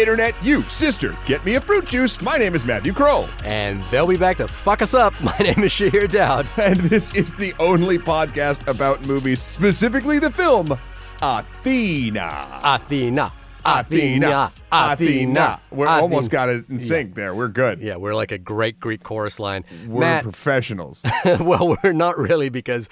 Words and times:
internet, 0.00 0.34
you, 0.42 0.62
sister, 0.62 1.16
get 1.26 1.44
me 1.44 1.56
a 1.56 1.60
fruit 1.60 1.84
juice. 1.84 2.22
My 2.22 2.38
name 2.38 2.54
is 2.54 2.64
Matthew 2.64 2.92
Kroll. 2.92 3.28
And 3.44 3.84
they'll 3.90 4.06
be 4.06 4.16
back 4.16 4.38
to 4.38 4.48
fuck 4.48 4.82
us 4.82 4.94
up. 4.94 5.12
My 5.22 5.36
name 5.38 5.58
is 5.60 5.72
Shahir 5.72 6.10
Dowd. 6.10 6.46
And 6.56 6.80
this 6.80 7.14
is 7.14 7.34
the 7.34 7.52
only 7.58 7.98
podcast 7.98 8.66
about 8.66 9.06
movies, 9.06 9.40
specifically 9.42 10.18
the 10.18 10.30
film 10.30 10.78
Athena. 11.22 12.60
Athena. 12.64 13.32
Athena. 13.64 14.50
Athena. 14.72 15.60
We're 15.70 15.86
almost 15.86 16.30
got 16.30 16.48
it 16.48 16.68
in 16.70 16.80
sync 16.80 17.14
there. 17.14 17.34
We're 17.34 17.48
good. 17.48 17.80
Yeah, 17.80 17.96
we're 17.96 18.14
like 18.14 18.32
a 18.32 18.38
great 18.38 18.80
Greek 18.80 19.02
chorus 19.02 19.38
line. 19.38 19.64
We're 19.86 20.00
Matt, 20.00 20.22
professionals. 20.22 21.04
well, 21.24 21.76
we're 21.82 21.92
not 21.92 22.18
really 22.18 22.48
because 22.48 22.88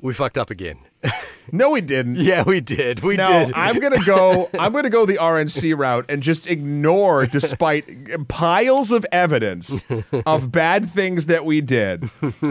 we 0.00 0.14
fucked 0.14 0.38
up 0.38 0.50
again. 0.50 0.78
no, 1.52 1.70
we 1.70 1.80
didn't. 1.80 2.16
Yeah, 2.16 2.42
we 2.42 2.60
did. 2.60 3.00
We 3.00 3.16
No, 3.16 3.46
did. 3.46 3.54
I'm 3.54 3.78
gonna 3.78 4.04
go. 4.04 4.50
I'm 4.58 4.72
gonna 4.72 4.90
go 4.90 5.06
the 5.06 5.14
RNC 5.14 5.76
route 5.78 6.06
and 6.08 6.22
just 6.22 6.46
ignore, 6.50 7.26
despite 7.26 8.28
piles 8.28 8.90
of 8.90 9.06
evidence 9.12 9.84
of 10.26 10.50
bad 10.52 10.90
things 10.90 11.26
that 11.26 11.44
we 11.44 11.60
did, 11.60 12.10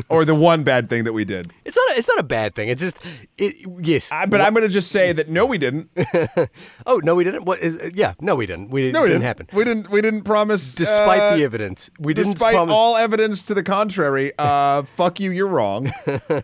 or 0.09 0.25
the 0.25 0.35
one 0.35 0.63
bad 0.63 0.89
thing 0.89 1.03
that 1.03 1.13
we 1.13 1.25
did. 1.25 1.51
It's 1.65 1.75
not. 1.75 1.91
A, 1.91 1.97
it's 1.97 2.07
not 2.07 2.19
a 2.19 2.23
bad 2.23 2.55
thing. 2.55 2.69
It's 2.69 2.81
just. 2.81 2.97
It, 3.37 3.55
yes. 3.81 4.11
I, 4.11 4.25
but 4.25 4.41
I'm 4.41 4.53
gonna 4.53 4.67
just 4.69 4.91
say 4.91 5.11
that 5.11 5.29
no, 5.29 5.45
we 5.45 5.57
didn't. 5.57 5.89
oh 6.85 7.01
no, 7.03 7.13
we 7.15 7.23
didn't. 7.23 7.45
What 7.45 7.59
is? 7.59 7.79
Yeah, 7.93 8.13
no, 8.21 8.35
we 8.35 8.45
didn't. 8.45 8.69
We 8.69 8.91
No, 8.91 9.01
we 9.01 9.09
didn't 9.09 9.21
didn't 9.21 9.27
happen. 9.27 9.47
We 9.53 9.63
didn't. 9.63 9.89
We 9.89 10.01
didn't 10.01 10.23
promise. 10.23 10.73
Despite 10.73 11.19
uh, 11.19 11.35
the 11.35 11.43
evidence, 11.43 11.89
we 11.99 12.13
didn't 12.13 12.33
Despite 12.33 12.53
promise. 12.55 12.73
all 12.73 12.95
evidence 12.97 13.43
to 13.43 13.53
the 13.53 13.63
contrary, 13.63 14.31
uh, 14.39 14.83
fuck 14.83 15.19
you, 15.19 15.31
you're 15.31 15.47
wrong. 15.47 15.91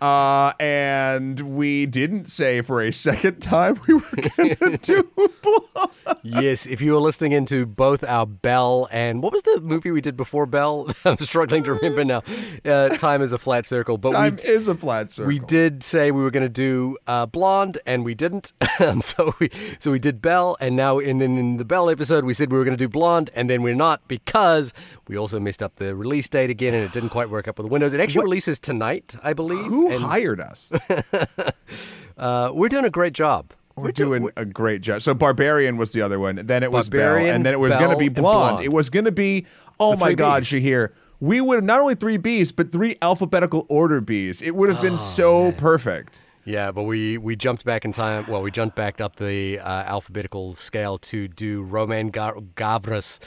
Uh, 0.02 0.53
and 0.59 1.39
we 1.55 1.86
didn't 1.94 2.25
say 2.25 2.61
for 2.61 2.81
a 2.81 2.91
second 2.91 3.39
time 3.39 3.80
we 3.88 3.94
were 3.94 4.02
gonna 4.36 4.77
do 4.81 5.08
Blonde. 5.44 5.91
yes, 6.23 6.66
if 6.66 6.81
you 6.81 6.94
were 6.94 6.99
listening 6.99 7.33
into 7.33 7.67
both 7.67 8.03
our 8.03 8.25
Bell 8.25 8.88
and 8.91 9.22
what 9.22 9.31
was 9.31 9.44
the 9.44 9.61
movie 9.61 9.91
we 9.91 10.02
did 10.02 10.17
before 10.17 10.47
Bell? 10.47 10.89
I'm 11.05 11.19
struggling 11.19 11.64
to 11.66 11.73
remember 11.73 12.03
now. 12.03 12.23
Uh, 12.66 12.89
Time 12.89 13.21
is 13.21 13.31
a 13.31 13.38
flat 13.38 13.67
circle, 13.67 13.99
but 13.99 14.14
Time 14.14 14.38
we 14.38 14.41
is 14.41 14.67
a 14.67 14.73
flat 14.73 15.11
circle. 15.11 15.27
we 15.27 15.38
did 15.38 15.83
say 15.83 16.09
we 16.09 16.23
were 16.23 16.31
going 16.31 16.45
to 16.45 16.49
do 16.49 16.97
uh, 17.05 17.27
Blonde, 17.27 17.77
and 17.86 18.03
we 18.03 18.16
didn't. 18.16 18.53
Um, 18.80 19.02
so 19.02 19.36
we 19.39 19.52
so 19.77 19.91
we 19.91 19.99
did 19.99 20.19
Bell, 20.19 20.58
and 20.59 20.75
now 20.75 20.97
in, 20.97 21.21
in 21.21 21.38
in 21.38 21.58
the 21.58 21.64
Bell 21.64 21.91
episode 21.91 22.25
we 22.25 22.33
said 22.33 22.52
we 22.52 22.58
were 22.58 22.64
going 22.64 22.75
to 22.75 22.83
do 22.83 22.89
Blonde, 22.89 23.30
and 23.36 23.47
then 23.47 23.61
we're 23.61 23.75
not 23.75 24.08
because 24.08 24.73
we 25.08 25.16
also 25.16 25.39
messed 25.39 25.61
up 25.61 25.75
the 25.75 25.95
release 25.95 26.27
date 26.27 26.49
again, 26.49 26.73
and 26.73 26.83
it 26.83 26.91
didn't 26.91 27.09
quite 27.09 27.30
work 27.30 27.47
up 27.47 27.59
with 27.59 27.67
the 27.67 27.71
windows. 27.71 27.94
It 27.94 27.99
actually 27.99 28.23
releases 28.23 28.58
tonight, 28.58 29.16
I 29.21 29.33
believe. 29.33 29.66
Who 29.66 29.91
and, 29.91 30.03
hired 30.03 30.41
us? 30.41 30.73
Uh, 32.17 32.52
we're 32.53 32.70
doing 32.70 32.86
a 32.86 32.89
great 32.89 33.14
job. 33.14 33.53
We're 33.76 33.92
doing 33.92 34.30
a 34.38 34.45
great 34.45 34.81
job. 34.81 35.02
So 35.02 35.16
Barbarian 35.16 35.78
was 35.78 35.94
the 35.94 36.02
other 36.02 36.20
one. 36.20 36.36
Then 36.36 36.62
it 36.62 36.72
was 36.72 36.89
Barbarian, 36.89 37.28
Bell, 37.28 37.36
and 37.36 37.45
then 37.45 37.53
it 37.53 37.59
was 37.59 37.76
going 37.76 37.89
to 37.89 37.98
be 37.98 38.08
Blonde. 38.09 38.50
Blonde. 38.58 38.66
It 38.66 38.72
was 38.72 38.89
going 38.92 39.06
to 39.06 39.12
be. 39.12 39.45
Oh 39.80 39.92
The 39.92 39.98
my 39.98 40.14
God, 40.14 40.44
Bs. 40.44 40.61
Shahir. 40.61 40.89
We 41.20 41.42
would 41.42 41.56
have 41.56 41.64
not 41.64 41.80
only 41.80 41.95
three 41.95 42.17
Bs, 42.20 42.56
but 42.56 42.72
three 42.72 42.98
alphabetical 43.02 43.66
order 43.70 44.00
Bs. 44.02 44.44
It 44.44 44.56
would 44.56 44.70
have 44.70 44.80
Oh, 44.80 44.81
been 44.84 44.98
so 45.00 45.54
perfect. 45.54 46.23
Yeah, 46.45 46.72
but 46.72 46.84
we, 46.84 47.17
we 47.17 47.36
jumped 47.38 47.64
back 47.64 47.86
in 47.86 47.94
time. 47.94 48.26
Well, 48.28 48.42
we 48.42 48.52
jumped 48.52 48.76
back 48.76 49.00
up 49.02 49.16
the 49.16 49.58
uh, 49.59 49.64
alphabetical 49.64 50.54
scale 50.54 50.98
to 51.00 51.28
do 51.30 51.64
Romain 51.64 52.09
Gar- 52.09 52.36
Gavras' 52.56 53.20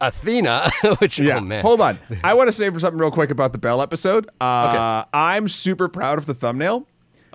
Athena, 0.00 0.70
which 0.98 1.18
Yeah. 1.18 1.38
oh 1.38 1.40
man, 1.40 1.62
Hold 1.62 1.80
on. 1.80 1.98
I 2.24 2.34
want 2.34 2.48
to 2.48 2.52
say 2.52 2.70
for 2.70 2.78
something 2.80 2.98
real 3.00 3.10
quick 3.10 3.30
about 3.30 3.52
the 3.52 3.58
Bell 3.58 3.82
episode. 3.82 4.28
Uh, 4.40 5.04
I'm 5.12 5.48
super 5.48 5.88
proud 5.88 6.18
of 6.18 6.26
the 6.26 6.34
thumbnail. 6.34 6.86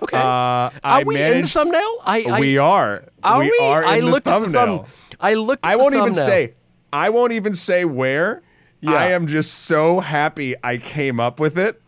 okay. 0.02 0.16
Uh, 0.16 0.20
are 0.20 0.72
I 0.82 1.04
we 1.06 1.20
in 1.22 1.42
the 1.42 1.48
thumbnail? 1.48 1.98
I, 2.04 2.24
I 2.30 2.40
we 2.40 2.58
are. 2.58 3.04
Are 3.22 3.38
we, 3.40 3.58
are 3.62 3.82
in 3.82 3.88
I 3.88 4.00
the 4.00 4.06
looked 4.06 4.24
thumbnail. 4.26 4.60
at 4.60 4.66
the 4.66 4.82
thumb. 4.82 5.16
I 5.20 5.34
looked. 5.34 5.64
At 5.64 5.72
I 5.72 5.76
won't 5.76 5.94
even 5.94 6.06
thumbnail. 6.14 6.26
say. 6.26 6.54
I 6.92 7.10
won't 7.10 7.32
even 7.32 7.54
say 7.54 7.84
where. 7.84 8.42
Yeah. 8.80 8.92
I 8.92 9.06
am 9.06 9.26
just 9.26 9.52
so 9.64 10.00
happy 10.00 10.54
I 10.62 10.76
came 10.78 11.18
up 11.18 11.40
with 11.40 11.58
it. 11.58 11.80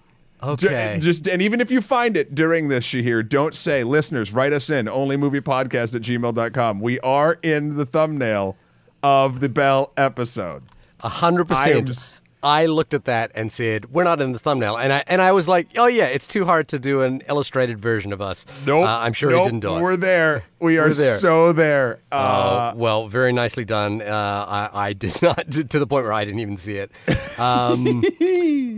Okay. 0.43 0.99
Just 1.03 1.27
and 1.27 1.43
even 1.43 1.61
if 1.61 1.71
you 1.71 1.81
find 1.81 2.17
it 2.17 2.35
during 2.35 2.69
this, 2.69 2.85
Shahir, 2.85 3.29
don't 3.29 3.55
say, 3.55 3.83
listeners, 3.85 4.33
write 4.33 4.53
us 4.53 4.71
in, 4.71 4.87
onlymoviepodcast 4.87 5.95
at 5.97 6.03
gmail.com. 6.03 6.81
We 6.81 7.01
are 7.01 7.39
in 7.43 7.77
the 7.77 7.85
thumbnail 7.85 8.57
of 9.03 9.41
the 9.41 9.49
Bell 9.49 9.93
episode. 9.97 10.63
A 11.01 11.09
hundred 11.09 11.47
percent. 11.49 12.21
I 12.41 12.67
looked 12.67 12.95
at 12.95 13.05
that 13.07 13.33
and 13.35 13.53
said, 13.53 13.91
"We're 13.93 14.05
not 14.05 14.21
in 14.21 14.31
the 14.33 14.39
thumbnail," 14.39 14.77
and 14.77 14.93
I 14.93 15.03
and 15.09 15.21
I 15.21 15.33
was 15.33 15.49
like, 15.49 15.69
"Oh 15.77 15.87
yeah, 15.87 16.05
it's 16.05 16.29
too 16.29 16.45
hard 16.45 16.69
to 16.69 16.79
do 16.79 17.03
an 17.03 17.21
illustrated 17.29 17.81
version 17.81 18.13
of 18.13 18.21
us." 18.21 18.47
Nope. 18.65 18.85
Uh, 18.87 18.99
I'm 18.99 19.13
sure 19.13 19.31
nope, 19.31 19.41
he 19.43 19.49
didn't 19.51 19.61
do 19.63 19.77
it. 19.77 19.81
We're 19.81 19.97
there. 19.97 20.45
We 20.61 20.79
are 20.79 20.93
there. 20.95 21.17
so 21.19 21.53
there. 21.53 21.99
Oh, 22.13 22.17
Uh, 22.17 22.73
well, 22.77 23.09
very 23.09 23.33
nicely 23.33 23.65
done. 23.65 24.03
Uh, 24.03 24.71
I, 24.73 24.89
I 24.89 24.93
did 24.93 25.21
not 25.23 25.51
to, 25.51 25.65
to 25.65 25.79
the 25.81 25.87
point 25.87 26.05
where 26.05 26.13
I 26.13 26.25
didn't 26.25 26.39
even 26.41 26.57
see 26.59 26.77
it. 26.77 26.93
Um, 27.41 28.05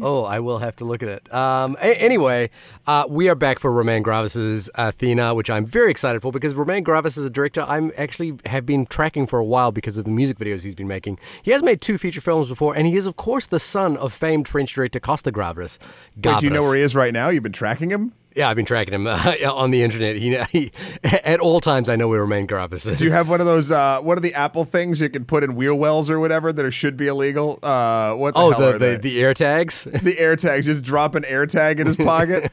oh, 0.03 0.25
I 0.25 0.41
will 0.41 0.59
have 0.59 0.77
to 0.77 0.85
look 0.85 1.03
at 1.03 1.09
it. 1.09 1.33
Um, 1.35 1.77
a- 1.81 2.01
anyway, 2.01 2.51
uh, 2.87 3.05
we 3.09 3.29
are 3.29 3.35
back 3.35 3.59
for 3.59 3.71
Romain 3.71 4.03
Gavras' 4.03 4.69
Athena, 4.75 5.35
which 5.35 5.51
I'm 5.51 5.65
very 5.65 5.91
excited 5.91 6.21
for 6.23 6.33
because 6.33 6.55
Romain 6.55 6.85
Gavras 6.85 7.19
is 7.19 7.25
a 7.25 7.31
director 7.31 7.63
I'm 7.63 7.93
actually 7.97 8.39
have 8.47 8.67
been 8.67 8.87
tracking 8.87 9.27
for 9.27 9.39
a 9.39 9.45
while 9.45 9.73
because 9.73 9.97
of 9.97 10.05
the 10.05 10.11
music 10.11 10.39
videos 10.39 10.63
he's 10.63 10.75
been 10.75 10.89
making. 10.89 11.19
He 11.43 11.51
has 11.53 11.63
made 11.63 11.81
two 11.81 11.99
feature 11.99 12.21
films 12.21 12.49
before, 12.49 12.75
and 12.77 12.87
he 12.87 12.97
is, 12.97 13.07
of 13.07 13.17
course, 13.17 13.47
the 13.47 13.61
son 13.61 13.97
of 13.97 14.13
famed 14.13 14.49
French 14.49 14.75
director 14.75 15.01
Costa 15.01 15.33
Gavras. 15.33 15.79
wait, 16.23 16.41
do 16.41 16.45
you 16.47 16.51
know 16.51 16.63
where 16.63 16.77
he 16.77 16.83
is 16.83 16.95
right 16.95 17.13
now? 17.13 17.29
You've 17.29 17.43
been 17.43 17.53
tracking 17.53 17.91
him? 17.91 18.13
Yeah, 18.37 18.49
I've 18.49 18.57
been 18.57 18.65
tracking 18.65 18.95
him 18.95 19.07
uh, 19.09 19.35
on 19.53 19.71
the 19.71 19.83
internet. 19.83 20.17
He, 20.17 20.39
he 20.53 20.73
at 21.03 21.41
all 21.41 21.61
times 21.61 21.89
I 21.89 21.97
know 21.97 22.09
we 22.09 22.19
Gavras 22.19 22.89
is. 22.89 22.99
Do 22.99 23.05
you 23.05 23.13
have 23.13 23.29
one 23.29 23.41
of 23.41 23.47
those? 23.47 23.71
Uh, 23.71 24.01
what 24.01 24.17
are 24.19 24.21
the 24.21 24.35
Apple 24.35 24.65
things 24.65 25.01
you 25.01 25.09
can 25.09 25.25
put 25.25 25.43
in 25.43 25.57
wheel 25.57 25.75
wells 25.75 26.09
or 26.09 26.21
whatever 26.21 26.53
that 26.53 26.65
are, 26.65 26.71
should 26.71 26.97
be 26.97 27.09
illegal? 27.09 27.59
Uh, 27.63 28.15
what 28.15 28.35
the 28.35 28.41
oh 28.41 28.51
hell 28.51 28.61
the, 28.61 28.75
are 28.75 28.79
the 28.79 28.99
the 28.99 29.21
air 29.21 29.35
tags? 29.35 29.85
the 30.03 30.19
air 30.19 30.37
tags. 30.37 30.67
Just 30.67 30.83
drop 30.83 31.15
an 31.15 31.25
air 31.25 31.47
tag 31.47 31.81
in 31.81 31.87
his 31.87 31.97
pocket. 31.97 32.51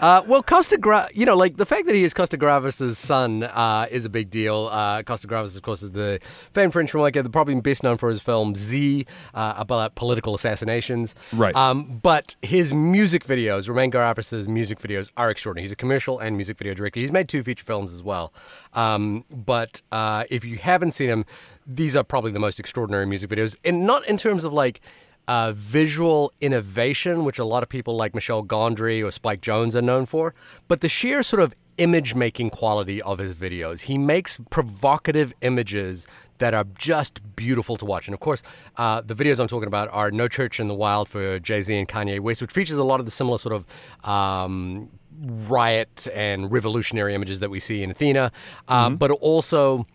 Uh, 0.00 0.22
well, 0.26 0.42
Costa 0.42 0.76
Gra, 0.76 1.08
you 1.12 1.26
know, 1.26 1.36
like 1.36 1.56
the 1.56 1.66
fact 1.66 1.86
that 1.86 1.94
he 1.94 2.02
is 2.02 2.14
Costa 2.14 2.36
Gavras' 2.38 2.96
son 2.96 3.44
uh, 3.44 3.86
is 3.90 4.04
a 4.04 4.10
big 4.10 4.30
deal. 4.30 4.68
Uh, 4.72 5.02
Costa 5.02 5.28
Gavras, 5.28 5.56
of 5.56 5.62
course, 5.62 5.82
is 5.82 5.92
the 5.92 6.20
famed 6.52 6.72
French 6.72 6.92
filmmaker, 6.92 7.22
the 7.22 7.30
probably 7.30 7.54
best 7.60 7.82
known 7.82 7.96
for 7.96 8.08
his 8.08 8.20
film 8.20 8.54
Z 8.54 9.06
uh, 9.34 9.54
about 9.56 9.94
political 9.94 10.34
assassinations. 10.34 11.14
Right. 11.32 11.54
Um, 11.54 12.00
but 12.02 12.36
his 12.42 12.72
music 12.72 13.24
videos, 13.24 13.68
Romain 13.68 13.90
Gavras' 13.90 14.48
music 14.48 14.79
videos, 14.82 15.10
are 15.16 15.30
extraordinary. 15.30 15.64
He's 15.64 15.72
a 15.72 15.76
commercial 15.76 16.18
and 16.18 16.36
music 16.36 16.58
video 16.58 16.74
director. 16.74 17.00
He's 17.00 17.12
made 17.12 17.28
two 17.28 17.42
feature 17.42 17.64
films 17.64 17.92
as 17.92 18.02
well. 18.02 18.32
Um, 18.74 19.24
but 19.30 19.82
uh, 19.92 20.24
if 20.30 20.44
you 20.44 20.56
haven't 20.58 20.92
seen 20.92 21.08
him, 21.08 21.24
these 21.66 21.96
are 21.96 22.04
probably 22.04 22.32
the 22.32 22.38
most 22.38 22.58
extraordinary 22.58 23.06
music 23.06 23.30
videos, 23.30 23.56
and 23.64 23.86
not 23.86 24.06
in 24.06 24.16
terms 24.16 24.44
of 24.44 24.52
like 24.52 24.80
uh, 25.28 25.52
visual 25.54 26.32
innovation, 26.40 27.24
which 27.24 27.38
a 27.38 27.44
lot 27.44 27.62
of 27.62 27.68
people 27.68 27.96
like 27.96 28.14
Michel 28.14 28.44
Gondry 28.44 29.04
or 29.04 29.10
Spike 29.10 29.40
Jonze 29.40 29.74
are 29.74 29.82
known 29.82 30.06
for, 30.06 30.34
but 30.66 30.80
the 30.80 30.88
sheer 30.88 31.22
sort 31.22 31.42
of 31.42 31.54
image 31.80 32.14
making 32.14 32.50
quality 32.50 33.02
of 33.02 33.18
his 33.18 33.34
videos. 33.34 33.80
He 33.82 33.98
makes 33.98 34.38
provocative 34.50 35.32
images 35.40 36.06
that 36.38 36.54
are 36.54 36.64
just 36.76 37.20
beautiful 37.36 37.76
to 37.76 37.84
watch. 37.84 38.06
And 38.06 38.14
of 38.14 38.20
course, 38.20 38.42
uh, 38.76 39.00
the 39.00 39.14
videos 39.14 39.40
I'm 39.40 39.48
talking 39.48 39.66
about 39.66 39.88
are 39.92 40.10
No 40.10 40.28
Church 40.28 40.60
in 40.60 40.68
the 40.68 40.74
Wild 40.74 41.08
for 41.08 41.38
Jay 41.38 41.62
Z 41.62 41.76
and 41.76 41.88
Kanye 41.88 42.20
West, 42.20 42.40
which 42.42 42.52
features 42.52 42.78
a 42.78 42.84
lot 42.84 43.00
of 43.00 43.06
the 43.06 43.12
similar 43.12 43.38
sort 43.38 43.54
of. 43.54 43.66
Um, 44.08 44.90
riot 45.22 46.08
and 46.14 46.50
revolutionary 46.50 47.14
images 47.14 47.40
that 47.40 47.50
we 47.50 47.60
see 47.60 47.82
in 47.82 47.90
Athena, 47.90 48.32
um, 48.68 48.96
but 48.96 49.10
also 49.10 49.86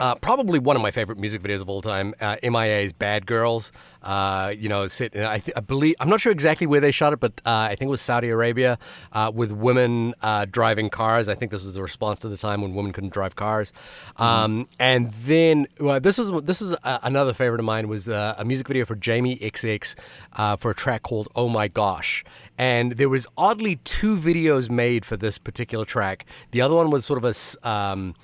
uh, 0.00 0.14
probably 0.16 0.58
one 0.58 0.76
of 0.76 0.82
my 0.82 0.90
favorite 0.90 1.18
music 1.18 1.42
videos 1.42 1.60
of 1.60 1.68
all 1.68 1.82
time, 1.82 2.14
uh, 2.20 2.36
MIA's 2.42 2.92
"Bad 2.92 3.26
Girls." 3.26 3.70
Uh, 4.02 4.54
you 4.56 4.66
know, 4.68 4.88
sit, 4.88 5.14
I, 5.14 5.38
th- 5.38 5.54
I 5.54 5.60
believe 5.60 5.94
I'm 6.00 6.08
not 6.08 6.22
sure 6.22 6.32
exactly 6.32 6.66
where 6.66 6.80
they 6.80 6.90
shot 6.90 7.12
it, 7.12 7.20
but 7.20 7.32
uh, 7.44 7.50
I 7.50 7.76
think 7.76 7.88
it 7.88 7.90
was 7.90 8.00
Saudi 8.00 8.30
Arabia 8.30 8.78
uh, 9.12 9.30
with 9.32 9.52
women 9.52 10.14
uh, 10.22 10.46
driving 10.50 10.88
cars. 10.88 11.28
I 11.28 11.34
think 11.34 11.52
this 11.52 11.62
was 11.62 11.74
the 11.74 11.82
response 11.82 12.18
to 12.20 12.28
the 12.28 12.38
time 12.38 12.62
when 12.62 12.74
women 12.74 12.92
couldn't 12.92 13.12
drive 13.12 13.36
cars. 13.36 13.74
Um, 14.16 14.68
and 14.78 15.10
then 15.10 15.66
well, 15.78 16.00
this 16.00 16.18
is 16.18 16.32
this 16.42 16.62
is 16.62 16.74
another 16.82 17.34
favorite 17.34 17.60
of 17.60 17.66
mine 17.66 17.88
was 17.88 18.08
uh, 18.08 18.34
a 18.38 18.44
music 18.44 18.68
video 18.68 18.86
for 18.86 18.94
Jamie 18.94 19.36
XX 19.36 19.94
uh, 20.32 20.56
for 20.56 20.70
a 20.70 20.74
track 20.74 21.02
called 21.02 21.28
"Oh 21.36 21.50
My 21.50 21.68
Gosh." 21.68 22.24
And 22.56 22.92
there 22.92 23.08
was 23.10 23.26
oddly 23.36 23.76
two 23.84 24.16
videos 24.16 24.70
made 24.70 25.04
for 25.04 25.16
this 25.18 25.36
particular 25.36 25.84
track. 25.84 26.24
The 26.52 26.62
other 26.62 26.74
one 26.74 26.90
was 26.90 27.04
sort 27.04 27.22
of 27.22 27.24
a 27.24 27.68
um, 27.68 28.14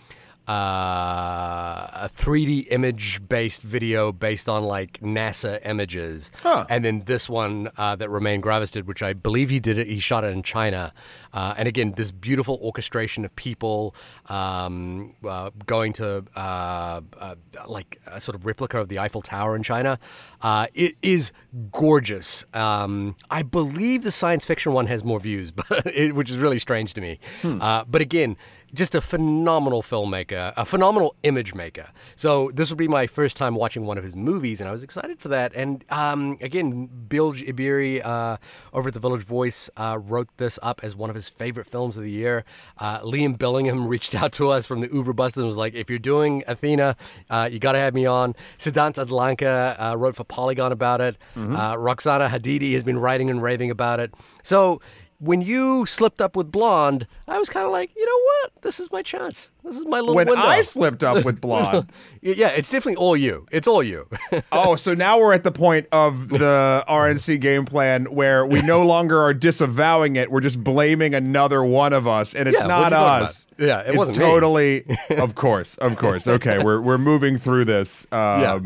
uh, 0.49 1.89
a 1.93 2.09
3D 2.11 2.69
image 2.71 3.27
based 3.29 3.63
video 3.63 4.13
based 4.13 4.49
on 4.49 4.65
like 4.65 5.01
NASA 5.01 5.61
images. 5.67 6.31
And 6.69 6.85
then 6.85 7.03
this 7.07 7.29
one 7.29 7.71
uh, 7.77 7.97
that 7.97 8.09
Romain 8.09 8.41
Gavras 8.41 8.73
did, 8.73 8.87
which 8.87 9.03
I 9.03 9.13
believe 9.13 9.51
he 9.51 9.61
did 9.61 9.79
it, 9.79 9.87
he 9.87 9.99
shot 9.99 10.25
it 10.25 10.29
in 10.29 10.43
China. 10.43 10.93
Uh, 11.33 11.55
and 11.59 11.69
again, 11.69 11.93
this 11.97 12.11
beautiful 12.11 12.59
orchestration 12.63 13.25
of 13.25 13.35
people 13.37 13.95
um, 14.27 15.15
uh, 15.27 15.51
going 15.67 15.93
to 15.95 16.25
uh, 16.35 17.01
uh, 17.19 17.35
like 17.67 18.01
a 18.07 18.21
sort 18.21 18.35
of 18.35 18.47
replica 18.47 18.81
of 18.81 18.89
the 18.89 18.99
Eiffel 18.99 19.23
Tower 19.23 19.55
in 19.57 19.63
China. 19.63 19.99
Uh, 20.41 20.67
it 20.75 20.95
is 21.03 21.33
gorgeous. 21.73 22.45
Um, 22.55 23.17
I 23.31 23.43
believe 23.43 24.03
the 24.03 24.13
science 24.13 24.45
fiction 24.45 24.73
one 24.73 24.87
has 24.87 25.05
more 25.05 25.21
views, 25.21 25.51
but 25.69 25.87
it, 25.87 26.15
which 26.15 26.31
is 26.31 26.39
really 26.39 26.59
strange 26.59 26.95
to 26.95 27.01
me. 27.01 27.19
Uh, 27.45 27.85
but 27.87 28.01
again, 28.01 28.37
just 28.77 28.95
a 28.95 29.01
phenomenal 29.01 29.83
filmmaker, 29.83 30.53
a 30.57 30.65
phenomenal 30.65 31.17
image 31.23 31.55
maker. 31.55 31.89
So 32.15 32.51
this 32.55 32.71
will 32.71 32.77
be 32.77 32.89
my 32.89 33.07
first 33.07 33.37
time 33.37 33.55
watching 33.55 33.87
one 33.87 33.99
of 33.99 34.05
his 34.05 34.15
movies, 34.15 34.61
and 34.61 34.69
I 34.69 34.73
was 34.73 34.83
excited 34.83 35.19
for 35.19 35.29
that. 35.29 35.53
And 35.55 35.85
um, 35.91 36.39
again, 36.41 36.89
Bilge 37.09 37.43
Ebiri 37.43 38.05
uh, 38.05 38.37
over 38.73 38.89
at 38.89 38.95
the 38.95 39.01
Village 39.01 39.23
Voice 39.23 39.71
uh, 39.77 39.99
wrote 40.01 40.29
this 40.37 40.59
up 40.63 40.81
as 40.85 40.95
one 40.95 41.11
of 41.11 41.17
his 41.17 41.29
favorite 41.29 41.67
films 41.67 41.97
of 41.97 42.05
the 42.05 42.11
year. 42.11 42.45
Uh, 42.79 43.01
Liam 43.01 43.37
Billingham 43.37 43.89
reached 43.95 44.15
out 44.15 44.33
to 44.35 44.51
us 44.51 44.67
from 44.67 44.81
the 44.81 44.93
Uber 44.93 45.15
Busters 45.15 45.39
and 45.43 45.47
was 45.47 45.57
like, 45.57 45.75
"If 45.75 45.89
you're 45.89 45.99
doing 45.99 46.45
Athena, 46.47 46.97
uh, 47.31 47.49
you 47.51 47.59
got 47.59 47.73
to 47.73 47.79
have 47.79 47.95
me 47.95 48.07
on." 48.07 48.35
Siddhant 48.59 48.95
Adlakha 49.05 49.93
uh, 49.93 49.97
wrote 49.97 50.17
for 50.17 50.25
Polygon 50.25 50.73
about 50.73 51.01
it. 51.01 51.17
Uh, 51.37 51.77
Roxana 51.79 52.29
Hadidi 52.29 52.75
has 52.75 52.85
been 52.85 52.99
writing 52.99 53.31
and 53.31 53.43
raving 53.43 53.71
about 53.71 54.01
it. 54.01 54.13
So 54.43 54.81
when 55.19 55.41
you 55.41 55.87
slipped 55.87 56.21
up 56.21 56.37
with 56.37 56.53
Blonde, 56.53 57.07
I 57.27 57.39
was 57.39 57.49
kind 57.49 57.65
of 57.65 57.73
like, 57.73 57.91
you 57.97 58.05
know 58.05 58.21
what? 58.25 58.63
This 58.63 58.79
is 58.81 58.91
my 58.93 59.03
chance. 59.03 59.51
This 59.65 59.77
is 59.77 59.87
my 59.87 60.01
little 60.01 60.15
When 60.15 60.27
window. 60.29 60.43
I 60.43 60.61
slipped 60.61 61.03
up 61.03 61.25
with 61.25 61.41
Blonde. 61.41 61.91
yeah, 62.23 62.49
it's 62.49 62.69
definitely 62.69 62.97
all 62.97 63.17
you. 63.17 63.47
It's 63.51 63.67
all 63.67 63.83
you. 63.83 64.07
oh, 64.53 64.77
so 64.77 64.95
now 64.95 65.19
we're 65.19 65.33
at 65.33 65.43
the 65.43 65.51
point 65.53 65.87
of 65.91 66.29
the 66.29 66.85
RNC 66.89 67.41
game 67.41 67.65
plan 67.65 68.05
where 68.07 68.47
we 68.47 68.61
no 68.63 68.85
longer 68.85 69.19
are 69.21 69.33
disavowing 69.35 70.17
it. 70.17 70.31
We're 70.31 70.41
just 70.43 70.63
blaming 70.63 71.15
another 71.15 71.65
one 71.65 71.93
of 71.93 72.07
us, 72.07 72.35
and 72.35 72.49
it's 72.49 72.59
Yeah, 72.61 72.67
not 72.67 72.79
are 72.79 72.85
you 72.85 72.91
talking 72.91 73.23
us. 73.25 73.47
about? 73.57 73.67
Yeah, 73.67 73.81
it 73.81 73.89
it's 73.89 73.97
wasn't 73.97 74.19
me. 74.19 74.25
totally. 74.25 74.85
of 75.17 75.35
course, 75.35 75.77
of 75.79 75.97
course. 75.97 76.29
Okay, 76.29 76.63
we're 76.63 76.81
we're 76.81 76.99
moving 76.99 77.39
through 77.39 77.65
this. 77.65 78.07
Um, 78.13 78.41
Yeah. 78.41 78.61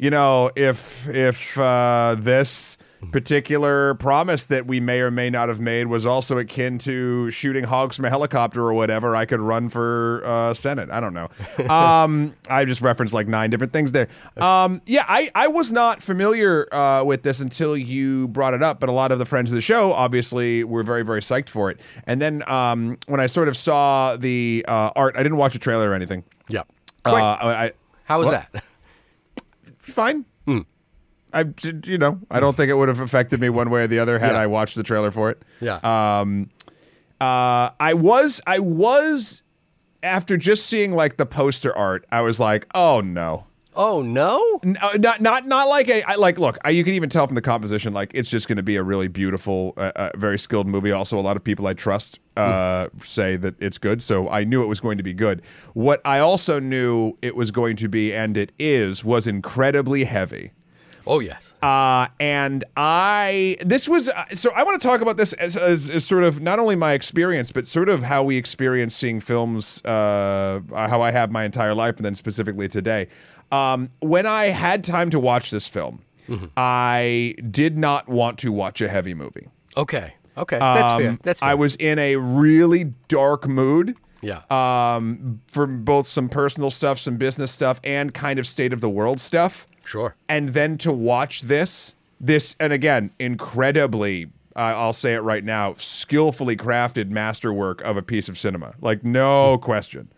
You 0.00 0.10
know, 0.10 0.50
if 0.54 1.08
if 1.08 1.58
uh, 1.58 2.14
this 2.18 2.78
particular 3.12 3.94
promise 3.94 4.46
that 4.46 4.66
we 4.66 4.80
may 4.80 5.00
or 5.00 5.10
may 5.10 5.30
not 5.30 5.48
have 5.48 5.60
made 5.60 5.86
was 5.86 6.04
also 6.04 6.38
akin 6.38 6.78
to 6.78 7.30
shooting 7.30 7.64
hogs 7.64 7.96
from 7.96 8.04
a 8.04 8.10
helicopter 8.10 8.60
or 8.62 8.74
whatever, 8.74 9.14
I 9.14 9.24
could 9.24 9.40
run 9.40 9.68
for 9.68 10.22
uh, 10.24 10.54
Senate. 10.54 10.90
I 10.90 11.00
don't 11.00 11.14
know. 11.14 11.28
Um, 11.68 12.34
I 12.48 12.64
just 12.64 12.80
referenced 12.82 13.14
like 13.14 13.28
nine 13.28 13.50
different 13.50 13.72
things 13.72 13.92
there. 13.92 14.08
Um, 14.36 14.80
yeah, 14.86 15.04
I, 15.06 15.30
I 15.34 15.48
was 15.48 15.70
not 15.70 16.02
familiar 16.02 16.72
uh, 16.74 17.04
with 17.04 17.22
this 17.22 17.40
until 17.40 17.76
you 17.76 18.28
brought 18.28 18.54
it 18.54 18.62
up, 18.62 18.80
but 18.80 18.88
a 18.88 18.92
lot 18.92 19.12
of 19.12 19.18
the 19.18 19.26
friends 19.26 19.50
of 19.50 19.54
the 19.54 19.60
show 19.60 19.92
obviously 19.92 20.64
were 20.64 20.82
very, 20.82 21.04
very 21.04 21.20
psyched 21.20 21.48
for 21.50 21.70
it. 21.70 21.78
And 22.06 22.20
then 22.22 22.48
um, 22.50 22.98
when 23.06 23.20
I 23.20 23.26
sort 23.26 23.48
of 23.48 23.56
saw 23.56 24.16
the 24.16 24.64
uh, 24.66 24.90
art, 24.96 25.14
I 25.16 25.22
didn't 25.22 25.38
watch 25.38 25.54
a 25.54 25.58
trailer 25.58 25.90
or 25.90 25.94
anything. 25.94 26.24
yeah. 26.48 26.62
Uh, 27.04 27.14
I, 27.14 27.72
How 28.04 28.18
was 28.18 28.26
what? 28.26 28.46
that? 28.52 28.64
fine. 29.78 30.24
I, 31.32 31.44
you 31.84 31.98
know, 31.98 32.20
I 32.30 32.40
don't 32.40 32.56
think 32.56 32.70
it 32.70 32.74
would 32.74 32.88
have 32.88 33.00
affected 33.00 33.40
me 33.40 33.48
one 33.48 33.70
way 33.70 33.82
or 33.82 33.86
the 33.86 33.98
other 33.98 34.18
had 34.18 34.32
Yeah. 34.32 34.40
I 34.40 34.46
watched 34.46 34.74
the 34.74 34.82
trailer 34.82 35.10
for 35.10 35.30
it. 35.30 35.42
Yeah. 35.60 35.80
Um, 35.82 36.50
uh, 37.20 37.70
I 37.80 37.94
was, 37.94 38.40
I 38.46 38.58
was, 38.60 39.42
after 40.02 40.36
just 40.36 40.66
seeing 40.66 40.92
like 40.92 41.16
the 41.16 41.26
poster 41.26 41.74
art, 41.76 42.06
I 42.10 42.22
was 42.22 42.38
like, 42.38 42.66
oh 42.74 43.00
no. 43.00 43.46
oh 43.74 44.00
no. 44.02 44.60
No, 44.62 44.78
uh, 44.80 44.96
not 44.98 45.20
not 45.20 45.44
not 45.46 45.68
like 45.68 45.88
a 45.88 46.02
I, 46.02 46.16
like 46.16 46.38
look 46.38 46.58
I, 46.64 46.70
you 46.70 46.82
can 46.82 46.94
even 46.94 47.08
tell 47.08 47.26
from 47.26 47.36
the 47.36 47.42
composition 47.42 47.92
like 47.92 48.10
it's 48.12 48.28
just 48.28 48.48
going 48.48 48.56
to 48.56 48.62
be 48.62 48.74
a 48.76 48.82
really 48.82 49.06
beautiful 49.06 49.74
uh, 49.76 49.92
uh, 49.94 50.10
very 50.16 50.36
skilled 50.38 50.66
movie 50.66 50.90
also 50.90 51.16
a 51.18 51.20
lot 51.22 51.36
of 51.36 51.44
people 51.44 51.66
I 51.66 51.74
trust 51.74 52.18
uh, 52.36 52.88
say 53.02 53.36
that 53.36 53.54
it's 53.60 53.78
good 53.78 54.02
so 54.02 54.28
I 54.30 54.42
knew 54.44 54.64
it 54.64 54.66
was 54.66 54.80
going 54.80 54.98
to 54.98 55.04
be 55.04 55.14
good 55.14 55.42
what 55.74 56.00
I 56.04 56.18
also 56.18 56.58
knew 56.58 57.16
it 57.22 57.36
was 57.36 57.52
going 57.52 57.76
to 57.76 57.88
be 57.88 58.12
and 58.12 58.36
it 58.36 58.50
is 58.58 59.04
was 59.04 59.28
incredibly 59.28 60.04
heavy 60.04 60.50
Oh 61.10 61.20
yes. 61.20 61.54
uh, 61.62 62.06
and 62.20 62.64
I 62.76 63.56
this 63.64 63.88
was 63.88 64.08
uh, 64.10 64.24
so 64.34 64.50
I 64.54 64.62
want 64.62 64.80
to 64.80 64.86
talk 64.86 65.00
about 65.00 65.16
this 65.16 65.32
as, 65.32 65.56
as, 65.56 65.88
as 65.90 66.04
sort 66.04 66.22
of 66.22 66.40
not 66.42 66.58
only 66.58 66.76
my 66.76 66.92
experience 66.92 67.50
but 67.50 67.66
sort 67.66 67.88
of 67.88 68.02
how 68.02 68.22
we 68.22 68.36
experience 68.36 68.94
seeing 68.94 69.18
films 69.20 69.82
uh, 69.84 70.60
how 70.70 71.00
I 71.00 71.10
have 71.10 71.32
my 71.32 71.44
entire 71.44 71.74
life 71.74 71.96
and 71.96 72.04
then 72.04 72.14
specifically 72.14 72.68
today. 72.68 73.08
Um, 73.50 73.88
when 74.00 74.26
I 74.26 74.46
had 74.46 74.84
time 74.84 75.08
to 75.10 75.18
watch 75.18 75.50
this 75.50 75.66
film, 75.68 76.02
I 76.56 77.34
did 77.50 77.78
not 77.78 78.08
want 78.08 78.38
to 78.40 78.52
watch 78.52 78.80
a 78.82 78.88
heavy 78.88 79.14
movie. 79.14 79.48
Okay. 79.76 80.12
Okay. 80.36 80.58
That's 80.58 81.00
fair. 81.00 81.10
Um, 81.10 81.20
That's 81.22 81.40
fair. 81.40 81.48
I 81.48 81.54
was 81.54 81.74
in 81.76 81.98
a 81.98 82.16
really 82.16 82.92
dark 83.08 83.48
mood 83.48 83.96
Yeah. 84.20 84.42
um, 84.50 85.40
for 85.48 85.66
both 85.66 86.06
some 86.06 86.28
personal 86.28 86.70
stuff, 86.70 86.98
some 86.98 87.16
business 87.16 87.50
stuff, 87.50 87.80
and 87.82 88.12
kind 88.14 88.38
of 88.38 88.46
state 88.46 88.72
of 88.72 88.80
the 88.80 88.90
world 88.90 89.18
stuff 89.20 89.66
sure. 89.88 90.14
and 90.28 90.50
then 90.50 90.76
to 90.78 90.92
watch 90.92 91.42
this 91.42 91.94
this 92.20 92.54
and 92.60 92.72
again 92.72 93.10
incredibly 93.18 94.26
uh, 94.56 94.74
i'll 94.76 94.92
say 94.92 95.14
it 95.14 95.20
right 95.20 95.44
now 95.44 95.72
skillfully 95.78 96.56
crafted 96.56 97.10
masterwork 97.10 97.80
of 97.82 97.96
a 97.96 98.02
piece 98.02 98.28
of 98.28 98.36
cinema. 98.38 98.74
Like 98.80 99.04
no 99.04 99.58
question. 99.58 100.08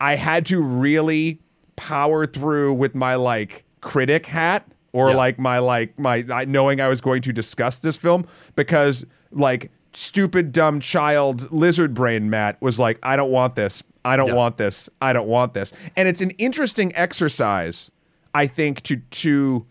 I 0.00 0.14
had 0.14 0.46
to 0.46 0.62
really 0.62 1.40
power 1.74 2.26
through 2.26 2.74
with 2.74 2.94
my 2.94 3.16
like 3.16 3.64
critic 3.80 4.26
hat 4.26 4.64
or 4.92 5.10
Yeah. 5.10 5.16
like 5.16 5.38
my 5.38 5.58
like 5.58 5.98
my 5.98 6.24
I- 6.32 6.44
knowing 6.44 6.80
i 6.80 6.86
was 6.88 7.00
going 7.00 7.22
to 7.22 7.32
discuss 7.32 7.80
this 7.80 7.96
film 7.96 8.24
because 8.54 9.04
like 9.32 9.70
stupid 9.92 10.52
dumb 10.52 10.78
child 10.80 11.50
lizard 11.50 11.92
brain 11.92 12.30
matt 12.30 12.60
was 12.62 12.78
like 12.78 12.98
i 13.02 13.16
don't 13.16 13.30
want 13.32 13.54
this. 13.56 13.82
I 14.04 14.16
don't 14.16 14.28
Yeah. 14.28 14.34
want 14.34 14.56
this. 14.56 14.88
I 15.02 15.12
don't 15.12 15.28
want 15.28 15.52
this. 15.54 15.72
And 15.96 16.08
it's 16.08 16.20
an 16.22 16.30
interesting 16.38 16.94
exercise 16.96 17.90
I 18.38 18.46
think 18.46 18.82
to 18.84 18.96
to 18.96 19.66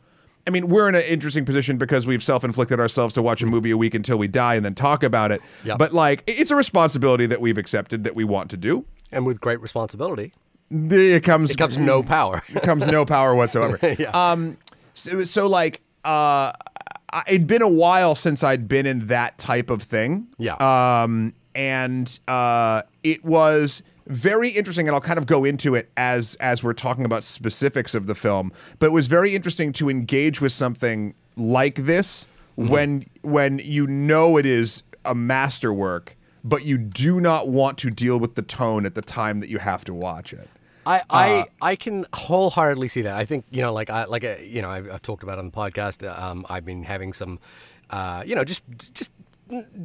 I 0.46 0.50
mean, 0.50 0.70
we're 0.70 0.88
in 0.88 0.96
an 0.96 1.02
interesting 1.02 1.44
position 1.44 1.78
because 1.78 2.08
we've 2.08 2.24
self-inflicted 2.24 2.80
ourselves 2.80 3.14
to 3.16 3.22
watch 3.22 3.42
a 3.42 3.46
movie 3.46 3.70
a 3.72 3.76
week 3.78 3.94
until 3.94 4.18
we 4.18 4.30
die 4.30 4.56
and 4.56 4.64
then 4.64 4.76
talk 4.76 5.04
about 5.04 5.30
it. 5.32 5.42
Yep. 5.66 5.78
But 5.78 5.94
like 5.94 6.24
it's 6.26 6.52
a 6.52 6.56
responsibility 6.56 7.26
that 7.26 7.42
we've 7.42 7.58
accepted 7.58 8.04
that 8.06 8.16
we 8.16 8.24
want 8.24 8.50
to 8.52 8.58
do. 8.58 8.86
And 9.12 9.26
with 9.26 9.42
great 9.42 9.60
responsibility, 9.62 10.34
It 10.72 11.24
comes 11.24 11.52
it 11.52 11.58
comes 11.58 11.78
no 11.78 12.02
power. 12.18 12.42
it 12.50 12.64
comes 12.64 12.88
no 12.88 13.04
power 13.06 13.36
whatsoever. 13.36 13.78
Yeah. 14.00 14.12
Um 14.12 14.58
so, 14.94 15.24
so 15.26 15.48
like 15.48 15.82
uh 16.06 16.52
it'd 17.28 17.48
been 17.48 17.62
a 17.62 17.68
while 17.70 18.16
since 18.16 18.44
I'd 18.44 18.68
been 18.68 18.86
in 18.86 19.08
that 19.08 19.38
type 19.38 19.70
of 19.70 19.82
thing. 19.84 20.28
Yeah. 20.38 20.56
Um 21.04 21.34
and 21.56 22.20
uh 22.28 22.84
it 23.04 23.24
was 23.26 23.84
very 24.08 24.50
interesting 24.50 24.88
and 24.88 24.96
I'll 24.96 25.02
kind 25.02 25.20
of 25.20 25.26
go 25.26 25.44
into 25.46 25.76
it 25.76 25.90
as 25.98 26.36
as 26.40 26.64
we're 26.64 26.74
talking 26.74 27.06
about 27.06 27.24
specifics 27.24 27.94
of 27.96 28.08
the 28.08 28.16
film, 28.16 28.52
but 28.80 28.88
it 28.88 28.92
was 28.92 29.08
very 29.08 29.36
interesting 29.36 29.74
to 29.74 29.90
engage 29.90 30.42
with 30.42 30.52
something 30.52 31.14
like 31.36 31.76
this 31.76 32.28
Mm-hmm. 32.58 32.72
when 32.72 33.06
when 33.22 33.60
you 33.64 33.86
know 33.86 34.36
it 34.38 34.46
is 34.48 34.82
a 35.06 35.14
masterwork 35.14 36.18
but 36.44 36.66
you 36.66 36.76
do 36.78 37.22
not 37.22 37.50
want 37.50 37.78
to 37.78 37.92
deal 37.92 38.20
with 38.20 38.34
the 38.34 38.42
tone 38.42 38.84
at 38.86 38.96
the 38.96 39.02
time 39.04 39.42
that 39.42 39.50
you 39.50 39.60
have 39.60 39.84
to 39.86 39.94
watch 39.94 40.34
it. 40.34 40.50
I, 40.86 41.04
I, 41.10 41.34
Uh, 41.40 41.44
I 41.62 41.76
can 41.76 42.06
wholeheartedly 42.14 42.88
see 42.88 43.02
that. 43.04 43.16
I 43.16 43.26
think 43.26 43.46
you 43.52 43.62
know, 43.62 43.74
like 43.74 43.92
I 43.92 44.06
like 44.06 44.24
uh, 44.24 44.38
you 44.42 44.62
know, 44.64 44.72
I've, 44.72 44.90
I've 44.90 45.02
talked 45.04 45.22
about 45.22 45.38
on 45.38 45.46
the 45.46 45.52
podcast. 45.52 46.08
Um, 46.20 46.46
I've 46.50 46.66
been 46.66 46.84
having 46.84 47.14
some, 47.14 47.38
uh, 47.90 48.24
you 48.26 48.34
know, 48.34 48.44
just 48.44 48.64
just 48.94 49.12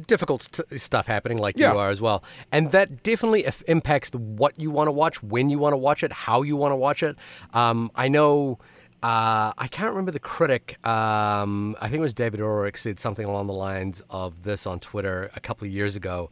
difficult 0.07 0.43
st- 0.43 0.79
stuff 0.81 1.07
happening, 1.07 1.37
like 1.37 1.57
Yeah. 1.57 1.73
you 1.73 1.79
are 1.79 1.89
as 1.89 2.01
well, 2.01 2.23
and 2.51 2.71
that 2.71 3.03
definitely 3.03 3.45
if 3.45 3.61
impacts 3.67 4.09
the, 4.09 4.17
what 4.17 4.59
you 4.59 4.71
want 4.71 4.87
to 4.87 4.91
watch, 4.91 5.21
when 5.23 5.49
you 5.49 5.59
want 5.59 5.73
to 5.73 5.77
watch 5.77 6.03
it, 6.03 6.11
how 6.11 6.41
you 6.41 6.55
want 6.57 6.71
to 6.71 6.75
watch 6.75 7.03
it. 7.03 7.15
Um, 7.53 7.91
I 7.95 8.07
know. 8.07 8.59
Uh, 9.01 9.51
I 9.57 9.67
can't 9.69 9.89
remember 9.89 10.11
the 10.11 10.19
critic. 10.19 10.77
Um, 10.87 11.75
I 11.81 11.89
think 11.89 11.97
it 11.99 12.01
was 12.01 12.13
David 12.13 12.39
Ehrlich 12.39 12.77
said 12.77 13.01
something 13.01 13.25
along 13.25 13.47
the 13.47 13.53
lines 13.53 14.01
of 14.09 14.43
this 14.43 14.65
on 14.65 14.79
Twitter 14.79 15.29
a 15.35 15.41
couple 15.41 15.67
of 15.67 15.73
years 15.73 15.97
ago, 15.97 16.29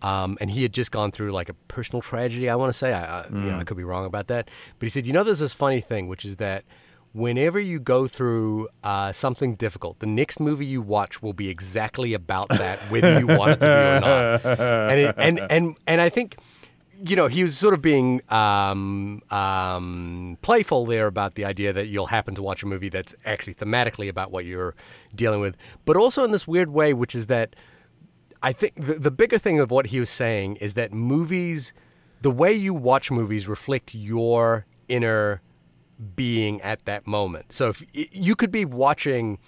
um, 0.00 0.38
and 0.40 0.50
he 0.50 0.62
had 0.62 0.72
just 0.72 0.90
gone 0.90 1.10
through 1.12 1.32
like 1.32 1.50
a 1.50 1.54
personal 1.68 2.00
tragedy. 2.00 2.48
I 2.48 2.54
want 2.56 2.70
to 2.70 2.78
say, 2.78 2.94
I, 2.94 3.20
I, 3.20 3.26
you 3.28 3.50
know, 3.50 3.58
I 3.58 3.64
could 3.64 3.76
be 3.76 3.84
wrong 3.84 4.06
about 4.06 4.28
that, 4.28 4.48
but 4.78 4.86
he 4.86 4.88
said, 4.88 5.06
you 5.06 5.12
know, 5.12 5.22
there's 5.22 5.40
this 5.40 5.52
funny 5.52 5.82
thing, 5.82 6.08
which 6.08 6.24
is 6.24 6.36
that 6.38 6.64
whenever 7.14 7.60
you 7.60 7.78
go 7.78 8.06
through 8.06 8.68
uh, 8.82 9.12
something 9.12 9.54
difficult, 9.54 10.00
the 10.00 10.06
next 10.06 10.40
movie 10.40 10.66
you 10.66 10.82
watch 10.82 11.22
will 11.22 11.32
be 11.32 11.48
exactly 11.48 12.12
about 12.12 12.50
that, 12.50 12.78
whether 12.90 13.18
you 13.18 13.26
want 13.26 13.52
it 13.52 13.60
to 13.60 13.66
be 13.66 13.66
or 13.66 14.00
not. 14.00 14.60
And 14.90 15.00
it, 15.00 15.14
and 15.16 15.40
and 15.50 15.76
and 15.86 16.00
I 16.00 16.10
think 16.10 16.36
you 17.02 17.16
know, 17.16 17.26
he 17.26 17.42
was 17.42 17.58
sort 17.58 17.74
of 17.74 17.82
being 17.82 18.22
um, 18.30 19.20
um, 19.30 20.38
playful 20.42 20.86
there 20.86 21.06
about 21.06 21.34
the 21.34 21.44
idea 21.44 21.72
that 21.72 21.88
you'll 21.88 22.06
happen 22.06 22.34
to 22.34 22.42
watch 22.42 22.62
a 22.62 22.66
movie 22.66 22.88
that's 22.88 23.14
actually 23.24 23.54
thematically 23.54 24.08
about 24.08 24.30
what 24.30 24.44
you're 24.44 24.74
dealing 25.14 25.40
with, 25.40 25.56
but 25.84 25.96
also 25.96 26.24
in 26.24 26.30
this 26.30 26.46
weird 26.46 26.70
way, 26.70 26.94
which 26.94 27.14
is 27.14 27.26
that 27.26 27.56
I 28.42 28.52
think 28.52 28.76
the, 28.76 28.94
the 28.94 29.10
bigger 29.10 29.38
thing 29.38 29.60
of 29.60 29.70
what 29.70 29.86
he 29.86 30.00
was 30.00 30.08
saying 30.08 30.56
is 30.56 30.74
that 30.74 30.92
movies, 30.92 31.72
the 32.22 32.30
way 32.30 32.52
you 32.54 32.72
watch 32.72 33.10
movies, 33.10 33.48
reflect 33.48 33.94
your 33.94 34.64
inner 34.88 35.42
being 36.16 36.60
at 36.62 36.84
that 36.84 37.06
moment. 37.06 37.52
So 37.52 37.68
if 37.68 37.84
you 37.92 38.34
could 38.34 38.50
be 38.50 38.64
watching 38.64 39.38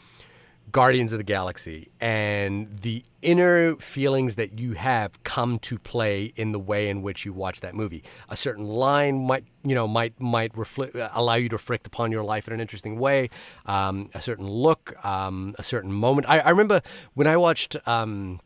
Guardians 0.72 1.12
of 1.12 1.18
the 1.18 1.24
Galaxy 1.24 1.90
and 2.00 2.76
the 2.78 3.04
inner 3.22 3.76
feelings 3.76 4.34
that 4.34 4.58
you 4.58 4.72
have 4.72 5.22
come 5.22 5.58
to 5.60 5.78
play 5.78 6.32
in 6.36 6.52
the 6.52 6.58
way 6.58 6.88
in 6.88 7.02
which 7.02 7.24
you 7.24 7.32
watch 7.32 7.60
that 7.60 7.74
movie. 7.74 8.02
A 8.28 8.36
certain 8.36 8.64
line 8.64 9.26
might, 9.26 9.44
you 9.64 9.76
know, 9.76 9.86
might 9.86 10.20
might 10.20 10.56
reflect, 10.56 10.96
allow 11.12 11.34
you 11.34 11.48
to 11.50 11.54
reflect 11.54 11.86
upon 11.86 12.10
your 12.10 12.24
life 12.24 12.48
in 12.48 12.54
an 12.54 12.60
interesting 12.60 12.98
way. 12.98 13.30
Um, 13.64 14.10
a 14.12 14.20
certain 14.20 14.48
look, 14.48 14.92
um, 15.04 15.54
a 15.58 15.62
certain 15.62 15.92
moment. 15.92 16.28
I, 16.28 16.40
I 16.40 16.50
remember 16.50 16.82
when 17.14 17.26
I 17.26 17.36
watched. 17.36 17.76
Um, 17.86 18.40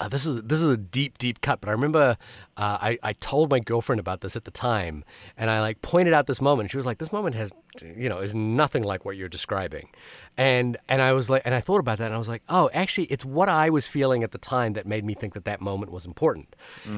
uh, 0.00 0.08
this 0.08 0.26
is 0.26 0.42
this 0.42 0.60
is 0.60 0.68
a 0.68 0.76
deep 0.76 1.18
deep 1.18 1.40
cut 1.40 1.60
but 1.60 1.68
i 1.68 1.72
remember 1.72 2.16
uh, 2.56 2.78
I, 2.80 2.98
I 3.02 3.12
told 3.14 3.50
my 3.50 3.58
girlfriend 3.58 3.98
about 3.98 4.20
this 4.20 4.36
at 4.36 4.44
the 4.44 4.50
time 4.50 5.04
and 5.36 5.50
i 5.50 5.60
like 5.60 5.82
pointed 5.82 6.12
out 6.14 6.26
this 6.26 6.40
moment. 6.40 6.70
She 6.70 6.76
was 6.76 6.86
like 6.86 6.98
this 6.98 7.12
moment 7.12 7.34
has 7.34 7.50
you 7.82 8.08
know 8.08 8.18
is 8.18 8.34
nothing 8.34 8.84
like 8.84 9.04
what 9.04 9.16
you're 9.16 9.28
describing. 9.28 9.88
And 10.36 10.76
and 10.88 11.02
i 11.02 11.12
was 11.12 11.28
like 11.28 11.42
and 11.44 11.54
i 11.54 11.60
thought 11.60 11.80
about 11.80 11.98
that 11.98 12.06
and 12.06 12.14
i 12.14 12.18
was 12.18 12.28
like 12.28 12.42
oh 12.48 12.70
actually 12.72 13.04
it's 13.06 13.24
what 13.24 13.48
i 13.48 13.70
was 13.70 13.86
feeling 13.86 14.22
at 14.22 14.30
the 14.32 14.38
time 14.38 14.72
that 14.74 14.86
made 14.86 15.04
me 15.04 15.14
think 15.14 15.34
that 15.34 15.44
that 15.44 15.60
moment 15.60 15.90
was 15.92 16.06
important. 16.06 16.54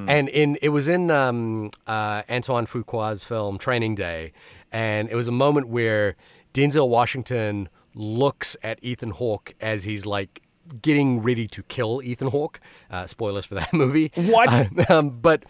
And 0.09 0.29
in 0.29 0.59
it 0.63 0.71
was 0.71 0.89
in 0.89 1.11
um, 1.11 1.71
uh, 1.87 2.23
antoine 2.29 2.67
fuqua's 2.67 3.25
film 3.25 3.59
training 3.59 3.95
day 3.95 4.33
and 4.73 5.09
it 5.09 5.15
was 5.15 5.29
a 5.29 5.33
moment 5.33 5.69
where 5.69 6.17
denzel 6.53 6.89
washington 6.89 7.69
looks 7.95 8.57
at 8.63 8.79
ethan 8.83 9.11
hawke 9.11 9.55
as 9.61 9.85
he's 9.85 10.05
like 10.07 10.43
getting 10.83 11.23
ready 11.23 11.47
to 11.49 11.63
kill 11.65 12.01
Ethan 12.03 12.29
Hawke. 12.29 12.61
Uh, 12.91 13.07
spoilers 13.07 13.47
for 13.47 13.55
that 13.55 13.73
movie. 13.75 14.13
What? 14.15 14.49
Uh, 14.49 14.67
um, 14.89 15.11
but 15.21 15.45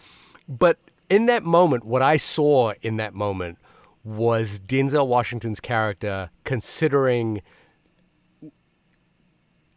but 0.47 0.77
in 1.09 1.25
that 1.27 1.43
moment, 1.43 1.85
what 1.85 2.01
I 2.01 2.17
saw 2.17 2.73
in 2.81 2.97
that 2.97 3.13
moment 3.13 3.57
was 4.03 4.59
Denzel 4.59 5.07
Washington's 5.07 5.59
character 5.59 6.29
considering 6.43 7.41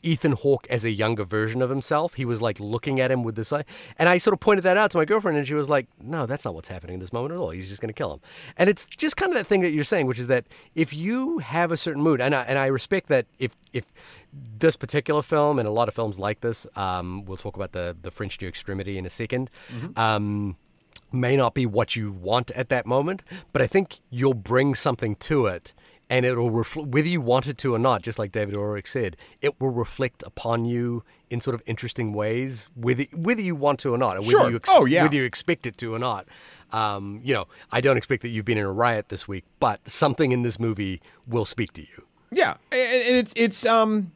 Ethan 0.02 0.32
Hawke 0.32 0.66
as 0.68 0.84
a 0.84 0.90
younger 0.90 1.24
version 1.24 1.62
of 1.62 1.70
himself. 1.70 2.14
He 2.14 2.24
was 2.24 2.40
like 2.40 2.58
looking 2.60 3.00
at 3.00 3.10
him 3.10 3.22
with 3.22 3.36
this 3.36 3.52
eye. 3.52 3.64
And 3.98 4.08
I 4.08 4.18
sort 4.18 4.34
of 4.34 4.40
pointed 4.40 4.62
that 4.62 4.76
out 4.76 4.90
to 4.92 4.98
my 4.98 5.04
girlfriend, 5.04 5.38
and 5.38 5.46
she 5.46 5.54
was 5.54 5.68
like, 5.68 5.86
No, 6.02 6.26
that's 6.26 6.44
not 6.44 6.54
what's 6.54 6.68
happening 6.68 6.94
in 6.94 7.00
this 7.00 7.12
moment 7.12 7.34
at 7.34 7.38
all. 7.38 7.50
He's 7.50 7.68
just 7.68 7.80
going 7.80 7.92
to 7.92 7.94
kill 7.94 8.14
him. 8.14 8.20
And 8.56 8.70
it's 8.70 8.86
just 8.86 9.16
kind 9.16 9.30
of 9.32 9.36
that 9.36 9.46
thing 9.46 9.60
that 9.60 9.70
you're 9.70 9.84
saying, 9.84 10.06
which 10.06 10.18
is 10.18 10.26
that 10.28 10.46
if 10.74 10.92
you 10.92 11.38
have 11.38 11.70
a 11.70 11.76
certain 11.76 12.02
mood, 12.02 12.20
and 12.20 12.34
I, 12.34 12.42
and 12.42 12.58
I 12.58 12.66
respect 12.66 13.08
that 13.08 13.26
if, 13.38 13.56
if 13.72 13.92
this 14.58 14.76
particular 14.76 15.22
film 15.22 15.58
and 15.58 15.68
a 15.68 15.72
lot 15.72 15.88
of 15.88 15.94
films 15.94 16.18
like 16.18 16.40
this, 16.40 16.66
um, 16.76 17.24
we'll 17.24 17.36
talk 17.36 17.56
about 17.56 17.72
the, 17.72 17.96
the 18.00 18.10
French 18.10 18.40
New 18.40 18.48
Extremity 18.48 18.98
in 18.98 19.04
a 19.04 19.08
2nd 19.08 19.48
um, 19.96 20.56
may 21.12 21.36
not 21.36 21.54
be 21.54 21.66
what 21.66 21.96
you 21.96 22.12
want 22.12 22.50
at 22.52 22.68
that 22.68 22.86
moment, 22.86 23.22
but 23.52 23.60
I 23.62 23.66
think 23.66 24.00
you'll 24.10 24.34
bring 24.34 24.74
something 24.74 25.16
to 25.16 25.46
it 25.46 25.72
and 26.10 26.26
it'll 26.26 26.50
reflect 26.50 26.88
whether 26.88 27.08
you 27.08 27.20
want 27.20 27.46
it 27.46 27.56
to 27.56 27.74
or 27.74 27.78
not 27.78 28.02
just 28.02 28.18
like 28.18 28.32
david 28.32 28.54
Ehrlich 28.56 28.86
said 28.86 29.16
it 29.40 29.58
will 29.60 29.70
reflect 29.70 30.22
upon 30.26 30.64
you 30.66 31.02
in 31.30 31.40
sort 31.40 31.54
of 31.54 31.62
interesting 31.64 32.12
ways 32.12 32.68
whether 32.74 33.04
whether 33.14 33.40
you 33.40 33.54
want 33.54 33.78
to 33.80 33.94
or 33.94 33.98
not 33.98 34.16
or 34.16 34.20
whether 34.20 34.30
Sure. 34.30 34.50
you 34.50 34.60
Oh, 34.68 34.84
yeah. 34.84 35.02
whether 35.04 35.14
you 35.16 35.24
expect 35.24 35.66
it 35.66 35.78
to 35.78 35.94
or 35.94 35.98
not 35.98 36.26
um, 36.72 37.20
you 37.24 37.32
know 37.32 37.46
i 37.72 37.80
don't 37.80 37.96
expect 37.96 38.20
that 38.22 38.28
you've 38.28 38.44
been 38.44 38.58
in 38.58 38.64
a 38.66 38.72
riot 38.72 39.08
this 39.08 39.26
week 39.26 39.44
but 39.60 39.88
something 39.88 40.32
in 40.32 40.42
this 40.42 40.58
movie 40.60 41.00
will 41.26 41.44
speak 41.46 41.72
to 41.74 41.82
you 41.82 42.04
Yeah, 42.32 42.54
and 42.72 43.16
it's 43.16 43.32
it's 43.36 43.64
um, 43.66 44.12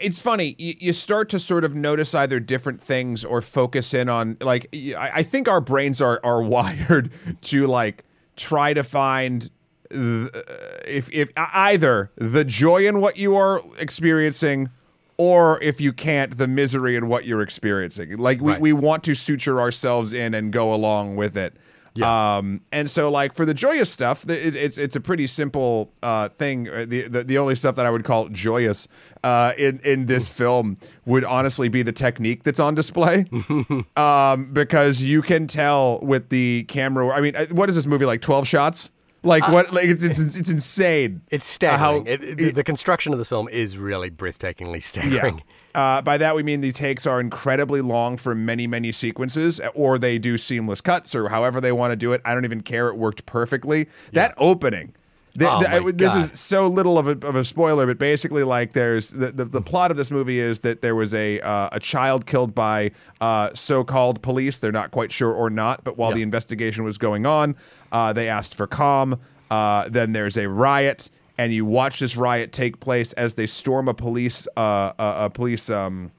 it's 0.00 0.18
funny. 0.18 0.54
You, 0.58 0.74
you 0.78 0.92
start 0.94 1.28
to 1.30 1.38
sort 1.38 1.62
of 1.64 1.74
notice 1.74 2.14
either 2.14 2.40
different 2.40 2.80
things 2.80 3.24
or 3.24 3.42
focus 3.42 3.92
in 3.92 4.08
on 4.08 4.36
like 4.40 4.66
i 4.96 5.22
think 5.22 5.46
our 5.48 5.60
brains 5.60 6.00
are 6.00 6.20
are 6.24 6.42
wired 6.56 7.10
to 7.42 7.66
like 7.66 8.04
try 8.36 8.72
to 8.72 8.82
find 8.84 9.50
if 9.90 11.08
if 11.12 11.30
either 11.36 12.10
the 12.16 12.44
joy 12.44 12.86
in 12.86 13.00
what 13.00 13.16
you 13.16 13.36
are 13.36 13.60
experiencing 13.78 14.70
or 15.16 15.60
if 15.62 15.80
you 15.80 15.92
can't 15.92 16.36
the 16.38 16.46
misery 16.46 16.94
in 16.96 17.08
what 17.08 17.24
you're 17.24 17.42
experiencing 17.42 18.16
like 18.18 18.40
we, 18.40 18.52
Right. 18.52 18.60
we 18.60 18.72
want 18.72 19.02
to 19.04 19.14
suture 19.14 19.60
ourselves 19.60 20.12
in 20.12 20.34
and 20.34 20.52
go 20.52 20.72
along 20.74 21.16
with 21.16 21.36
it 21.36 21.54
um, 22.02 22.60
and 22.70 22.88
so 22.88 23.10
like 23.10 23.34
for 23.34 23.44
the 23.44 23.54
joyous 23.54 23.90
stuff, 23.90 24.24
it, 24.30 24.54
it's 24.54 24.78
it's 24.78 24.94
a 24.94 25.00
pretty 25.00 25.26
simple 25.26 25.90
uh, 26.00 26.28
thing. 26.28 26.68
Uh, 26.68 26.84
The, 26.86 27.08
the 27.08 27.24
the 27.24 27.38
only 27.38 27.56
stuff 27.56 27.74
that 27.74 27.86
I 27.86 27.90
would 27.90 28.04
call 28.04 28.28
joyous 28.28 28.86
uh, 29.24 29.52
in 29.58 29.80
in 29.82 30.06
this 30.06 30.30
film 30.30 30.76
would 31.06 31.24
honestly 31.24 31.68
be 31.68 31.82
the 31.82 31.90
technique 31.90 32.44
that's 32.44 32.60
on 32.60 32.76
display, 32.76 33.24
um, 33.96 34.52
because 34.52 35.02
you 35.02 35.22
can 35.22 35.48
tell 35.48 35.98
with 36.00 36.28
the 36.28 36.66
camera. 36.68 37.08
I 37.08 37.20
mean, 37.20 37.34
uh, 37.34 37.46
what 37.46 37.68
is 37.68 37.74
this 37.74 37.86
movie 37.86 38.04
like? 38.04 38.20
Twelve 38.20 38.46
shots? 38.46 38.92
Like 39.22 39.48
what? 39.48 39.72
Like 39.72 39.88
it's 39.88 40.04
it's 40.04 40.18
it's 40.36 40.48
insane. 40.48 41.22
it's 41.30 41.46
staggering 41.46 42.06
How- 42.06 42.10
it, 42.12 42.22
it- 42.22 42.38
the, 42.38 42.50
the 42.52 42.64
construction 42.64 43.12
of 43.12 43.18
this 43.18 43.28
film 43.28 43.48
is 43.48 43.76
really 43.76 44.10
breathtakingly 44.10 44.82
staggering 44.82 45.42
Uh, 45.74 46.00
by 46.02 46.18
that 46.18 46.34
we 46.34 46.42
mean 46.42 46.60
the 46.60 46.72
takes 46.72 47.06
are 47.06 47.20
incredibly 47.20 47.80
long 47.80 48.16
for 48.16 48.34
many, 48.34 48.66
many 48.66 48.90
sequences, 48.90 49.60
or 49.74 49.98
they 49.98 50.18
do 50.18 50.36
seamless 50.38 50.80
cuts, 50.80 51.14
or 51.14 51.28
however 51.28 51.60
they 51.60 51.70
want 51.72 51.92
to 51.92 51.96
do 51.96 52.12
it. 52.12 52.20
I 52.24 52.34
don't 52.34 52.44
even 52.44 52.62
care. 52.62 52.88
It 52.88 52.96
worked 52.96 53.26
perfectly. 53.26 53.88
That 54.12 54.34
opening. 54.38 54.94
Th- 55.38 55.50
Oh, 55.52 55.60
th- 55.60 55.82
my 55.84 55.90
this 55.92 56.14
God. 56.14 56.32
is 56.32 56.40
so 56.40 56.66
little 56.66 56.98
of 56.98 57.08
a, 57.08 57.12
of 57.26 57.36
a 57.36 57.44
spoiler, 57.44 57.86
but 57.86 57.98
basically, 57.98 58.42
like, 58.44 58.72
there's 58.72 59.10
the, 59.10 59.32
the, 59.32 59.44
the 59.44 59.60
plot 59.62 59.90
of 59.90 59.96
this 59.96 60.10
movie 60.10 60.38
is 60.40 60.60
that 60.60 60.82
there 60.82 60.94
was 60.94 61.14
a 61.14 61.40
uh, 61.40 61.68
a 61.72 61.80
child 61.80 62.26
killed 62.26 62.54
by 62.54 62.90
uh, 63.20 63.50
so-called 63.54 64.22
police. 64.22 64.58
They're 64.58 64.72
not 64.72 64.90
quite 64.90 65.12
sure 65.12 65.32
or 65.32 65.50
not, 65.50 65.84
but 65.84 65.96
while 65.96 66.10
Yeah. 66.10 66.16
the 66.16 66.22
investigation 66.22 66.84
was 66.84 66.98
going 66.98 67.26
on, 67.26 67.56
uh, 67.92 68.12
they 68.12 68.28
asked 68.28 68.54
for 68.54 68.66
calm. 68.66 69.20
Uh, 69.50 69.88
then 69.88 70.12
there's 70.12 70.36
a 70.36 70.48
riot, 70.48 71.08
and 71.38 71.52
you 71.52 71.64
watch 71.64 72.00
this 72.00 72.16
riot 72.16 72.52
take 72.52 72.80
place 72.80 73.12
as 73.14 73.34
they 73.34 73.46
storm 73.46 73.88
a 73.88 73.94
police 73.94 74.46
uh, 74.56 74.92
a, 74.98 75.14
a 75.26 75.30
police 75.30 75.70
um, 75.70 76.10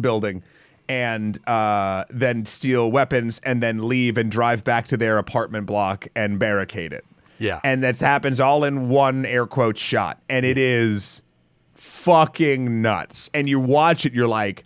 building 0.00 0.42
and 0.90 1.38
uh, 1.46 2.02
then 2.08 2.46
steal 2.46 2.90
weapons 2.90 3.40
and 3.44 3.62
then 3.62 3.86
leave 3.88 4.16
and 4.16 4.30
drive 4.32 4.64
back 4.64 4.88
to 4.88 4.96
their 4.96 5.18
apartment 5.18 5.66
block 5.66 6.08
and 6.16 6.38
barricade 6.38 6.94
it. 6.94 7.04
Yeah. 7.38 7.60
And 7.64 7.82
that 7.82 7.98
happens 8.00 8.40
all 8.40 8.64
in 8.64 8.88
one 8.88 9.24
air 9.26 9.46
quote 9.46 9.78
shot. 9.78 10.20
And 10.28 10.44
it 10.44 10.58
is 10.58 11.22
fucking 11.74 12.82
nuts. 12.82 13.30
And 13.34 13.48
you 13.48 13.60
watch 13.60 14.04
it, 14.06 14.12
you're 14.14 14.28
like, 14.28 14.64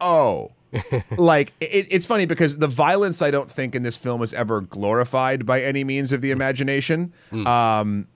oh. 0.00 0.52
like 1.16 1.54
it, 1.60 1.86
it's 1.90 2.04
funny 2.04 2.26
because 2.26 2.58
the 2.58 2.68
violence 2.68 3.22
I 3.22 3.30
don't 3.30 3.50
think 3.50 3.74
in 3.74 3.82
this 3.82 3.96
film 3.96 4.22
is 4.22 4.34
ever 4.34 4.60
glorified 4.60 5.46
by 5.46 5.62
any 5.62 5.82
means 5.82 6.12
of 6.12 6.20
the 6.20 6.30
imagination. 6.30 7.14
Um, 7.32 8.06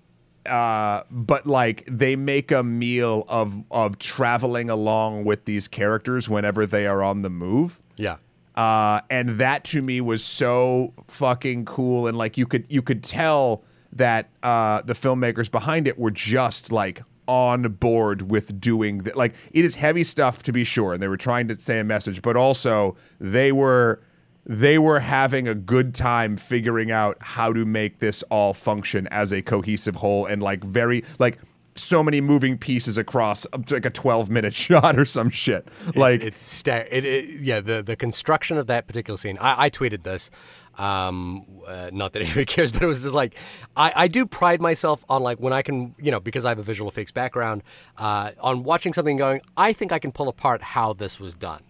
uh, 0.45 1.03
but 1.11 1.47
like 1.47 1.85
they 1.91 2.15
make 2.15 2.51
a 2.51 2.63
meal 2.63 3.25
of 3.29 3.63
of 3.71 3.99
traveling 3.99 4.69
along 4.69 5.25
with 5.25 5.47
these 5.47 5.67
characters 5.67 6.29
whenever 6.29 6.67
they 6.67 6.87
are 6.87 7.03
on 7.03 7.23
the 7.23 7.31
move. 7.31 7.81
yeah 7.97 8.17
Uh, 8.55 9.01
and 9.09 9.31
that 9.41 9.65
to 9.65 9.81
me 9.81 10.01
was 10.03 10.23
so 10.23 10.93
fucking 11.09 11.65
cool 11.65 12.07
and 12.07 12.19
like 12.19 12.37
you 12.37 12.45
could 12.45 12.67
you 12.69 12.83
could 12.83 13.03
tell 13.03 13.63
that 13.93 14.31
uh, 14.43 14.83
the 14.83 14.95
filmmakers 14.95 15.51
behind 15.51 15.87
it 15.87 15.99
were 15.99 16.11
just 16.11 16.73
like 16.73 17.03
on 17.29 17.63
board 17.63 18.23
with 18.23 18.61
doing 18.61 18.99
that 18.99 19.17
like 19.17 19.33
it 19.53 19.65
is 19.65 19.77
heavy 19.77 20.03
stuff 20.03 20.43
to 20.43 20.53
be 20.53 20.65
sure 20.65 20.93
and 20.93 21.01
they 21.01 21.07
were 21.07 21.17
trying 21.17 21.47
to 21.47 21.59
say 21.59 21.79
a 21.79 21.85
message 21.85 22.21
but 22.21 22.37
also 22.37 22.97
they 23.21 23.53
were 23.53 24.03
they 24.45 24.77
were 24.77 24.99
having 24.99 25.47
a 25.47 25.55
good 25.55 25.95
time 25.95 26.37
figuring 26.37 26.91
out 26.91 27.17
how 27.21 27.53
to 27.53 27.65
make 27.65 28.01
this 28.01 28.23
all 28.25 28.53
function 28.53 29.07
as 29.13 29.33
a 29.33 29.41
cohesive 29.41 29.97
whole 29.97 30.27
and 30.27 30.43
like 30.43 30.65
very 30.65 31.05
like 31.21 31.39
so 31.75 32.03
many 32.03 32.21
moving 32.21 32.59
pieces 32.59 32.99
across 32.99 33.47
like 33.71 33.87
a 33.87 33.91
12 33.91 34.29
minute 34.29 34.55
shot 34.55 34.99
or 34.99 35.05
some 35.05 35.31
shit. 35.31 35.67
Like 35.95 36.23
it's 36.23 36.43
sta- 36.43 36.87
it, 36.91 37.05
it, 37.05 37.41
yeah 37.41 37.61
the 37.61 37.83
the 37.83 37.97
construction 37.97 38.59
of 38.59 38.67
that 38.67 38.87
particular 38.87 39.17
scene 39.17 39.39
i, 39.41 39.65
I 39.67 39.71
tweeted 39.71 40.03
this 40.03 40.31
um 40.79 41.45
uh, 41.67 41.91
not 41.93 42.13
that 42.13 42.23
anybody 42.27 42.45
cares 42.45 42.73
but 42.73 42.83
it 42.83 42.87
was 42.87 43.03
just 43.03 43.15
like 43.15 43.35
I, 43.77 43.93
I 43.95 44.09
do 44.09 44.27
pride 44.27 44.61
myself 44.61 45.05
on 45.09 45.23
like 45.23 45.39
when 45.39 45.53
i 45.53 45.63
can 45.63 45.95
you 45.99 46.11
know 46.11 46.21
because 46.21 46.45
i 46.45 46.49
have 46.49 46.59
a 46.59 46.63
visual 46.63 46.89
effects 46.91 47.13
background 47.13 47.63
uh, 47.99 48.33
on 48.41 48.63
watching 48.63 48.93
something 48.93 49.17
going 49.17 49.43
i 49.57 49.73
think 49.73 49.93
i 49.93 49.99
can 49.99 50.13
pull 50.13 50.29
apart 50.29 50.63
how 50.63 50.93
this 50.93 51.21
was 51.21 51.35
done. 51.35 51.63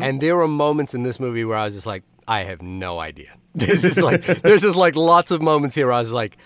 And 0.00 0.20
there 0.20 0.36
were 0.36 0.46
moments 0.46 0.94
in 0.94 1.02
this 1.02 1.18
movie 1.18 1.44
where 1.44 1.56
i 1.56 1.64
was 1.64 1.74
just 1.74 1.86
like 1.86 2.04
i 2.28 2.44
have 2.44 2.62
no 2.62 2.98
idea. 2.98 3.34
This 3.54 3.84
is 3.84 3.98
like 3.98 4.24
there's 4.24 4.62
just 4.62 4.76
like 4.76 4.96
lots 4.96 5.30
of 5.30 5.42
moments 5.42 5.74
here 5.74 5.86
where 5.86 5.94
i 5.94 5.98
was 5.98 6.12
like 6.12 6.36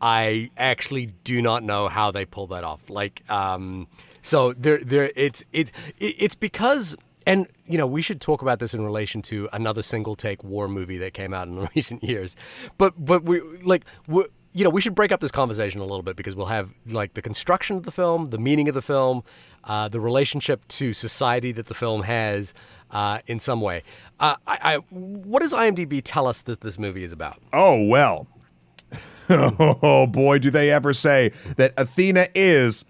I 0.00 0.50
actually 0.56 1.06
do 1.24 1.42
not 1.42 1.62
know 1.62 1.88
how 1.88 2.10
they 2.10 2.24
pull 2.24 2.46
that 2.48 2.64
off. 2.64 2.88
Like, 2.88 3.28
um, 3.30 3.88
so 4.22 4.52
there, 4.52 4.78
there, 4.78 5.10
it's 5.16 5.44
it's 5.52 5.72
it's 5.98 6.34
because, 6.34 6.96
and 7.28 7.46
you 7.66 7.76
know, 7.76 7.86
we 7.86 8.00
should 8.00 8.20
talk 8.20 8.40
about 8.40 8.58
this 8.58 8.72
in 8.72 8.84
relation 8.84 9.20
to 9.22 9.48
another 9.52 9.82
single 9.82 10.16
take 10.16 10.42
war 10.42 10.66
movie 10.66 10.98
that 10.98 11.12
came 11.12 11.34
out 11.34 11.46
in 11.46 11.56
the 11.60 11.68
recent 11.76 12.02
years. 12.02 12.34
But 12.78 12.94
but 12.96 13.22
we 13.24 13.40
like 13.58 13.84
we 14.06 14.24
you 14.52 14.64
know 14.64 14.70
we 14.70 14.80
should 14.80 14.94
break 14.94 15.12
up 15.12 15.20
this 15.20 15.30
conversation 15.30 15.80
a 15.80 15.84
little 15.84 16.02
bit 16.02 16.16
because 16.16 16.34
we'll 16.34 16.46
have 16.46 16.72
like 16.86 17.14
the 17.14 17.22
construction 17.22 17.76
of 17.76 17.82
the 17.84 17.92
film, 17.92 18.26
the 18.26 18.38
meaning 18.38 18.68
of 18.68 18.74
the 18.74 18.82
film, 18.82 19.22
uh, 19.64 19.88
the 19.88 20.00
relationship 20.00 20.66
to 20.68 20.94
society 20.94 21.52
that 21.52 21.66
the 21.66 21.74
film 21.74 22.02
has. 22.02 22.54
Uh, 22.90 23.20
in 23.26 23.38
some 23.38 23.60
way, 23.60 23.82
uh, 24.18 24.34
I, 24.46 24.58
I, 24.62 24.76
what 24.88 25.42
does 25.42 25.52
IMDb 25.52 26.00
tell 26.02 26.26
us 26.26 26.40
that 26.40 26.62
this 26.62 26.78
movie 26.78 27.04
is 27.04 27.12
about? 27.12 27.38
Oh, 27.52 27.84
well. 27.84 28.26
oh, 29.28 30.06
boy, 30.06 30.38
do 30.38 30.50
they 30.50 30.70
ever 30.70 30.94
say 30.94 31.32
that 31.58 31.74
Athena 31.76 32.28
is. 32.34 32.86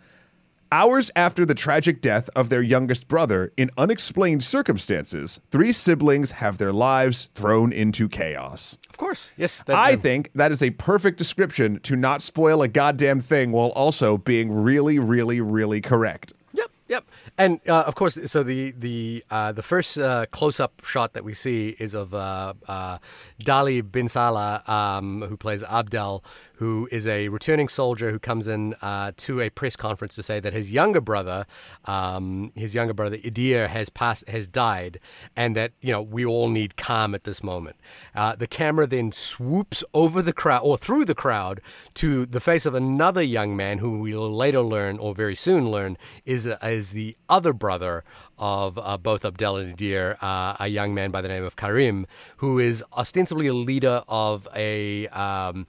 Hours 0.70 1.10
after 1.16 1.46
the 1.46 1.54
tragic 1.54 2.02
death 2.02 2.28
of 2.36 2.50
their 2.50 2.60
youngest 2.60 3.08
brother, 3.08 3.52
in 3.56 3.70
unexplained 3.78 4.44
circumstances, 4.44 5.40
three 5.50 5.72
siblings 5.72 6.32
have 6.32 6.58
their 6.58 6.74
lives 6.74 7.30
thrown 7.32 7.72
into 7.72 8.06
chaos. 8.06 8.76
Of 8.90 8.98
course, 8.98 9.32
yes. 9.38 9.62
that- 9.62 9.74
I 9.76 9.92
that- 9.92 10.02
think 10.02 10.30
that 10.34 10.52
is 10.52 10.62
a 10.62 10.68
perfect 10.70 11.16
description 11.16 11.80
to 11.84 11.96
not 11.96 12.20
spoil 12.20 12.60
a 12.60 12.68
goddamn 12.68 13.20
thing 13.20 13.50
while 13.50 13.70
also 13.70 14.18
being 14.18 14.52
really, 14.52 14.98
really, 14.98 15.40
really 15.40 15.80
correct. 15.80 16.34
Yep. 16.52 16.70
Yep, 16.88 17.04
and 17.36 17.60
uh, 17.68 17.82
of 17.86 17.94
course, 17.94 18.18
so 18.30 18.42
the 18.42 18.70
the 18.72 19.22
uh, 19.30 19.52
the 19.52 19.62
first 19.62 19.98
uh, 19.98 20.24
close 20.30 20.58
up 20.58 20.72
shot 20.84 21.12
that 21.12 21.22
we 21.22 21.34
see 21.34 21.76
is 21.78 21.92
of 21.94 22.14
uh, 22.14 22.54
uh, 22.66 22.96
Dali 23.44 23.82
Benssalah, 23.82 24.66
um, 24.66 25.20
who 25.28 25.36
plays 25.36 25.62
Abdel, 25.62 26.24
who 26.58 26.88
is 26.90 27.06
a 27.06 27.28
returning 27.28 27.68
soldier 27.68 28.10
who 28.10 28.18
comes 28.18 28.48
in 28.48 28.74
uh, 28.82 29.12
to 29.16 29.40
a 29.40 29.48
press 29.48 29.76
conference 29.76 30.16
to 30.16 30.24
say 30.24 30.40
that 30.40 30.52
his 30.52 30.72
younger 30.72 31.00
brother, 31.00 31.46
um, 31.84 32.50
his 32.56 32.74
younger 32.74 32.92
brother 32.92 33.16
Idir, 33.16 33.68
has 33.68 33.88
passed, 33.88 34.28
has 34.28 34.48
died, 34.48 34.98
and 35.36 35.56
that 35.56 35.72
you 35.80 35.92
know 35.92 36.02
we 36.02 36.24
all 36.24 36.48
need 36.48 36.76
calm 36.76 37.14
at 37.14 37.22
this 37.22 37.44
moment. 37.44 37.76
Uh, 38.12 38.34
the 38.34 38.48
camera 38.48 38.88
then 38.88 39.12
swoops 39.12 39.84
over 39.94 40.20
the 40.20 40.32
crowd 40.32 40.62
or 40.64 40.76
through 40.76 41.04
the 41.04 41.14
crowd 41.14 41.60
to 41.94 42.26
the 42.26 42.40
face 42.40 42.66
of 42.66 42.74
another 42.74 43.22
young 43.22 43.56
man 43.56 43.78
who 43.78 44.00
we'll 44.00 44.34
later 44.34 44.60
learn, 44.60 44.98
or 44.98 45.14
very 45.14 45.36
soon 45.36 45.70
learn, 45.70 45.96
is 46.24 46.44
is 46.46 46.90
the 46.90 47.16
other 47.28 47.52
brother 47.52 48.02
of 48.36 48.78
uh, 48.78 48.96
both 48.96 49.24
Abdel 49.24 49.56
and 49.56 49.76
Idir, 49.76 50.16
uh, 50.20 50.56
a 50.58 50.66
young 50.66 50.92
man 50.92 51.12
by 51.12 51.20
the 51.20 51.28
name 51.28 51.44
of 51.44 51.54
Karim, 51.54 52.04
who 52.38 52.58
is 52.58 52.82
ostensibly 52.96 53.46
a 53.46 53.54
leader 53.54 54.02
of 54.08 54.48
a 54.56 55.06
um, 55.08 55.68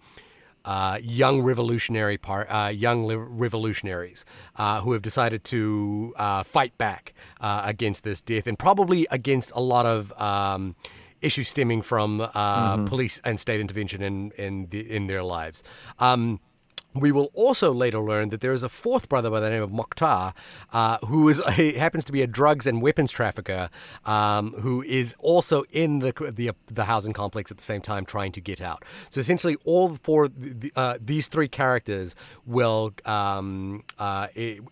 uh, 0.65 0.99
young 1.01 1.41
revolutionary 1.41 2.17
part, 2.17 2.47
uh, 2.49 2.67
young 2.67 3.05
li- 3.05 3.15
revolutionaries 3.15 4.25
uh, 4.55 4.81
who 4.81 4.93
have 4.93 5.01
decided 5.01 5.43
to 5.45 6.13
uh, 6.17 6.43
fight 6.43 6.77
back 6.77 7.13
uh, 7.41 7.61
against 7.65 8.03
this 8.03 8.21
death, 8.21 8.47
and 8.47 8.57
probably 8.57 9.07
against 9.11 9.51
a 9.55 9.61
lot 9.61 9.85
of. 9.85 10.13
Um, 10.19 10.75
issues 11.21 11.49
stemming 11.49 11.81
from 11.81 12.21
uh, 12.21 12.85
police 12.85 13.19
and 13.25 13.37
state 13.37 13.59
intervention 13.59 14.01
in 14.01 14.31
in, 14.37 14.67
the, 14.67 14.89
in 14.89 15.07
their 15.07 15.21
lives. 15.21 15.63
Um, 15.99 16.39
we 16.95 17.11
will 17.11 17.29
also 17.33 17.71
later 17.71 17.99
learn 17.99 18.29
that 18.29 18.41
there 18.41 18.51
is 18.51 18.63
a 18.63 18.69
fourth 18.69 19.09
brother 19.09 19.29
by 19.29 19.39
the 19.39 19.49
name 19.49 19.61
of 19.61 19.69
Mokhtar, 19.69 20.33
uh, 20.73 20.97
who 21.05 21.29
is 21.29 21.39
a, 21.39 21.73
happens 21.77 22.03
to 22.05 22.11
be 22.11 22.21
a 22.21 22.27
drugs 22.27 22.65
and 22.65 22.81
weapons 22.81 23.11
trafficker, 23.11 23.69
um, 24.05 24.53
who 24.53 24.81
is 24.83 25.15
also 25.19 25.63
in 25.71 25.99
the, 25.99 26.13
the 26.35 26.51
the 26.67 26.85
housing 26.85 27.13
complex 27.13 27.51
at 27.51 27.57
the 27.57 27.63
same 27.63 27.81
time 27.81 28.05
trying 28.05 28.31
to 28.31 28.41
get 28.41 28.59
out. 28.59 28.83
So 29.09 29.19
essentially, 29.19 29.57
all 29.65 29.95
four 29.95 30.29
uh, 30.75 30.97
these 30.99 31.27
three 31.27 31.47
characters 31.47 32.15
will 32.45 32.93
um, 33.05 33.83
uh, 33.99 34.27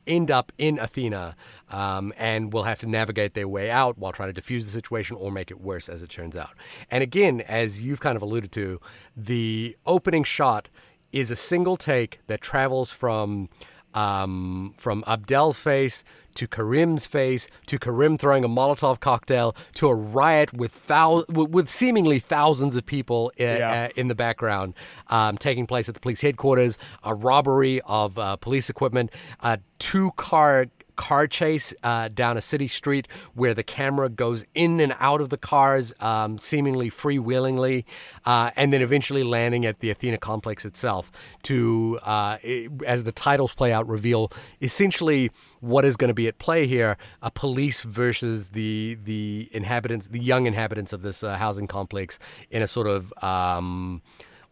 end 0.08 0.32
up 0.32 0.52
in 0.58 0.80
Athena 0.80 1.36
um, 1.70 2.14
and 2.18 2.52
will 2.52 2.64
have 2.64 2.80
to 2.80 2.88
navigate 2.88 3.36
their 3.36 3.48
way 3.48 3.70
out 3.70 3.98
while 3.98 4.12
trying 4.12 4.34
to 4.34 4.42
defuse 4.42 4.64
the 4.64 4.72
situation 4.72 5.18
or 5.18 5.32
make 5.32 5.52
it 5.52 5.62
worse, 5.62 5.88
as 5.88 6.02
it 6.02 6.10
turns 6.10 6.36
out. 6.36 6.52
And 6.90 7.04
again, 7.04 7.42
as 7.42 7.84
you've 7.84 8.00
kind 8.00 8.16
of 8.16 8.24
alluded 8.24 8.52
to, 8.54 8.82
the 9.16 9.78
opening 9.86 10.24
shot 10.24 10.70
is 11.12 11.32
a 11.32 11.36
single 11.36 11.78
take 11.78 12.20
that 12.28 12.42
travels 12.42 12.92
from 12.92 13.50
um, 13.94 14.74
from 14.78 15.04
Abdel's 15.04 15.60
face 15.60 16.04
to 16.36 16.48
Karim's 16.48 17.08
face 17.08 17.48
to 17.66 17.80
Karim 17.80 18.16
throwing 18.16 18.44
a 18.44 18.50
Molotov 18.50 19.00
cocktail 19.00 19.56
to 19.74 19.88
a 19.88 19.96
riot 19.96 20.54
with 20.54 20.86
thou- 20.86 21.24
with 21.30 21.68
seemingly 21.68 22.20
thousands 22.20 22.76
of 22.76 22.86
people 22.86 23.32
i- 23.40 23.44
Yeah. 23.44 23.72
uh, 23.72 23.90
in 23.96 24.08
the 24.08 24.14
background 24.14 24.76
um, 25.08 25.38
taking 25.40 25.66
place 25.66 25.90
at 25.90 25.96
the 25.96 26.02
police 26.02 26.22
headquarters, 26.22 26.78
a 27.04 27.16
robbery 27.16 27.82
of 27.86 28.20
uh, 28.20 28.36
police 28.36 28.70
equipment, 28.70 29.12
a 29.42 29.58
two 29.80 30.12
car 30.12 30.68
car 30.98 31.28
chase 31.28 31.74
uh, 31.84 32.10
down 32.10 32.36
a 32.36 32.42
city 32.42 32.68
street 32.68 33.08
where 33.36 33.54
the 33.54 33.64
camera 33.64 34.10
goes 34.10 34.44
in 34.54 34.80
and 34.82 34.94
out 35.00 35.22
of 35.22 35.30
the 35.30 35.38
cars, 35.38 35.94
um, 36.02 36.38
seemingly 36.40 36.90
freewheelingly, 36.90 37.86
uh, 38.26 38.52
and 38.58 38.74
then 38.74 38.82
eventually 38.82 39.24
landing 39.24 39.66
at 39.66 39.80
the 39.80 39.90
Athena 39.90 40.18
complex 40.18 40.66
itself 40.66 41.12
to, 41.44 41.98
uh, 42.02 42.38
i- 42.44 42.68
as 42.86 43.04
the 43.04 43.12
titles 43.14 43.54
play 43.54 43.72
out, 43.72 43.88
reveal 43.88 44.30
essentially 44.62 45.32
what 45.62 45.86
is 45.86 45.96
going 45.96 46.10
to 46.10 46.14
be 46.14 46.28
at 46.28 46.38
play 46.40 46.68
here: 46.68 46.98
a 47.22 47.32
police 47.32 47.82
versus 47.84 48.50
the 48.50 48.98
the 49.04 49.48
inhabitants, 49.54 50.10
the 50.10 50.20
young 50.20 50.46
inhabitants 50.48 50.92
of 50.94 51.02
this 51.02 51.24
uh, 51.24 51.38
housing 51.38 51.68
complex, 51.68 52.20
in 52.52 52.62
a 52.62 52.68
sort 52.68 52.88
of 52.88 53.14
um, 53.24 54.02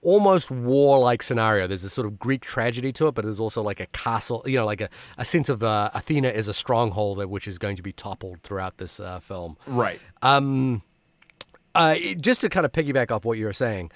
almost 0.06 0.52
war-like 0.52 1.24
scenario. 1.24 1.68
There's 1.68 1.82
this 1.82 1.94
sort 1.94 2.06
of 2.06 2.20
Greek 2.20 2.42
tragedy 2.42 2.94
to 2.94 3.08
it, 3.08 3.16
but 3.16 3.26
there's 3.26 3.40
also 3.40 3.62
like 3.62 3.80
a 3.80 3.88
castle, 3.88 4.44
you 4.46 4.58
know, 4.58 4.66
like 4.66 4.82
a, 4.82 4.90
a 5.18 5.26
sense 5.26 5.50
of 5.50 5.64
uh, 5.64 5.90
Athena 5.94 6.30
is 6.30 6.48
a 6.48 6.54
stronghold 6.54 7.18
that 7.18 7.30
which 7.30 7.48
is 7.48 7.58
going 7.58 7.76
to 7.76 7.82
be 7.82 7.92
toppled 7.92 8.42
throughout 8.44 8.78
this 8.78 9.00
uh, 9.00 9.20
film. 9.20 9.58
Right. 9.66 10.00
Uh, 10.22 11.96
just 12.22 12.42
to 12.42 12.50
kind 12.50 12.66
of 12.66 12.72
piggyback 12.72 13.12
off 13.12 13.26
what 13.26 13.38
you 13.38 13.46
were 13.46 13.54
saying, 13.54 13.92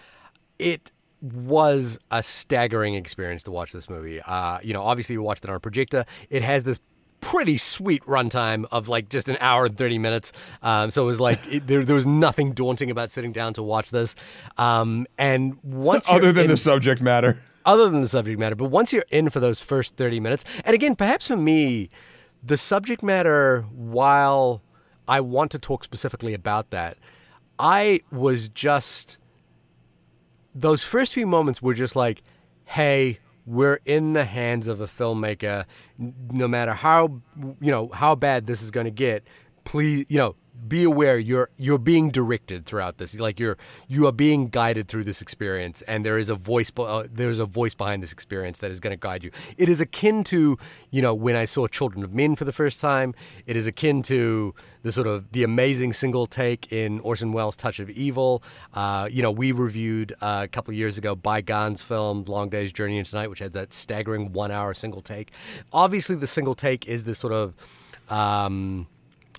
it 0.58 0.92
was 1.22 2.00
a 2.12 2.24
staggering 2.24 2.96
experience 2.96 3.44
to 3.44 3.52
watch 3.52 3.72
this 3.72 3.90
movie. 3.90 4.20
Uh, 4.22 4.60
you 4.64 4.74
know, 4.74 4.82
obviously 4.82 5.18
we 5.18 5.24
watched 5.24 5.44
it 5.44 5.50
on 5.50 5.56
a 5.56 5.60
projector. 5.60 6.06
It 6.30 6.42
has 6.42 6.64
this 6.64 6.80
pretty 7.22 7.58
sweet 7.58 8.04
runtime 8.06 8.66
of 8.72 8.88
like 8.88 9.10
just 9.10 9.30
an 9.30 9.38
hour 9.40 9.66
and 9.66 9.78
30 9.78 9.98
minutes. 10.00 10.32
Um, 10.62 10.92
so 10.92 11.04
it 11.04 11.06
was 11.06 11.20
like, 11.20 11.40
it, 11.52 11.68
there, 11.68 11.84
there 11.84 11.96
was 11.96 12.06
nothing 12.06 12.54
daunting 12.54 12.90
about 12.92 13.12
sitting 13.12 13.32
down 13.32 13.54
to 13.56 13.64
watch 13.64 13.92
this. 13.92 14.16
Um, 14.58 15.06
and 15.18 15.58
once 15.64 16.06
Other 16.10 16.32
than 16.32 16.46
in- 16.46 16.52
the 16.52 16.58
subject 16.58 17.02
matter. 17.02 17.38
other 17.66 17.90
than 17.90 18.02
the 18.02 18.08
subject 18.08 18.40
matter. 18.40 18.56
But 18.56 18.70
once 18.70 18.92
you're 18.94 19.04
in 19.12 19.30
for 19.30 19.40
those 19.40 19.60
first 19.60 19.96
30 19.98 20.20
minutes, 20.20 20.44
and 20.66 20.74
again, 20.74 20.96
perhaps 20.96 21.28
for 21.28 21.38
me, 21.38 21.90
the 22.44 22.58
subject 22.58 23.04
matter, 23.04 23.64
while 23.74 24.62
I 25.08 25.20
want 25.22 25.52
to 25.52 25.60
talk 25.60 25.84
specifically 25.84 26.34
about 26.34 26.70
that, 26.72 26.98
I 27.60 28.02
was 28.12 28.48
just, 28.48 29.18
those 30.56 30.84
first 30.84 31.14
few 31.14 31.28
moments 31.28 31.62
were 31.62 31.74
just 31.74 31.96
like, 31.96 32.22
hey, 32.66 33.20
we're 33.50 33.80
in 33.86 34.14
the 34.14 34.26
hands 34.26 34.68
of 34.68 34.80
a 34.80 34.86
filmmaker. 34.86 35.66
No 35.98 36.48
matter 36.48 36.74
how, 36.74 37.22
you 37.60 37.72
know, 37.72 37.90
how 37.94 38.14
bad 38.14 38.46
this 38.46 38.62
is 38.62 38.70
going 38.70 38.86
to 38.86 38.92
get, 38.92 39.26
please, 39.70 40.04
you 40.10 40.18
know, 40.18 40.36
be 40.68 40.84
aware 40.84 41.18
you're 41.18 41.50
you're 41.58 41.78
being 41.78 42.10
directed 42.10 42.66
throughout 42.66 42.98
this. 42.98 43.18
Like 43.20 43.40
you're 43.40 43.58
you 43.88 44.08
are 44.08 44.12
being 44.12 44.50
guided 44.50 44.88
through 44.88 45.04
this 45.04 45.22
experience, 45.22 45.84
and 45.84 46.04
there 46.04 46.18
is 46.18 46.28
a 46.28 46.36
voice. 46.36 46.72
Uh, 46.76 47.06
there's 47.10 47.38
a 47.38 47.46
voice 47.46 47.76
behind 47.76 48.02
this 48.02 48.12
experience 48.12 48.60
that 48.60 48.72
is 48.72 48.80
going 48.80 48.92
to 48.92 48.98
guide 48.98 49.24
you. 49.24 49.32
It 49.58 49.70
is 49.70 49.80
akin 49.80 50.24
to 50.26 50.58
you 50.90 51.02
know 51.04 51.14
when 51.14 51.36
I 51.36 51.46
saw 51.46 51.68
Children 51.68 52.04
of 52.04 52.14
Men 52.14 52.36
for 52.36 52.46
the 52.46 52.52
first 52.52 52.82
time. 52.82 53.14
It 53.46 53.56
is 53.56 53.68
akin 53.68 54.02
to 54.04 54.56
the 54.82 54.92
sort 54.92 55.06
of 55.06 55.32
the 55.32 55.44
amazing 55.44 55.94
single 55.94 56.26
take 56.26 56.72
in 56.72 57.00
Orson 57.02 57.32
Welles' 57.32 57.56
Touch 57.56 57.80
of 57.80 57.92
Evil. 57.92 58.44
Uh, 58.74 59.08
you 59.10 59.22
know 59.22 59.32
we 59.32 59.52
reviewed 59.52 60.14
uh, 60.20 60.42
a 60.44 60.48
couple 60.48 60.72
of 60.72 60.78
years 60.78 60.98
ago 60.98 61.16
Bi 61.16 61.42
Gan's 61.42 61.84
film 61.84 62.24
Long 62.24 62.50
Day's 62.50 62.74
Journey 62.74 62.98
into 62.98 63.16
Night, 63.16 63.30
which 63.30 63.40
had 63.40 63.54
that 63.54 63.74
staggering 63.74 64.34
one-hour 64.34 64.74
single 64.74 65.02
take. 65.02 65.32
Obviously, 65.72 66.16
the 66.16 66.28
single 66.28 66.56
take 66.56 66.88
is 66.88 67.04
this 67.04 67.20
sort 67.20 67.34
of 67.34 67.56
um, 68.10 68.88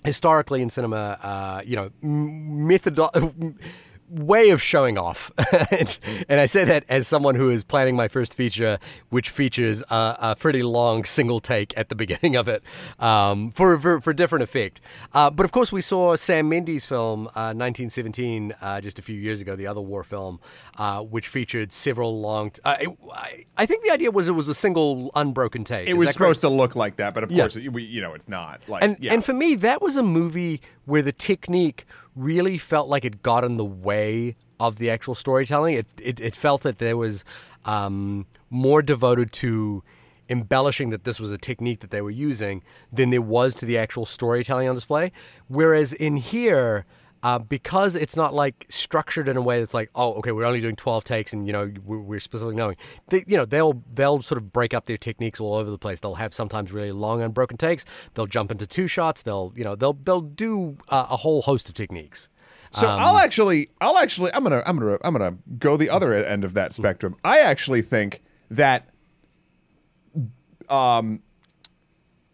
historically 0.03 0.61
in 0.61 0.69
cinema, 0.69 1.17
uh, 1.21 1.61
you 1.65 1.75
know, 1.75 1.91
method 2.01 2.99
way 4.11 4.49
of 4.49 4.61
showing 4.61 4.97
off. 4.97 5.31
and, 5.71 5.97
and 6.29 6.39
I 6.41 6.45
say 6.45 6.65
that 6.65 6.83
as 6.89 7.07
someone 7.07 7.35
who 7.35 7.49
is 7.49 7.63
planning 7.63 7.95
my 7.95 8.07
first 8.09 8.33
feature, 8.35 8.77
which 9.09 9.29
features 9.29 9.81
a, 9.89 10.17
a 10.19 10.35
pretty 10.37 10.63
long 10.63 11.05
single 11.05 11.39
take 11.39 11.73
at 11.77 11.87
the 11.89 11.95
beginning 11.95 12.35
of 12.35 12.47
it 12.49 12.61
um, 12.99 13.51
for, 13.51 13.79
for 13.79 14.01
for 14.01 14.11
different 14.13 14.43
effect. 14.43 14.81
Uh, 15.13 15.29
but 15.29 15.45
of 15.45 15.51
course, 15.51 15.71
we 15.71 15.81
saw 15.81 16.15
Sam 16.17 16.49
Mendes' 16.49 16.85
film, 16.85 17.27
uh, 17.27 17.53
1917, 17.55 18.53
uh, 18.61 18.81
just 18.81 18.99
a 18.99 19.01
few 19.01 19.15
years 19.15 19.41
ago, 19.41 19.55
the 19.55 19.67
other 19.67 19.81
war 19.81 20.03
film, 20.03 20.39
uh, 20.77 21.01
which 21.01 21.27
featured 21.27 21.71
several 21.71 22.19
long. 22.19 22.51
T- 22.51 22.61
uh, 22.65 22.77
it- 22.81 22.97
I, 23.13 23.45
I 23.57 23.65
think 23.65 23.83
the 23.83 23.91
idea 23.91 24.11
was 24.11 24.27
it 24.27 24.31
was 24.31 24.49
a 24.49 24.53
single 24.55 25.11
unbroken 25.15 25.63
take. 25.63 25.87
It 25.87 25.91
Is 25.91 25.97
was 25.97 26.09
that 26.09 26.17
correct? 26.17 26.35
supposed 26.37 26.41
to 26.41 26.49
look 26.49 26.75
like 26.75 26.97
that, 26.97 27.13
but 27.13 27.23
of 27.23 27.31
Yeah. 27.31 27.43
course, 27.43 27.55
it, 27.55 27.69
we, 27.71 27.83
you 27.83 28.01
know, 28.01 28.13
it's 28.13 28.27
not. 28.27 28.61
Like, 28.67 28.83
And 28.83 28.97
yeah. 28.99 29.13
and 29.13 29.23
for 29.23 29.33
me, 29.33 29.55
that 29.55 29.81
was 29.81 29.95
a 29.95 30.03
movie 30.03 30.61
where 30.85 31.01
the 31.01 31.11
technique 31.11 31.85
really 32.15 32.57
felt 32.57 32.89
like 32.89 33.05
it 33.05 33.21
got 33.23 33.43
in 33.43 33.57
the 33.57 33.65
way 33.65 34.35
of 34.59 34.77
the 34.77 34.89
actual 34.89 35.15
storytelling. 35.15 35.75
It 35.75 35.87
it, 36.01 36.19
it 36.19 36.35
felt 36.35 36.61
that 36.63 36.77
there 36.77 36.97
was 36.97 37.23
um, 37.65 38.25
more 38.49 38.81
devoted 38.81 39.31
to 39.33 39.83
embellishing 40.29 40.89
that 40.91 41.03
this 41.03 41.19
was 41.19 41.31
a 41.31 41.37
technique 41.37 41.81
that 41.81 41.91
they 41.91 42.01
were 42.01 42.11
using 42.11 42.63
than 42.91 43.09
there 43.09 43.21
was 43.21 43.53
to 43.55 43.65
the 43.65 43.77
actual 43.77 44.05
storytelling 44.05 44.67
on 44.67 44.75
display. 44.75 45.11
Whereas 45.47 45.93
in 45.93 46.17
here. 46.17 46.85
Uh, 47.23 47.37
because 47.37 47.95
it's 47.95 48.15
not 48.15 48.33
like 48.33 48.65
structured 48.69 49.27
in 49.27 49.37
a 49.37 49.41
way 49.41 49.59
that's 49.59 49.75
like, 49.75 49.91
oh, 49.93 50.13
okay, 50.15 50.31
we're 50.31 50.43
only 50.43 50.59
doing 50.59 50.75
twelve 50.75 51.03
takes, 51.03 51.33
and 51.33 51.45
you 51.45 51.53
know 51.53 51.71
we're, 51.85 51.99
we're 51.99 52.19
specifically 52.19 52.55
knowing. 52.55 52.75
They, 53.09 53.23
you 53.27 53.37
know, 53.37 53.45
they'll 53.45 53.83
they'll 53.93 54.21
sort 54.23 54.41
of 54.41 54.51
break 54.51 54.73
up 54.73 54.85
their 54.85 54.97
techniques 54.97 55.39
all 55.39 55.53
over 55.53 55.69
the 55.69 55.77
place. 55.77 55.99
They'll 55.99 56.15
have 56.15 56.33
sometimes 56.33 56.71
really 56.71 56.91
long 56.91 57.21
unbroken 57.21 57.57
takes. 57.57 57.85
They'll 58.15 58.25
jump 58.25 58.51
into 58.51 58.65
two 58.65 58.87
shots. 58.87 59.21
They'll 59.21 59.53
you 59.55 59.63
know 59.63 59.75
they'll 59.75 59.93
they'll 59.93 60.21
do 60.21 60.77
uh, 60.89 61.07
a 61.11 61.17
whole 61.17 61.43
host 61.43 61.69
of 61.69 61.75
techniques. 61.75 62.27
So 62.73 62.87
Um, 62.87 62.99
I'll 63.01 63.17
actually, 63.17 63.69
I'll 63.81 63.97
actually, 63.97 64.33
I'm 64.33 64.43
gonna, 64.43 64.63
I'm 64.65 64.79
gonna, 64.79 64.97
I'm 65.03 65.11
gonna 65.11 65.37
go 65.59 65.75
the 65.75 65.89
other 65.89 66.13
end 66.13 66.45
of 66.45 66.53
that 66.53 66.73
spectrum. 66.73 67.17
I 67.21 67.39
actually 67.39 67.81
think 67.81 68.23
that, 68.49 68.89
um, 70.69 71.21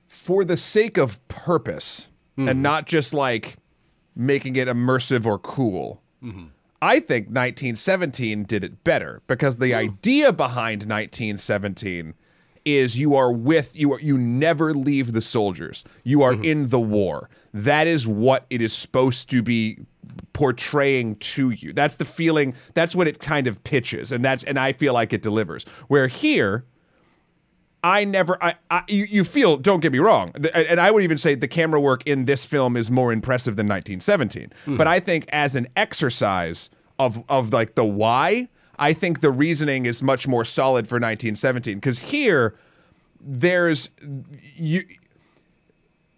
for 0.08 0.46
the 0.46 0.56
sake 0.56 0.98
of 0.98 1.28
purpose 1.28 2.10
and 2.38 2.62
not 2.62 2.86
just 2.86 3.16
like 3.16 3.56
making 4.18 4.56
it 4.56 4.68
immersive 4.68 5.26
or 5.26 5.38
cool, 5.40 6.02
I 6.82 7.00
think 7.00 7.28
1917 7.28 8.44
did 8.44 8.64
it 8.64 8.84
better 8.84 9.22
because 9.28 9.58
the 9.58 9.72
hmm. 9.72 9.78
idea 9.78 10.34
behind 10.34 10.82
1917 10.84 12.14
is 12.66 12.98
you 12.98 13.16
are 13.16 13.32
with 13.32 13.78
you 13.80 13.94
are 13.94 14.02
you 14.02 14.18
never 14.18 14.74
leave 14.74 15.14
the 15.14 15.22
soldiers. 15.22 15.86
You 16.04 16.22
are 16.24 16.34
mm-hmm. 16.34 16.44
in 16.44 16.70
the 16.70 16.80
war. 16.80 17.30
That 17.54 17.88
is 17.88 18.06
what 18.08 18.46
it 18.50 18.62
is 18.62 18.74
supposed 18.74 19.30
to 19.30 19.42
be 19.42 19.80
portraying 20.34 21.16
to 21.16 21.52
you. 21.52 21.72
That's 21.72 21.96
the 21.96 22.06
feeling, 22.06 22.56
that's 22.74 22.94
what 22.94 23.08
it 23.08 23.20
kind 23.20 23.48
of 23.48 23.64
pitches 23.64 24.12
and 24.12 24.24
that's 24.24 24.44
and 24.44 24.60
I 24.60 24.74
feel 24.74 24.94
like 24.94 25.14
it 25.14 25.22
delivers. 25.22 25.64
Where 25.88 26.08
here 26.08 26.66
I 27.84 28.04
never, 28.04 28.42
I, 28.44 28.56
I 28.72 28.84
you, 28.88 29.06
you 29.06 29.24
feel, 29.24 29.58
don't 29.58 29.80
get 29.80 29.92
me 29.92 30.00
wrong, 30.00 30.34
th- 30.34 30.52
and 30.54 30.80
I 30.80 30.92
would 30.92 31.04
even 31.04 31.18
say 31.18 31.36
the 31.36 31.48
camera 31.48 31.80
work 31.80 32.02
in 32.06 32.26
this 32.26 32.46
film 32.46 32.76
is 32.76 32.90
more 32.90 33.14
impressive 33.14 33.56
than 33.56 33.68
1917. 33.68 34.52
Hmm. 34.66 34.78
But 34.78 34.88
I 34.88 35.00
think 35.00 35.26
as 35.30 35.56
an 35.56 35.68
exercise 35.76 36.70
of 37.00 37.24
of 37.30 37.54
like 37.54 37.76
the 37.76 37.86
why, 37.86 38.50
I 38.80 38.94
think 38.94 39.22
the 39.22 39.32
reasoning 39.32 39.86
is 39.86 40.02
much 40.02 40.28
more 40.28 40.44
solid 40.44 40.88
for 40.88 40.96
1917 40.96 41.76
because 41.76 42.00
here 42.00 42.56
there's 43.20 43.90
you 44.56 44.84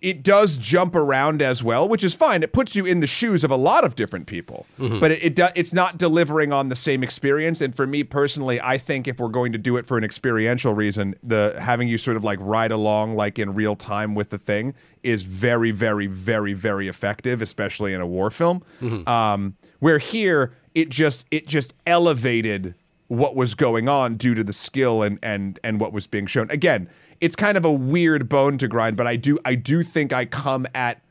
it 0.02 0.24
does 0.24 0.58
jump 0.58 0.96
around 0.96 1.42
as 1.42 1.64
well, 1.64 1.88
which 1.88 2.04
is 2.04 2.14
fine. 2.14 2.42
It 2.42 2.54
puts 2.54 2.76
you 2.76 2.86
in 2.86 3.02
the 3.02 3.08
shoes 3.08 3.44
of 3.44 3.52
a 3.52 3.56
lot 3.56 3.84
of 3.84 3.96
different 3.96 4.28
people, 4.28 4.66
but 4.78 5.12
it, 5.12 5.24
it 5.24 5.36
do, 5.36 5.48
it's 5.56 5.74
not 5.74 5.98
delivering 5.98 6.54
on 6.54 6.70
the 6.70 6.76
same 6.76 7.04
experience. 7.04 7.60
And 7.62 7.76
for 7.76 7.86
me 7.86 8.04
personally, 8.04 8.62
I 8.62 8.78
think 8.78 9.08
if 9.08 9.20
we're 9.20 9.28
going 9.28 9.52
to 9.52 9.58
do 9.58 9.76
it 9.78 9.86
for 9.86 9.98
an 9.98 10.04
experiential 10.04 10.74
reason, 10.74 11.16
the 11.22 11.58
having 11.60 11.88
you 11.88 11.98
sort 11.98 12.16
of 12.18 12.24
like 12.24 12.40
ride 12.42 12.72
along 12.72 13.16
like 13.16 13.38
in 13.38 13.54
real 13.54 13.76
time 13.76 14.16
with 14.16 14.30
the 14.30 14.38
thing 14.38 14.74
is 15.04 15.24
very, 15.24 15.72
very, 15.72 16.08
very, 16.08 16.54
very 16.54 16.88
effective, 16.88 17.42
especially 17.42 17.94
in 17.94 18.02
a 18.02 18.08
war 18.08 18.30
film. 18.32 18.64
Um, 19.08 19.56
where 19.80 19.98
here 20.00 20.54
it 20.76 20.90
just 20.90 21.26
it 21.32 21.48
just 21.48 21.74
elevated 21.86 22.76
what 23.08 23.36
was 23.36 23.56
going 23.56 23.90
on 23.90 24.16
due 24.18 24.36
to 24.36 24.44
the 24.44 24.54
skill 24.54 25.02
and 25.02 25.20
and 25.24 25.60
and 25.64 25.80
what 25.80 25.92
was 25.92 26.08
being 26.08 26.28
shown. 26.28 26.50
Again, 26.52 26.90
it's 27.22 27.36
kind 27.36 27.58
of 27.58 27.66
a 27.66 27.72
weird 27.72 28.30
bone 28.30 28.58
to 28.60 28.68
grind, 28.68 28.98
but 28.98 29.08
I 29.08 29.16
do 29.16 29.38
I 29.46 29.56
do 29.56 29.84
think 29.84 30.14
I 30.14 30.26
come 30.26 30.66
at 30.74 31.02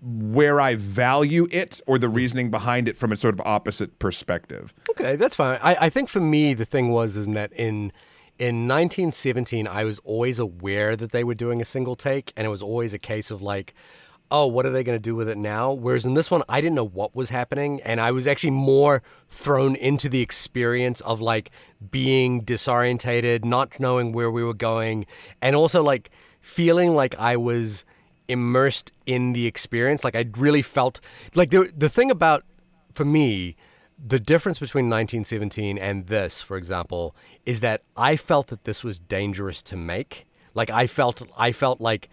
where 0.00 0.60
I 0.60 0.74
value 0.74 1.46
it 1.50 1.80
or 1.86 1.98
the 1.98 2.08
reasoning 2.08 2.50
behind 2.50 2.88
it 2.88 2.96
from 2.96 3.12
a 3.12 3.16
sort 3.16 3.34
of 3.34 3.40
opposite 3.46 3.98
perspective. 3.98 4.72
Okay, 4.90 5.16
that's 5.16 5.36
fine. 5.36 5.58
I, 5.62 5.76
I 5.82 5.90
think 5.90 6.08
for 6.08 6.20
me 6.20 6.54
the 6.54 6.64
thing 6.64 6.90
was 6.90 7.16
is 7.16 7.26
that 7.26 7.52
in 7.52 7.92
in 8.38 8.68
1917 8.68 9.66
I 9.66 9.84
was 9.84 9.98
always 10.00 10.38
aware 10.38 10.96
that 10.96 11.12
they 11.12 11.24
were 11.24 11.34
doing 11.34 11.60
a 11.60 11.64
single 11.64 11.96
take, 11.96 12.32
and 12.36 12.46
it 12.46 12.50
was 12.50 12.62
always 12.62 12.92
a 12.92 12.98
case 12.98 13.30
of 13.30 13.42
like, 13.42 13.74
oh, 14.30 14.46
what 14.46 14.66
are 14.66 14.70
they 14.70 14.82
going 14.82 14.96
to 14.96 15.02
do 15.02 15.14
with 15.14 15.28
it 15.28 15.38
now? 15.38 15.72
Whereas 15.72 16.04
in 16.04 16.14
this 16.14 16.30
one, 16.30 16.42
I 16.48 16.60
didn't 16.60 16.74
know 16.74 16.86
what 16.86 17.14
was 17.14 17.30
happening, 17.30 17.80
and 17.82 18.00
I 18.00 18.10
was 18.10 18.26
actually 18.26 18.50
more 18.50 19.02
thrown 19.30 19.76
into 19.76 20.08
the 20.08 20.20
experience 20.20 21.00
of 21.02 21.20
like 21.20 21.50
being 21.90 22.44
disorientated, 22.44 23.44
not 23.44 23.78
knowing 23.78 24.12
where 24.12 24.30
we 24.30 24.42
were 24.42 24.54
going, 24.54 25.06
and 25.40 25.54
also 25.54 25.82
like 25.82 26.10
feeling 26.40 26.94
like 26.94 27.18
I 27.18 27.36
was 27.36 27.84
immersed 28.28 28.92
in 29.06 29.32
the 29.32 29.46
experience. 29.46 30.04
Like 30.04 30.16
I 30.16 30.26
really 30.36 30.62
felt 30.62 31.00
like 31.34 31.50
the 31.50 31.72
the 31.76 31.88
thing 31.88 32.10
about 32.10 32.44
for 32.92 33.04
me 33.04 33.56
the 33.98 34.20
difference 34.20 34.58
between 34.58 34.90
1917 34.90 35.78
and 35.78 36.06
this, 36.06 36.42
for 36.42 36.56
example, 36.56 37.16
is 37.46 37.60
that 37.60 37.82
I 37.96 38.16
felt 38.16 38.48
that 38.48 38.64
this 38.64 38.84
was 38.84 38.98
dangerous 38.98 39.62
to 39.64 39.76
make. 39.76 40.26
Like 40.54 40.70
I 40.70 40.86
felt 40.86 41.22
I 41.36 41.52
felt 41.52 41.80
like 41.80 42.08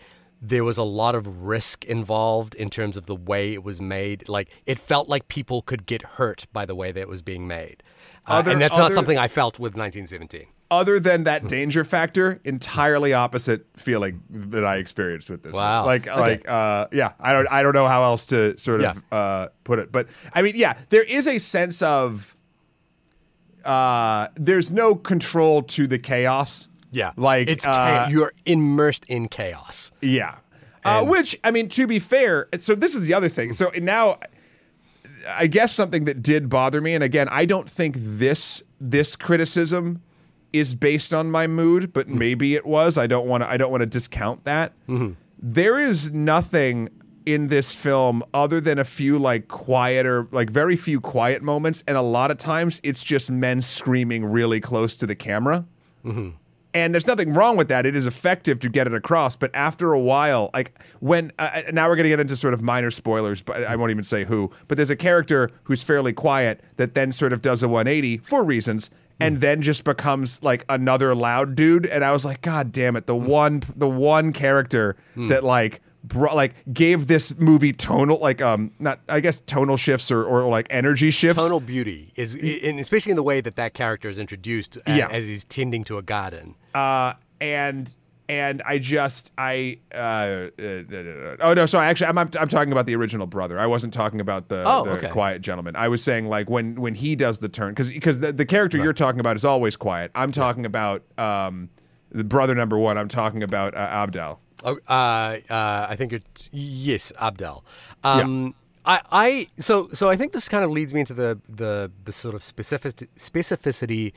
there 0.45 0.63
was 0.65 0.77
a 0.77 0.84
lot 0.84 1.15
of 1.15 1.43
risk 1.43 1.86
involved 1.86 2.53
in 2.56 2.69
terms 2.69 2.97
of 2.97 3.06
the 3.06 3.15
way 3.15 3.53
it 3.53 3.63
was 3.63 3.79
made. 3.79 4.27
Like 4.27 4.49
it 4.65 4.77
felt 4.77 5.08
like 5.08 5.29
people 5.29 5.62
could 5.62 5.86
get 5.86 6.01
hurt 6.01 6.45
by 6.51 6.65
the 6.65 6.75
way 6.75 6.91
that 6.91 6.99
it 6.99 7.08
was 7.08 7.21
being 7.21 7.47
made. 7.47 7.82
Uh, 8.27 8.34
Other- 8.34 8.51
and 8.51 8.62
that's 8.62 8.77
not 8.77 8.91
something 8.93 9.17
I 9.17 9.29
felt 9.29 9.58
with 9.58 9.73
1917. 9.75 10.47
Other 10.69 10.99
than 10.99 11.23
that 11.25 11.47
danger 11.47 11.84
factor, 11.84 12.41
entirely 12.43 13.13
opposite 13.13 13.67
feeling 13.77 14.23
that 14.29 14.65
I 14.65 14.77
experienced 14.77 15.29
with 15.29 15.43
this. 15.43 15.53
Wow. 15.53 15.82
One. 15.82 15.88
Like 15.88 16.08
Okay. 16.08 16.19
like 16.19 16.49
uh 16.49 16.88
yeah, 16.91 17.12
I 17.19 17.32
don't 17.32 17.47
I 17.51 17.62
don't 17.63 17.73
know 17.73 17.88
how 17.88 18.03
else 18.03 18.25
to 18.27 18.58
sort 18.58 18.82
of 18.82 19.01
uh 19.12 19.47
put 19.63 19.79
it. 19.79 19.91
But 19.91 20.08
I 20.34 20.41
mean, 20.41 20.53
yeah, 20.56 20.73
there 20.89 21.03
is 21.03 21.27
a 21.27 21.38
sense 21.38 21.82
of 21.84 22.36
uh 23.63 24.27
there's 24.36 24.71
no 24.71 24.95
control 24.95 25.62
to 25.63 25.88
the 25.88 25.99
chaos. 25.99 26.69
Yeah, 26.93 27.12
Like 27.17 27.49
it's 27.49 27.65
uh, 27.65 27.69
cha- 27.69 28.08
you're 28.10 28.32
immersed 28.45 29.06
in 29.10 29.27
chaos. 29.27 29.91
Yeah. 30.01 30.36
Uh, 30.86 31.03
which 31.03 31.38
I 31.43 31.51
mean, 31.51 31.67
to 31.69 31.88
be 31.88 31.97
fair, 31.99 32.47
so 32.60 32.75
this 32.75 32.93
is 32.95 33.06
the 33.06 33.13
other 33.13 33.29
thing. 33.29 33.53
So 33.53 33.71
now, 33.82 34.19
I 35.29 35.47
guess 35.47 35.71
something 35.73 36.06
that 36.06 36.21
did 36.21 36.49
bother 36.49 36.82
me, 36.82 36.93
and 36.93 37.03
again, 37.03 37.27
I 37.32 37.45
don't 37.45 37.69
think 37.69 37.95
this 37.97 38.62
this 38.82 39.15
criticism 39.15 40.01
is 40.51 40.75
based 40.75 41.13
on 41.13 41.32
my 41.32 41.47
mood, 41.47 41.93
but 41.93 42.08
maybe 42.10 42.53
it 42.56 42.65
was. 42.65 42.97
I 42.97 43.08
don't 43.08 43.27
want 43.27 43.43
to. 43.43 43.49
I 43.49 43.58
don't 43.58 43.71
want 43.71 43.82
to 43.82 43.86
discount 43.88 44.43
that. 44.43 44.73
There 45.45 45.79
is 45.79 46.12
nothing 46.12 46.89
in 47.25 47.47
this 47.47 47.73
film 47.73 48.21
other 48.34 48.60
than 48.60 48.77
a 48.77 48.84
few 48.84 49.17
like 49.17 49.47
quieter, 49.47 50.27
like 50.34 50.49
very 50.49 50.75
few 50.75 50.99
quiet 50.99 51.41
moments, 51.41 51.82
and 51.88 51.95
a 51.95 52.01
lot 52.01 52.29
of 52.29 52.38
times 52.38 52.82
it's 52.84 53.01
just 53.03 53.32
men 53.32 53.62
screaming 53.62 54.25
really 54.25 54.60
close 54.60 54.97
to 54.97 55.08
the 55.08 55.15
camera. 55.15 55.65
And 56.73 56.93
there's 56.93 57.05
nothing 57.05 57.33
wrong 57.33 57.55
with 57.55 57.67
that. 57.67 57.86
It 57.86 57.95
is 57.95 58.07
effective 58.07 58.59
to 58.62 58.69
get 58.69 58.88
it 58.88 58.93
across. 58.93 59.36
But 59.36 59.53
after 59.53 59.93
a 59.93 59.99
while, 59.99 60.49
like 60.55 60.73
when 61.01 61.31
uh, 61.38 61.62
now 61.71 61.88
we're 61.88 61.95
going 61.95 62.05
to 62.05 62.09
get 62.09 62.19
into 62.19 62.36
sort 62.36 62.55
of 62.55 62.63
minor 62.63 62.89
spoilers, 62.89 63.43
but 63.43 63.63
I 63.63 63.75
won't 63.75 63.91
even 63.91 64.03
say 64.03 64.23
who. 64.23 64.49
But 64.67 64.77
there's 64.77 64.89
a 64.89 64.95
character 64.95 65.51
who's 65.65 65.83
fairly 65.83 66.13
quiet 66.13 66.62
that 66.77 66.95
then 66.95 67.12
sort 67.12 67.31
of 67.31 67.43
does 67.43 67.62
a 67.62 67.67
180 67.67 68.17
for 68.17 68.43
reasons, 68.43 68.89
and 69.19 69.39
then 69.39 69.62
just 69.62 69.83
becomes 69.83 70.41
like 70.41 70.65
another 70.67 71.13
loud 71.13 71.53
dude. 71.53 71.86
And 71.86 72.03
I 72.03 72.12
was 72.12 72.25
like, 72.25 72.41
God 72.41 72.71
damn 72.71 72.95
it! 72.95 73.05
The 73.05 73.15
one, 73.15 73.62
the 73.75 73.88
one 73.88 74.33
character 74.33 74.95
that 75.29 75.43
like. 75.43 75.79
Brought, 76.05 76.35
like 76.35 76.53
gave 76.73 77.07
this 77.07 77.33
movie 77.37 77.71
tonal 77.71 78.17
like 78.19 78.41
um 78.41 78.71
not 78.77 78.99
I 79.07 79.21
guess 79.21 79.39
tonal 79.39 79.77
shifts 79.77 80.11
or, 80.11 80.25
or 80.25 80.49
like 80.49 80.67
energy 80.69 81.11
shifts. 81.11 81.41
Tonal 81.41 81.61
beauty 81.61 82.11
is, 82.15 82.35
and 82.35 82.77
especially 82.79 83.11
in 83.11 83.15
the 83.15 83.23
way 83.23 83.39
that 83.39 83.55
that 83.55 83.73
character 83.73 84.09
is 84.09 84.19
introduced 84.19 84.77
a- 84.85 84.97
Yeah. 84.97 85.07
as 85.09 85.25
he's 85.27 85.45
tending 85.45 85.85
to 85.85 85.97
a 85.97 86.01
garden. 86.01 86.55
uh, 86.75 87.13
and 87.39 87.95
and 88.29 88.61
I 88.65 88.79
just 88.79 89.31
I 89.37 89.79
uh, 89.93 89.97
uh, 89.97 91.35
oh 91.41 91.53
no 91.55 91.65
sorry 91.65 91.87
actually 91.87 92.07
I'm, 92.07 92.17
I'm 92.17 92.29
I'm 92.39 92.47
talking 92.47 92.71
about 92.71 92.85
the 92.85 92.95
original 92.95 93.27
brother. 93.27 93.59
I 93.59 93.65
wasn't 93.67 93.93
talking 93.93 94.19
about 94.21 94.49
the, 94.49 94.63
Oh, 94.65 94.83
the 94.85 94.91
okay. 94.91 95.09
quiet 95.09 95.41
gentleman. 95.41 95.75
I 95.75 95.87
was 95.87 96.03
saying 96.03 96.27
like 96.27 96.49
when 96.49 96.75
when 96.81 96.95
he 96.95 97.15
does 97.15 97.39
the 97.39 97.49
turn 97.49 97.69
because 97.71 97.89
because 97.89 98.19
the, 98.19 98.31
the 98.31 98.45
character 98.45 98.77
you're 98.77 98.93
talking 98.93 99.19
about 99.19 99.35
is 99.35 99.45
always 99.45 99.75
quiet. 99.75 100.11
I'm 100.15 100.31
talking 100.31 100.65
about 100.65 101.03
um 101.17 101.69
the 102.11 102.23
brother 102.23 102.55
number 102.55 102.77
one. 102.77 102.97
I'm 102.97 103.07
talking 103.07 103.41
about 103.43 103.73
uh, 103.73 103.77
Abdel 103.79 104.39
Oh, 104.63 104.78
uh, 104.88 105.38
uh, 105.49 105.88
I 105.89 105.95
think 105.95 106.13
it's 106.13 106.49
yes, 106.52 107.12
Abdel. 107.19 107.63
Um, 108.04 108.56
I, 108.86 109.02
I, 109.12 109.47
so, 109.60 109.89
so 109.93 110.10
I 110.10 110.15
think 110.15 110.32
this 110.32 110.47
kind 110.49 110.63
of 110.63 110.71
leads 110.71 110.93
me 110.93 111.02
into 111.02 111.13
the 111.13 111.39
the 111.49 111.91
the 112.06 112.12
sort 112.12 112.36
of 112.36 112.41
specific 112.43 112.93
specificity, 113.17 114.13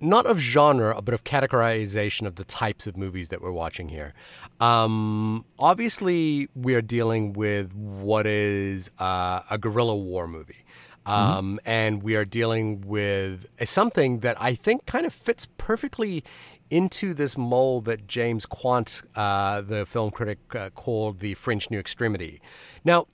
not 0.00 0.26
of 0.26 0.38
genre, 0.38 1.00
but 1.02 1.12
of 1.14 1.24
categorization 1.24 2.26
of 2.26 2.36
the 2.36 2.44
types 2.44 2.86
of 2.86 2.96
movies 2.96 3.28
that 3.28 3.42
we're 3.42 3.52
watching 3.52 3.88
here. 3.88 4.14
Um, 4.60 5.44
obviously, 5.58 6.48
we 6.54 6.74
are 6.74 6.82
dealing 6.82 7.32
with 7.34 7.74
what 7.74 8.26
is 8.26 8.90
uh, 8.98 9.42
a 9.50 9.58
guerrilla 9.58 9.96
war 9.96 10.26
movie. 10.26 10.64
Um, 11.06 11.58
And 11.64 12.02
we 12.02 12.16
are 12.16 12.26
dealing 12.26 12.82
with 12.86 13.46
something 13.64 14.20
that 14.20 14.36
I 14.38 14.54
think 14.54 14.84
kind 14.84 15.06
of 15.06 15.14
fits 15.14 15.48
perfectly 15.56 16.22
into 16.70 17.14
this 17.14 17.36
mold 17.36 17.84
that 17.86 18.06
James 18.06 18.46
Quandt, 18.46 19.02
uh, 19.14 19.60
the 19.60 19.86
film 19.86 20.10
critic, 20.10 20.38
uh, 20.54 20.70
called 20.70 21.20
the 21.20 21.34
French 21.34 21.70
New 21.70 21.78
Extremity. 21.78 22.40
Now, 22.84 23.06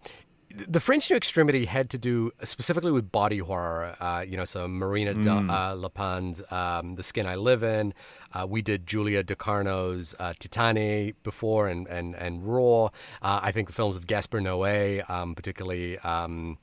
the 0.57 0.81
French 0.81 1.11
New 1.11 1.17
Extremity 1.17 1.65
had 1.65 1.91
to 1.91 1.99
do 1.99 2.31
specifically 2.43 2.93
with 2.93 3.11
body 3.11 3.39
horror. 3.39 3.97
Uh, 4.01 4.25
you 4.27 4.37
know, 4.37 4.45
so 4.45 4.69
Marina 4.69 5.15
de, 5.15 5.31
uh, 5.31 5.75
um, 6.51 6.95
The 6.95 7.03
Skin 7.03 7.27
I 7.27 7.35
Live 7.35 7.63
In. 7.63 7.93
Uh, 8.33 8.47
we 8.49 8.63
did 8.63 8.87
Julia 8.87 9.25
Ducournau's 9.25 10.15
uh, 10.19 10.33
Titane 10.39 11.15
before 11.23 11.69
and, 11.69 11.87
and, 11.89 12.15
and 12.15 12.47
Raw. 12.47 12.87
Uh, 13.21 13.41
I 13.43 13.53
think 13.53 13.69
the 13.69 13.75
films 13.75 13.97
of 13.97 14.07
Gaspar 14.07 14.41
Noé, 14.41 15.09
um, 15.11 15.35
particularly. 15.35 15.99
Um, 15.99 16.59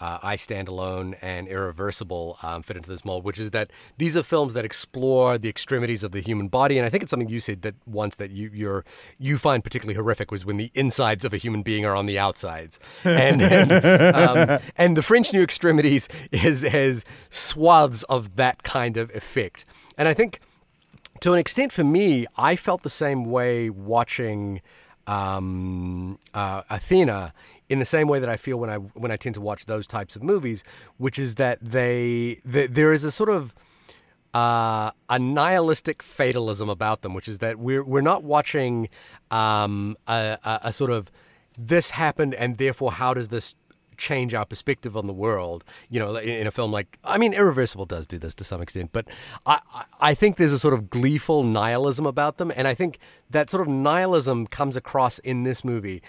uh, 0.00 0.18
I 0.22 0.36
Stand 0.36 0.68
Alone 0.68 1.14
and 1.20 1.46
Irreversible 1.46 2.38
um, 2.42 2.62
fit 2.62 2.76
into 2.76 2.88
this 2.88 3.04
mold, 3.04 3.24
which 3.24 3.38
is 3.38 3.50
that 3.50 3.70
these 3.98 4.16
are 4.16 4.22
films 4.22 4.54
that 4.54 4.64
explore 4.64 5.38
the 5.38 5.48
extremities 5.48 6.02
of 6.02 6.12
the 6.12 6.20
human 6.20 6.48
body, 6.48 6.78
and 6.78 6.86
I 6.86 6.90
think 6.90 7.02
it's 7.02 7.10
something 7.10 7.28
you 7.28 7.40
said 7.40 7.62
that 7.62 7.74
once 7.86 8.16
that 8.16 8.30
you 8.30 8.50
you're, 8.52 8.84
you 9.18 9.38
find 9.38 9.62
particularly 9.62 9.96
horrific 9.96 10.30
was 10.30 10.44
when 10.44 10.56
the 10.56 10.70
insides 10.74 11.24
of 11.24 11.34
a 11.34 11.36
human 11.36 11.62
being 11.62 11.84
are 11.84 11.94
on 11.94 12.06
the 12.06 12.18
outsides, 12.18 12.78
and 13.04 13.42
and, 13.42 13.72
um, 14.16 14.58
and 14.76 14.96
the 14.96 15.02
French 15.02 15.32
New 15.32 15.42
Extremities 15.42 16.08
is 16.32 16.62
has 16.62 17.04
swaths 17.28 18.02
of 18.04 18.36
that 18.36 18.62
kind 18.62 18.96
of 18.96 19.10
effect, 19.14 19.64
and 19.98 20.08
I 20.08 20.14
think 20.14 20.40
to 21.20 21.32
an 21.34 21.38
extent 21.38 21.72
for 21.72 21.84
me, 21.84 22.26
I 22.36 22.56
felt 22.56 22.82
the 22.82 22.90
same 22.90 23.24
way 23.24 23.68
watching 23.68 24.62
um, 25.10 26.18
uh, 26.32 26.62
Athena 26.70 27.34
in 27.68 27.80
the 27.80 27.84
same 27.84 28.06
way 28.06 28.20
that 28.20 28.28
I 28.28 28.36
feel 28.36 28.58
when 28.58 28.70
I 28.70 28.76
when 28.76 29.10
I 29.10 29.16
tend 29.16 29.34
to 29.34 29.40
watch 29.40 29.66
those 29.66 29.86
types 29.88 30.14
of 30.14 30.22
movies, 30.22 30.62
which 30.98 31.18
is 31.18 31.34
that 31.34 31.58
they 31.60 32.40
th- 32.50 32.70
there 32.70 32.92
is 32.92 33.02
a 33.02 33.10
sort 33.10 33.28
of 33.28 33.52
uh, 34.32 34.92
a 35.08 35.18
nihilistic 35.18 36.00
fatalism 36.00 36.68
about 36.68 37.02
them, 37.02 37.12
which 37.12 37.26
is 37.26 37.40
that 37.40 37.58
we're 37.58 37.82
we're 37.82 38.00
not 38.00 38.22
watching 38.22 38.88
um, 39.32 39.96
a, 40.06 40.38
a, 40.44 40.60
a 40.64 40.72
sort 40.72 40.92
of 40.92 41.10
this 41.58 41.90
happened 41.90 42.32
and 42.34 42.56
therefore 42.56 42.92
how 42.92 43.12
does 43.12 43.28
this 43.28 43.54
change 44.00 44.34
our 44.34 44.44
perspective 44.44 44.96
on 44.96 45.06
the 45.06 45.12
world. 45.12 45.62
You 45.88 46.00
know, 46.00 46.16
in, 46.16 46.46
a 46.46 46.50
film 46.50 46.72
like 46.72 46.98
I 47.04 47.18
mean, 47.18 47.32
Irreversible 47.32 47.86
does 47.86 48.06
do 48.06 48.18
this 48.18 48.34
to 48.36 48.44
some 48.44 48.60
extent, 48.60 48.90
but 48.92 49.06
I 49.46 49.60
I- 50.00 50.14
think 50.14 50.36
there's 50.36 50.52
a 50.52 50.58
sort 50.58 50.74
of 50.74 50.90
gleeful 50.90 51.44
nihilism 51.44 52.06
about 52.06 52.38
them, 52.38 52.50
and 52.56 52.66
I 52.66 52.74
think 52.74 52.98
that 53.30 53.48
sort 53.50 53.62
of 53.62 53.68
nihilism 53.68 54.46
comes 54.48 54.76
across 54.76 55.18
in 55.20 55.44
this 55.44 55.64
movie. 55.64 56.02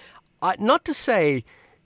Not 0.58 0.86
to 0.86 0.94
say. 0.94 1.44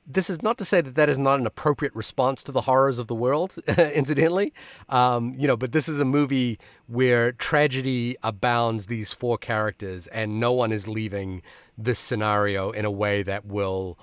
This 0.08 0.30
is 0.30 0.44
not 0.44 0.60
to 0.60 0.66
say 0.66 0.82
that 0.82 0.94
that 0.94 1.10
is 1.10 1.18
not 1.18 1.40
an 1.40 1.48
appropriate 1.48 1.96
response 1.96 2.44
to 2.44 2.52
the 2.52 2.62
horrors 2.62 3.00
of 3.00 3.08
the 3.08 3.16
world, 3.16 3.56
incidentally. 4.02 4.54
Um, 4.88 5.34
you 5.36 5.48
know, 5.48 5.58
but 5.58 5.72
this 5.72 5.90
is 5.90 6.00
a 6.00 6.06
movie 6.06 6.60
where 6.86 7.32
tragedy 7.32 8.16
abounds 8.22 8.86
these 8.86 9.12
four 9.14 9.40
characters, 9.40 10.06
and 10.06 10.40
no 10.40 10.52
one 10.52 10.72
is 10.72 10.88
leaving 10.88 11.42
this 11.76 11.98
scenario 11.98 12.70
in 12.70 12.86
a 12.86 12.92
way 12.92 13.24
that 13.24 13.48
will 13.48 13.98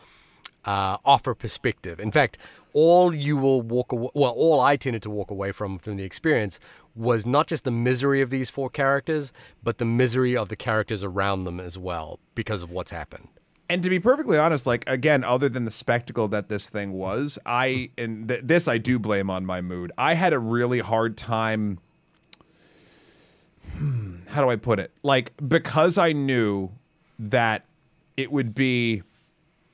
uh, 0.64 0.98
offer 1.04 1.34
perspective. 1.34 1.98
In 2.00 2.12
fact, 2.12 2.38
all 2.72 3.14
you 3.14 3.36
will 3.36 3.62
walk 3.62 3.92
away, 3.92 4.10
well, 4.14 4.32
all 4.32 4.60
I 4.60 4.76
tended 4.76 5.02
to 5.02 5.10
walk 5.10 5.30
away 5.30 5.52
from 5.52 5.78
from 5.78 5.96
the 5.96 6.04
experience 6.04 6.58
was 6.94 7.26
not 7.26 7.46
just 7.46 7.64
the 7.64 7.70
misery 7.70 8.20
of 8.20 8.30
these 8.30 8.50
four 8.50 8.70
characters, 8.70 9.32
but 9.62 9.78
the 9.78 9.84
misery 9.84 10.36
of 10.36 10.48
the 10.48 10.56
characters 10.56 11.02
around 11.02 11.44
them 11.44 11.60
as 11.60 11.78
well 11.78 12.18
because 12.34 12.62
of 12.62 12.70
what's 12.70 12.90
happened. 12.90 13.28
And 13.68 13.82
to 13.82 13.88
be 13.88 13.98
perfectly 13.98 14.36
honest, 14.38 14.66
like 14.66 14.84
again, 14.86 15.24
other 15.24 15.48
than 15.48 15.64
the 15.64 15.70
spectacle 15.70 16.28
that 16.28 16.48
this 16.48 16.68
thing 16.68 16.92
was, 16.92 17.38
I 17.46 17.90
and 17.96 18.28
th- 18.28 18.42
this 18.44 18.68
I 18.68 18.78
do 18.78 18.98
blame 18.98 19.30
on 19.30 19.46
my 19.46 19.60
mood. 19.60 19.92
I 19.96 20.14
had 20.14 20.32
a 20.32 20.38
really 20.38 20.80
hard 20.80 21.16
time. 21.16 21.78
Hmm, 23.76 24.16
how 24.28 24.42
do 24.42 24.50
I 24.50 24.56
put 24.56 24.78
it? 24.78 24.90
Like 25.02 25.32
because 25.48 25.96
I 25.96 26.12
knew 26.12 26.70
that 27.18 27.64
it 28.16 28.30
would 28.30 28.54
be 28.54 29.02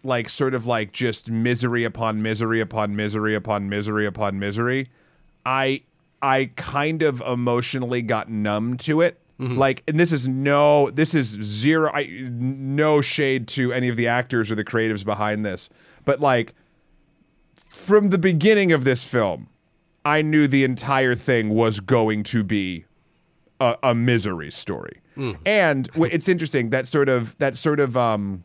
like 0.09 0.29
sort 0.29 0.55
of 0.55 0.66
like 0.66 0.92
just 0.92 1.31
misery 1.31 1.85
upon 1.85 2.23
misery 2.23 2.61
upon 2.61 2.97
misery 2.97 3.35
upon 3.35 3.68
misery 3.68 4.07
upon 4.07 4.38
misery. 4.38 4.88
I 5.47 5.83
I 6.21 6.51
kind 6.57 7.03
of 7.03 7.21
emotionally 7.21 8.03
got 8.03 8.29
numb 8.29 8.77
to 8.79 9.01
it. 9.03 9.21
Like, 9.57 9.85
and 9.87 10.01
this 10.01 10.12
is 10.12 10.27
no, 10.27 10.90
this 10.90 11.14
is 11.14 11.27
zero, 11.29 11.92
I, 11.94 12.09
no 12.21 13.01
shade 13.01 13.47
to 13.49 13.73
any 13.73 13.88
of 13.88 13.97
the 13.97 14.09
actors 14.09 14.51
or 14.51 14.57
the 14.57 14.64
creatives 14.64 15.05
behind 15.05 15.44
this, 15.44 15.71
but 16.05 16.18
like, 16.18 16.55
from 17.55 18.11
the 18.11 18.18
beginning 18.18 18.73
of 18.73 18.83
this 18.83 19.09
film, 19.09 19.49
I 20.05 20.23
knew 20.23 20.49
the 20.49 20.64
entire 20.64 21.14
thing 21.14 21.51
was 21.51 21.79
going 21.79 22.25
to 22.25 22.42
be 22.42 22.87
a, 23.61 23.77
a 23.85 23.94
misery 23.94 24.51
story. 24.51 25.01
And 25.47 25.88
it's 25.94 26.29
interesting 26.29 26.71
that 26.71 26.88
sort 26.88 27.09
of 27.09 27.38
that 27.38 27.55
sort 27.55 27.79
of 27.79 27.97
um 27.97 28.42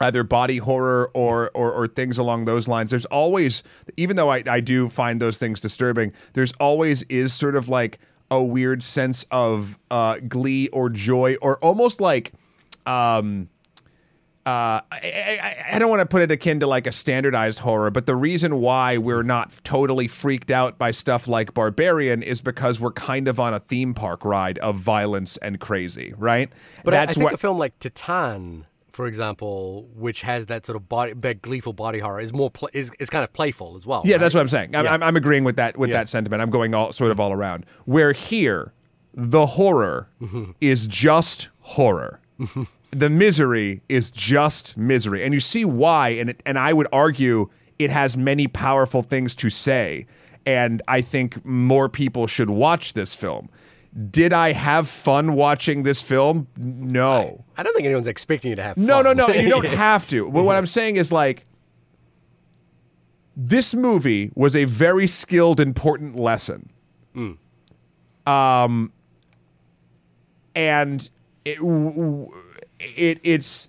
either 0.00 0.22
body 0.24 0.58
horror 0.58 1.10
or, 1.14 1.50
or 1.54 1.72
or 1.72 1.86
things 1.86 2.18
along 2.18 2.44
those 2.46 2.66
lines. 2.68 2.90
There's 2.90 3.06
always 3.06 3.62
even 3.96 4.16
though 4.16 4.30
I, 4.30 4.42
I 4.46 4.60
do 4.60 4.88
find 4.88 5.20
those 5.20 5.38
things 5.38 5.60
disturbing, 5.60 6.12
there's 6.32 6.52
always 6.60 7.02
is 7.04 7.32
sort 7.32 7.56
of 7.56 7.68
like 7.68 7.98
a 8.30 8.42
weird 8.42 8.82
sense 8.82 9.24
of 9.30 9.78
uh 9.90 10.18
glee 10.28 10.68
or 10.68 10.88
joy 10.90 11.36
or 11.42 11.58
almost 11.58 12.00
like 12.00 12.32
um 12.86 13.48
uh, 14.46 14.84
I, 14.92 15.38
I, 15.42 15.64
I 15.72 15.78
don't 15.78 15.88
want 15.88 16.00
to 16.00 16.06
put 16.06 16.20
it 16.20 16.30
akin 16.30 16.60
to 16.60 16.66
like 16.66 16.86
a 16.86 16.92
standardized 16.92 17.60
horror, 17.60 17.90
but 17.90 18.04
the 18.04 18.14
reason 18.14 18.60
why 18.60 18.98
we're 18.98 19.22
not 19.22 19.58
totally 19.64 20.06
freaked 20.06 20.50
out 20.50 20.76
by 20.76 20.90
stuff 20.90 21.26
like 21.26 21.54
Barbarian 21.54 22.22
is 22.22 22.42
because 22.42 22.78
we're 22.78 22.92
kind 22.92 23.26
of 23.26 23.40
on 23.40 23.54
a 23.54 23.58
theme 23.60 23.94
park 23.94 24.22
ride 24.22 24.58
of 24.58 24.76
violence 24.76 25.38
and 25.38 25.58
crazy, 25.60 26.12
right? 26.18 26.50
But 26.84 26.92
I- 26.92 26.98
I, 26.98 27.00
That's 27.06 27.14
think 27.14 27.24
what 27.24 27.32
a 27.32 27.38
film 27.38 27.56
like 27.56 27.78
Titane, 27.78 28.64
for 28.94 29.06
example, 29.06 29.88
which 29.94 30.22
has 30.22 30.46
that 30.46 30.64
sort 30.64 30.76
of 30.76 30.88
body, 30.88 31.12
that 31.14 31.42
gleeful 31.42 31.72
body 31.72 31.98
horror, 31.98 32.20
is 32.20 32.32
more 32.32 32.50
pl- 32.50 32.70
is, 32.72 32.90
is 32.98 33.10
kind 33.10 33.24
of 33.24 33.32
playful 33.32 33.74
as 33.76 33.84
well. 33.86 34.02
Yeah, 34.04 34.14
right? 34.14 34.20
that's 34.20 34.34
what 34.34 34.40
I'm 34.40 34.48
saying. 34.48 34.74
I'm, 34.76 34.84
Yeah. 34.84 34.94
I'm, 34.94 35.02
I'm 35.02 35.16
agreeing 35.16 35.44
with 35.44 35.56
that 35.56 35.76
with 35.76 35.90
Yeah. 35.90 35.98
that 35.98 36.08
sentiment. 36.08 36.40
I'm 36.42 36.50
going 36.50 36.74
all 36.74 36.92
sort 36.92 37.10
of 37.10 37.18
all 37.20 37.32
around. 37.32 37.66
Where 37.84 38.12
here, 38.12 38.72
the 39.12 39.46
horror 39.46 40.08
Mm-hmm. 40.22 40.52
is 40.60 40.86
just 40.86 41.48
horror. 41.60 42.20
the 42.90 43.10
misery 43.10 43.80
is 43.88 44.10
just 44.10 44.76
misery, 44.76 45.24
and 45.24 45.34
you 45.34 45.40
see 45.40 45.64
why. 45.64 46.10
And 46.10 46.30
it, 46.30 46.42
and 46.46 46.58
I 46.58 46.72
would 46.72 46.86
argue 46.92 47.50
it 47.78 47.90
has 47.90 48.16
many 48.16 48.46
powerful 48.46 49.02
things 49.02 49.34
to 49.36 49.50
say. 49.50 50.06
And 50.46 50.82
I 50.86 51.00
think 51.00 51.44
more 51.44 51.88
people 51.88 52.26
should 52.26 52.50
watch 52.50 52.92
this 52.92 53.14
film. 53.16 53.48
Did 54.10 54.32
I 54.32 54.52
have 54.52 54.88
fun 54.88 55.34
watching 55.34 55.84
this 55.84 56.02
film? 56.02 56.48
No. 56.58 57.44
I 57.56 57.62
don't 57.62 57.72
think 57.74 57.84
anyone's 57.86 58.08
expecting 58.08 58.50
you 58.50 58.56
to 58.56 58.62
have. 58.62 58.76
No, 58.76 59.02
fun. 59.02 59.16
no, 59.16 59.26
no. 59.28 59.32
You 59.34 59.48
don't 59.48 59.66
have 59.66 60.06
to. 60.08 60.30
But 60.30 60.42
what 60.42 60.56
I'm 60.56 60.66
saying 60.66 60.96
is 60.96 61.12
like 61.12 61.46
this 63.36 63.74
movie 63.74 64.30
was 64.34 64.56
a 64.56 64.64
very 64.64 65.06
skilled, 65.06 65.60
important 65.60 66.16
lesson. 66.16 66.70
Um, 68.26 68.92
and 70.54 71.08
it, 71.44 71.58
it 72.80 73.20
it's 73.22 73.68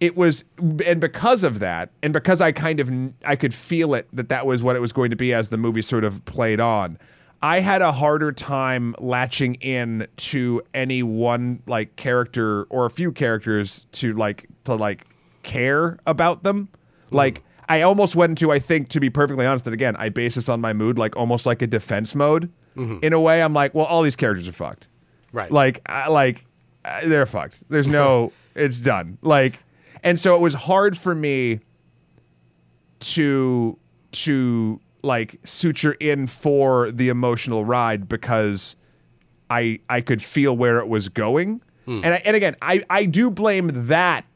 it 0.00 0.16
was 0.16 0.44
and 0.86 1.00
because 1.00 1.42
of 1.42 1.58
that 1.58 1.90
and 2.02 2.12
because 2.12 2.40
i 2.40 2.52
kind 2.52 2.78
of 2.80 2.90
i 3.24 3.34
could 3.34 3.52
feel 3.52 3.94
it 3.94 4.06
that 4.12 4.28
that 4.28 4.46
was 4.46 4.62
what 4.62 4.76
it 4.76 4.80
was 4.80 4.92
going 4.92 5.10
to 5.10 5.16
be 5.16 5.34
as 5.34 5.48
the 5.48 5.56
movie 5.56 5.82
sort 5.82 6.04
of 6.04 6.24
played 6.24 6.60
on 6.60 6.98
i 7.42 7.60
had 7.60 7.82
a 7.82 7.92
harder 7.92 8.32
time 8.32 8.94
latching 8.98 9.54
in 9.56 10.06
to 10.16 10.62
any 10.74 11.02
one 11.02 11.62
like 11.66 11.94
character 11.96 12.64
or 12.64 12.84
a 12.86 12.90
few 12.90 13.12
characters 13.12 13.86
to 13.92 14.12
like 14.12 14.48
to 14.64 14.74
like 14.74 15.06
care 15.42 15.98
about 16.06 16.42
them. 16.42 16.68
Like 17.10 17.36
mm-hmm. 17.36 17.64
i 17.70 17.82
almost 17.82 18.14
went 18.14 18.30
into 18.32 18.52
i 18.52 18.58
think 18.58 18.90
to 18.90 19.00
be 19.00 19.08
perfectly 19.08 19.46
honest 19.46 19.66
and 19.66 19.74
again 19.74 19.96
i 19.96 20.10
base 20.10 20.34
this 20.34 20.48
on 20.48 20.60
my 20.60 20.72
mood 20.72 20.98
like 20.98 21.16
almost 21.16 21.46
like 21.46 21.62
a 21.62 21.66
defense 21.66 22.14
mode. 22.14 22.50
Mm-hmm. 22.76 22.98
In 23.02 23.12
a 23.12 23.20
way 23.20 23.42
i'm 23.42 23.54
like 23.54 23.74
well 23.74 23.86
all 23.86 24.02
these 24.02 24.16
characters 24.16 24.48
are 24.48 24.52
fucked. 24.52 24.88
Right. 25.32 25.50
like 25.50 25.82
I 25.86 26.08
like 26.08 26.46
they're 27.04 27.26
fucked. 27.26 27.62
There's 27.68 27.88
no 27.88 28.32
it's 28.54 28.78
done. 28.78 29.18
Like 29.22 29.62
and 30.02 30.18
so 30.18 30.36
it 30.36 30.40
was 30.40 30.54
hard 30.54 30.96
for 30.96 31.14
me 31.14 31.60
to 33.00 33.78
to 34.10 34.80
like 35.02 35.38
suture 35.44 35.92
in 36.00 36.26
for 36.26 36.90
the 36.90 37.08
emotional 37.08 37.64
ride 37.64 38.08
because 38.08 38.76
I 39.50 39.80
I 39.88 40.00
could 40.00 40.22
feel 40.22 40.56
where 40.56 40.78
it 40.78 40.88
was 40.88 41.08
going. 41.08 41.60
And 41.86 42.04
I, 42.04 42.22
and 42.26 42.36
again, 42.36 42.54
I 42.60 42.82
I 42.90 43.04
do 43.06 43.30
blame 43.30 43.70
that 43.88 44.26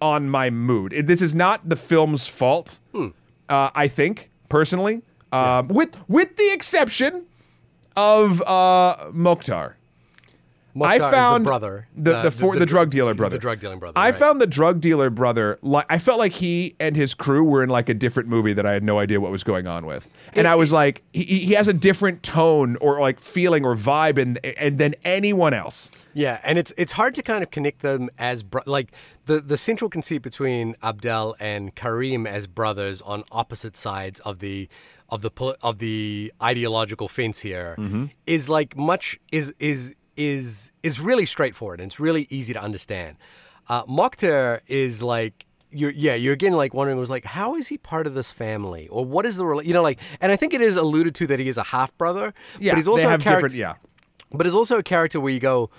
on 0.00 0.28
my 0.30 0.48
mood. 0.50 0.92
This 1.04 1.20
is 1.20 1.34
not 1.34 1.68
the 1.68 1.76
film's 1.76 2.26
fault. 2.28 2.78
Uh, 2.94 3.70
I 3.74 3.88
think 3.88 4.30
personally, 4.48 5.02
um, 5.32 5.68
with 5.68 5.94
with 6.08 6.36
the 6.36 6.50
exception 6.52 7.26
of 7.96 8.40
uh, 8.42 9.10
Mokhtar. 9.12 9.74
I 10.82 10.94
is 10.96 11.02
the 11.02 11.10
found 11.10 11.44
brother, 11.44 11.86
the 11.94 12.18
uh, 12.18 12.22
the, 12.24 12.30
for, 12.30 12.58
the, 12.58 12.66
drug 12.66 12.90
dealer 12.90 13.14
brother, 13.14 13.36
the 13.36 13.40
drug 13.40 13.60
dealing 13.60 13.78
brother. 13.78 13.96
I 13.96 14.10
right. 14.10 14.14
found 14.14 14.40
the 14.40 14.46
drug 14.46 14.80
dealer 14.80 15.08
brother. 15.08 15.58
Like 15.62 15.86
I 15.88 15.98
felt 15.98 16.18
like 16.18 16.32
he 16.32 16.74
and 16.80 16.96
his 16.96 17.14
crew 17.14 17.44
were 17.44 17.62
in 17.62 17.68
like 17.68 17.88
a 17.88 17.94
different 17.94 18.28
movie 18.28 18.52
that 18.54 18.66
I 18.66 18.72
had 18.72 18.82
no 18.82 18.98
idea 18.98 19.20
what 19.20 19.30
was 19.30 19.44
going 19.44 19.66
on 19.66 19.86
with, 19.86 20.08
and 20.34 20.48
I 20.48 20.56
was 20.56 20.72
like, 20.72 21.02
he, 21.12 21.22
he 21.22 21.52
has 21.54 21.68
a 21.68 21.72
different 21.72 22.22
tone 22.22 22.76
or 22.80 23.00
like 23.00 23.20
feeling 23.20 23.64
or 23.64 23.76
vibe, 23.76 24.20
and 24.20 24.38
and 24.44 24.78
than 24.78 24.94
anyone 25.04 25.54
else. 25.54 25.90
Yeah, 26.12 26.40
and 26.42 26.58
it's 26.58 26.72
it's 26.76 26.92
hard 26.92 27.14
to 27.16 27.22
kind 27.22 27.44
of 27.44 27.50
connect 27.50 27.82
them 27.82 28.10
as 28.18 28.42
bro- 28.42 28.62
like 28.66 28.92
the 29.26 29.40
the 29.40 29.56
central 29.56 29.88
conceit 29.88 30.22
between 30.22 30.74
Abdel 30.82 31.36
and 31.38 31.74
Karim 31.74 32.26
as 32.26 32.46
brothers 32.46 33.00
on 33.02 33.22
opposite 33.30 33.76
sides 33.76 34.18
of 34.20 34.40
the 34.40 34.68
of 35.08 35.22
the 35.22 35.56
of 35.62 35.78
the 35.78 36.32
ideological 36.42 37.08
fence 37.08 37.40
here 37.40 37.76
is 38.26 38.48
like 38.48 38.76
much 38.76 39.20
is 39.30 39.54
is 39.58 39.94
is 40.16 40.72
is 40.82 41.00
really 41.00 41.26
straightforward 41.26 41.80
and 41.80 41.90
it's 41.90 42.00
really 42.00 42.26
easy 42.30 42.52
to 42.52 42.62
understand. 42.62 43.16
Uh, 43.68 43.84
Mokhtar 43.84 44.60
is 44.66 45.02
like 45.02 45.46
you're 45.70 45.90
yeah 45.90 46.14
you're 46.14 46.34
again 46.34 46.52
like 46.52 46.72
wondering 46.74 46.98
was 46.98 47.10
like 47.10 47.24
how 47.24 47.56
is 47.56 47.68
he 47.68 47.76
part 47.78 48.06
of 48.06 48.14
this 48.14 48.30
family 48.30 48.86
or 48.88 49.04
what 49.04 49.26
is 49.26 49.36
the 49.36 49.44
rela- 49.44 49.64
you 49.64 49.72
know 49.72 49.82
like 49.82 49.98
and 50.20 50.30
I 50.30 50.36
think 50.36 50.54
it 50.54 50.60
is 50.60 50.76
alluded 50.76 51.14
to 51.16 51.26
that 51.26 51.40
he 51.40 51.48
is 51.48 51.58
a 51.58 51.64
half 51.64 51.96
brother 51.98 52.32
Yeah, 52.60 52.72
but 52.72 52.76
he's 52.76 52.88
also 52.88 53.04
they 53.04 53.10
have 53.10 53.20
a 53.20 53.24
character 53.24 53.48
different. 53.48 53.54
Yeah, 53.58 53.74
but 54.30 54.46
it's 54.46 54.54
also 54.54 54.78
a 54.78 54.82
character 54.82 55.20
where 55.20 55.32
you 55.32 55.40
go, 55.40 55.70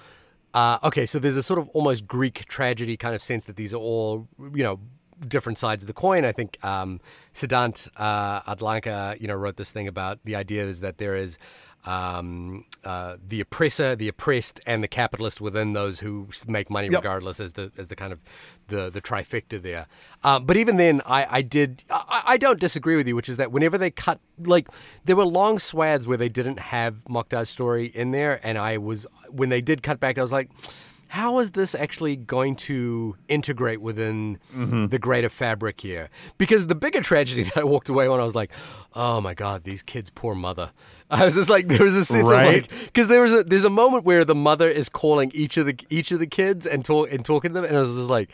uh, 0.54 0.80
okay, 0.84 1.06
so 1.06 1.19
there's 1.19 1.38
a 1.38 1.43
sort 1.43 1.60
of 1.60 1.69
almost 1.69 2.08
Greek 2.08 2.45
tragedy 2.45 2.98
kind 2.98 3.13
of 3.13 3.21
sense 3.21 3.45
that 3.45 3.58
these 3.58 3.74
are 3.74 3.78
all, 3.78 4.28
you 4.54 4.63
know, 4.63 4.80
different 5.28 5.58
sides 5.58 5.84
of 5.84 5.88
the 5.88 5.93
coin. 5.93 6.26
I 6.26 6.32
think 6.32 6.63
um, 6.63 7.02
Siddhant 7.34 7.89
uh, 7.98 8.41
Adlakha, 8.41 9.19
you 9.19 9.28
know, 9.28 9.36
wrote 9.36 9.58
this 9.58 9.71
thing 9.71 9.88
about 9.88 10.19
the 10.24 10.36
idea 10.36 10.65
is 10.65 10.82
that 10.82 10.98
there 10.98 11.15
is 11.15 11.38
um, 11.86 12.65
uh, 12.84 13.17
the 13.28 13.39
oppressor, 13.41 13.95
the 13.95 14.08
oppressed, 14.08 14.60
and 14.65 14.84
the 14.84 14.88
capitalist 14.88 15.39
within 15.41 15.74
those 15.74 16.00
who 16.00 16.28
make 16.48 16.69
money 16.69 16.88
Yep. 16.89 17.00
regardless 17.02 17.39
as 17.39 17.54
the 17.54 17.71
as 17.78 17.88
the 17.88 17.95
kind 17.95 18.12
of 18.12 18.19
the 18.67 18.89
the 18.89 19.02
trifecta 19.02 19.62
there. 19.62 19.86
Um, 20.24 20.45
but 20.45 20.58
even 20.58 20.78
then, 20.78 21.02
I, 21.06 21.28
I 21.30 21.41
did 21.41 21.84
I, 21.89 22.24
I 22.26 22.38
don't 22.38 22.60
disagree 22.60 22.95
with 22.95 23.08
you, 23.08 23.15
which 23.15 23.30
is 23.30 23.38
that 23.38 23.52
whenever 23.52 23.78
they 23.78 23.91
cut 23.91 24.19
like 24.39 24.67
there 25.06 25.15
were 25.15 25.26
long 25.26 25.60
swaths 25.60 26.08
where 26.08 26.17
they 26.17 26.30
didn't 26.30 26.60
have 26.60 26.95
Mokhtar's 27.10 27.50
story 27.50 27.88
in 27.88 28.12
there, 28.12 28.39
and 28.43 28.58
I 28.58 28.78
was 28.78 29.06
when 29.30 29.50
they 29.50 29.62
did 29.62 29.84
cut 29.84 30.00
back, 30.00 30.17
I 30.17 30.21
was 30.21 30.32
like. 30.32 30.50
How 31.15 31.39
is 31.39 31.51
this 31.51 31.73
actually 31.75 32.17
going 32.17 32.58
to 32.67 33.15
integrate 33.30 33.80
within 33.82 34.38
the 34.54 34.99
greater 34.99 35.30
fabric 35.30 35.80
here? 35.80 36.10
Because 36.38 36.67
the 36.67 36.75
bigger 36.75 36.99
tragedy 37.01 37.43
that 37.49 37.58
I 37.58 37.63
walked 37.63 37.88
away 37.88 38.10
when 38.10 38.19
I 38.19 38.23
was 38.23 38.36
like, 38.36 38.51
"Oh 38.93 39.21
my 39.21 39.34
God, 39.34 39.63
these 39.63 39.82
kids' 39.82 40.10
poor 40.10 40.36
mother." 40.36 40.71
I 41.10 41.23
was 41.23 41.36
just 41.36 41.49
like, 41.49 41.67
there 41.69 41.84
was 41.86 41.95
a 41.95 42.04
sense 42.04 42.28
Right. 42.30 42.65
of 42.65 42.71
like, 42.71 42.86
because 42.88 43.08
there 43.08 43.21
was 43.21 43.32
a 43.32 43.43
there's 43.43 43.63
a 43.63 43.69
moment 43.69 44.04
where 44.04 44.25
the 44.25 44.36
mother 44.36 44.69
is 44.69 44.89
calling 44.89 45.32
each 45.34 45.56
of 45.56 45.65
the 45.67 45.75
each 45.89 46.12
of 46.12 46.19
the 46.19 46.28
kids 46.28 46.67
and 46.67 46.84
talk 46.84 47.10
and 47.13 47.23
talking 47.23 47.51
to 47.51 47.62
them, 47.62 47.63
and 47.63 47.78
I 47.78 47.80
was 47.80 47.95
just 47.95 48.10
like, 48.10 48.32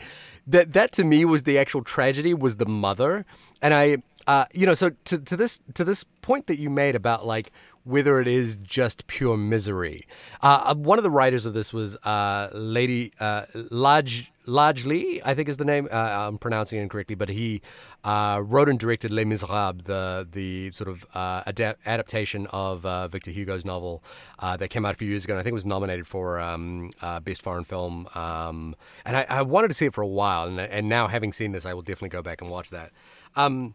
that 0.48 0.72
that 0.72 0.90
to 0.92 1.04
me 1.04 1.24
was 1.24 1.44
the 1.44 1.58
actual 1.58 1.82
tragedy 1.84 2.34
was 2.34 2.56
the 2.56 2.66
mother, 2.66 3.24
and 3.62 3.72
I, 3.74 3.98
uh, 4.26 4.46
you 4.52 4.66
know, 4.66 4.74
so 4.74 4.90
to 5.04 5.18
to 5.18 5.36
this 5.36 5.60
to 5.74 5.84
this 5.84 6.02
point 6.22 6.46
that 6.48 6.58
you 6.58 6.68
made 6.68 6.96
about 6.96 7.24
like 7.26 7.52
whether 7.84 8.20
it 8.20 8.28
is 8.28 8.56
just 8.56 9.06
pure 9.06 9.36
misery. 9.36 10.06
Uh, 10.42 10.62
uh, 10.66 10.74
one 10.74 10.98
of 10.98 11.02
the 11.02 11.10
writers 11.10 11.46
of 11.46 11.52
this 11.52 11.72
was 11.72 11.96
uh, 11.96 12.48
Lady 12.52 13.12
uh, 13.18 13.42
Laj 13.54 14.28
Lajli, 14.46 15.20
I 15.24 15.34
think 15.34 15.48
is 15.48 15.56
the 15.56 15.64
name. 15.64 15.88
Uh, 15.90 15.96
I'm 15.96 16.38
pronouncing 16.38 16.80
it 16.80 16.82
incorrectly, 16.82 17.14
but 17.14 17.28
he 17.28 17.62
uh, 18.02 18.42
wrote 18.44 18.68
and 18.68 18.78
directed 18.78 19.12
Les 19.12 19.24
Miserables, 19.24 19.84
the 19.84 20.26
the 20.30 20.72
sort 20.72 20.88
of 20.88 21.06
uh, 21.14 21.44
adap- 21.44 21.76
adaptation 21.86 22.48
of 22.48 22.82
Victor 23.10 23.30
Hugo's 23.30 23.64
novel 23.64 24.02
that 24.40 24.68
came 24.70 24.84
out 24.84 24.94
a 24.94 24.98
few 24.98 25.08
years 25.08 25.24
ago. 25.24 25.34
And 25.34 25.40
I 25.40 25.42
think 25.44 25.52
it 25.52 25.54
was 25.54 25.66
nominated 25.66 26.06
for 26.06 26.40
um, 26.40 26.90
best 27.22 27.42
foreign 27.42 27.64
film. 27.64 28.08
Um, 28.14 28.74
and 29.04 29.16
I, 29.16 29.26
I 29.28 29.42
wanted 29.42 29.68
to 29.68 29.74
see 29.74 29.86
it 29.86 29.94
for 29.94 30.02
a 30.02 30.08
while, 30.08 30.48
and, 30.48 30.58
and 30.58 30.88
now 30.88 31.06
having 31.06 31.32
seen 31.32 31.52
this, 31.52 31.64
I 31.64 31.74
will 31.74 31.82
definitely 31.82 32.08
go 32.08 32.22
back 32.22 32.40
and 32.40 32.50
watch 32.50 32.70
that. 32.70 32.90
Um, 33.36 33.74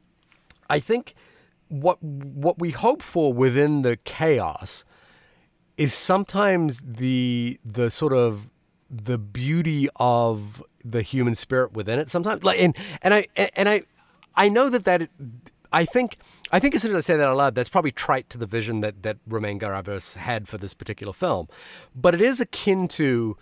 I 0.70 0.80
think 0.80 1.16
what 1.70 2.02
what 2.02 2.60
we 2.60 2.72
hope 2.72 3.02
for 3.02 3.34
within 3.34 3.82
the 3.82 3.98
chaos 3.98 4.86
is 5.78 5.94
sometimes 5.94 6.82
the 6.84 7.60
the 7.64 7.92
sort 7.92 8.14
of 8.14 8.50
the 8.90 9.18
beauty 9.18 9.90
of 9.98 10.64
the 10.84 11.02
human 11.02 11.36
spirit 11.36 11.74
within 11.74 12.00
it 12.00 12.10
sometimes. 12.10 12.44
Like 12.44 12.60
and 12.60 12.76
and 13.02 13.14
I 13.14 13.28
and 13.56 13.70
I 13.70 13.84
I 14.36 14.50
know 14.50 14.70
that 14.70 14.86
that 14.86 15.04
is, 15.04 15.10
I 15.72 15.86
think 15.86 16.18
I 16.52 16.60
think 16.60 16.76
as 16.76 16.82
soon 16.82 16.92
as 16.92 16.98
I 16.98 17.02
say 17.02 17.18
that 17.18 17.28
out 17.28 17.38
loud 17.38 17.56
that's 17.56 17.70
probably 17.70 17.92
trite 17.92 18.30
to 18.32 18.38
the 18.38 18.46
vision 18.46 18.82
that 18.82 19.04
that 19.04 19.18
Romain 19.28 19.60
Gavras 19.60 20.16
had 20.16 20.48
for 20.48 20.58
this 20.58 20.74
particular 20.74 21.14
film. 21.14 21.48
But 21.96 22.14
it 22.14 22.22
is 22.22 22.42
akin 22.42 22.88
to 22.90 23.38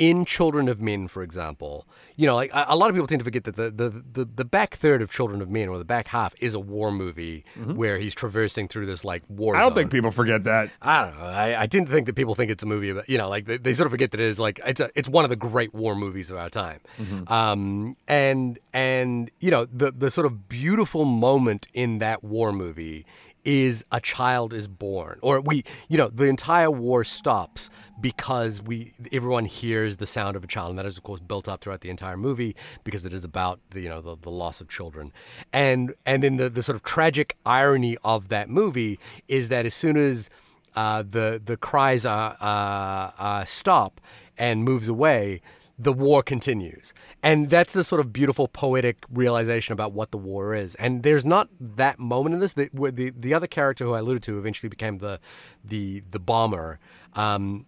in 0.00 0.24
Children 0.24 0.66
of 0.68 0.80
Men, 0.80 1.08
for 1.08 1.22
example, 1.22 1.86
you 2.16 2.26
know, 2.26 2.34
like 2.34 2.50
a, 2.54 2.74
lot 2.74 2.88
of 2.88 2.96
people 2.96 3.06
tend 3.06 3.20
to 3.20 3.24
forget 3.24 3.44
that 3.44 3.56
the, 3.56 3.70
the, 3.70 3.90
the, 3.90 4.24
the 4.24 4.44
back 4.46 4.74
third 4.74 5.02
of 5.02 5.12
Children 5.12 5.42
of 5.42 5.50
Men, 5.50 5.68
or 5.68 5.76
the 5.76 5.84
back 5.84 6.08
half, 6.08 6.34
is 6.40 6.54
a 6.54 6.58
war 6.58 6.90
movie 6.90 7.44
where 7.74 7.98
he's 7.98 8.14
traversing 8.14 8.66
through 8.66 8.86
this 8.86 9.04
like 9.04 9.22
war. 9.28 9.54
I 9.54 9.60
don't 9.60 9.68
zone. 9.68 9.76
think 9.76 9.90
people 9.90 10.10
forget 10.10 10.44
that. 10.44 10.70
I 10.80 11.04
don't 11.04 11.18
know. 11.18 11.26
I, 11.26 11.60
I 11.62 11.66
didn't 11.66 11.90
think 11.90 12.06
that 12.06 12.16
people 12.16 12.34
think 12.34 12.50
it's 12.50 12.62
a 12.62 12.66
movie 12.66 12.88
about, 12.88 13.10
you 13.10 13.18
know, 13.18 13.28
like 13.28 13.44
they, 13.44 13.58
they 13.58 13.74
sort 13.74 13.86
of 13.86 13.90
forget 13.90 14.10
that 14.12 14.20
it 14.20 14.26
is 14.26 14.40
like 14.40 14.58
it's 14.64 14.80
a, 14.80 14.90
it's 14.94 15.08
one 15.08 15.24
of 15.24 15.28
the 15.28 15.36
great 15.36 15.74
war 15.74 15.94
movies 15.94 16.30
of 16.30 16.38
our 16.38 16.48
time. 16.48 16.80
Um, 17.26 17.94
and 18.08 18.58
and 18.72 19.30
you 19.40 19.50
know 19.50 19.66
the 19.66 19.92
the 19.92 20.10
sort 20.10 20.26
of 20.26 20.48
beautiful 20.48 21.04
moment 21.04 21.68
in 21.74 21.98
that 21.98 22.24
war 22.24 22.52
movie 22.52 23.04
is 23.44 23.84
a 23.90 24.00
child 24.00 24.52
is 24.52 24.68
born, 24.68 25.18
or 25.22 25.40
we, 25.40 25.64
you 25.88 25.96
know, 25.96 26.08
the 26.08 26.24
entire 26.24 26.70
war 26.70 27.04
stops 27.04 27.70
because 28.00 28.62
we 28.62 28.92
everyone 29.12 29.44
hears 29.44 29.98
the 29.98 30.06
sound 30.06 30.36
of 30.36 30.44
a 30.44 30.46
child, 30.46 30.70
and 30.70 30.78
that 30.78 30.86
is 30.86 30.96
of 30.96 31.02
course 31.02 31.20
built 31.20 31.48
up 31.48 31.60
throughout 31.60 31.80
the 31.80 31.90
entire 31.90 32.16
movie 32.16 32.56
because 32.84 33.04
it 33.04 33.12
is 33.12 33.24
about 33.24 33.60
the 33.70 33.80
you 33.80 33.88
know 33.88 34.00
the, 34.00 34.16
the 34.22 34.30
loss 34.30 34.60
of 34.60 34.68
children, 34.68 35.12
and 35.52 35.94
and 36.06 36.22
then 36.22 36.36
the 36.36 36.48
the 36.48 36.62
sort 36.62 36.76
of 36.76 36.82
tragic 36.82 37.36
irony 37.44 37.96
of 38.04 38.28
that 38.28 38.48
movie 38.48 38.98
is 39.28 39.48
that 39.48 39.66
as 39.66 39.74
soon 39.74 39.96
as 39.96 40.30
uh, 40.76 41.02
the 41.02 41.40
the 41.44 41.56
cries 41.56 42.06
are, 42.06 42.36
uh, 42.40 43.10
uh, 43.22 43.44
stop 43.44 44.00
and 44.38 44.64
moves 44.64 44.88
away, 44.88 45.40
the 45.82 45.92
war 45.94 46.22
continues, 46.22 46.92
and 47.22 47.48
that's 47.48 47.72
the 47.72 47.82
sort 47.82 48.00
of 48.00 48.12
beautiful 48.12 48.46
poetic 48.48 48.98
realization 49.10 49.72
about 49.72 49.92
what 49.92 50.10
the 50.10 50.18
war 50.18 50.54
is. 50.54 50.74
And 50.74 51.02
there's 51.02 51.24
not 51.24 51.48
that 51.58 51.98
moment 51.98 52.34
in 52.34 52.40
this. 52.40 52.52
The 52.52 52.68
the, 52.72 53.10
the 53.10 53.32
other 53.32 53.46
character 53.46 53.84
who 53.84 53.94
I 53.94 54.00
alluded 54.00 54.22
to 54.24 54.38
eventually 54.38 54.68
became 54.68 54.98
the 54.98 55.20
the 55.64 56.02
the 56.10 56.18
bomber. 56.18 56.78
Um, 57.14 57.64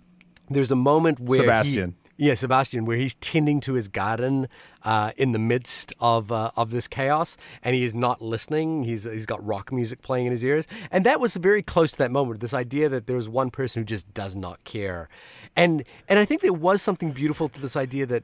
there's 0.51 0.71
a 0.71 0.77
moment 0.77 1.21
where 1.21 1.39
he- 1.41 1.45
Sebastian. 1.47 1.95
Yeah, 2.23 2.35
Sebastian, 2.35 2.85
where 2.85 2.97
he's 2.97 3.17
tending 3.17 3.59
to 3.63 3.73
his 3.73 3.89
garden 3.89 4.47
uh, 4.85 5.11
in 5.17 5.33
the 5.33 5.41
midst 5.41 5.93
of 5.99 6.31
uh, 6.31 6.53
of 6.57 6.71
this 6.71 6.87
chaos, 6.87 7.37
and 7.65 7.75
he 7.75 7.83
is 7.83 7.97
not 7.97 8.23
listening. 8.23 8.85
He's 8.85 9.03
he's 9.03 9.27
got 9.27 9.45
rock 9.45 9.73
music 9.73 10.03
playing 10.03 10.27
in 10.27 10.31
his 10.31 10.45
ears, 10.45 10.69
and 10.93 11.05
that 11.05 11.19
was 11.19 11.35
very 11.37 11.63
close 11.63 11.91
to 11.91 11.99
that 11.99 12.13
moment. 12.13 12.39
This 12.39 12.55
idea 12.55 12.89
that 12.89 13.09
there 13.09 13.17
was 13.17 13.29
one 13.29 13.51
person 13.51 13.83
who 13.83 13.85
just 13.85 14.15
does 14.15 14.37
not 14.37 14.63
care, 14.63 15.09
and 15.57 15.83
and 16.09 16.21
I 16.21 16.25
think 16.25 16.43
there 16.43 16.53
was 16.53 16.81
something 16.81 17.11
beautiful 17.11 17.49
to 17.49 17.61
this 17.61 17.75
idea 17.75 18.07
that 18.07 18.23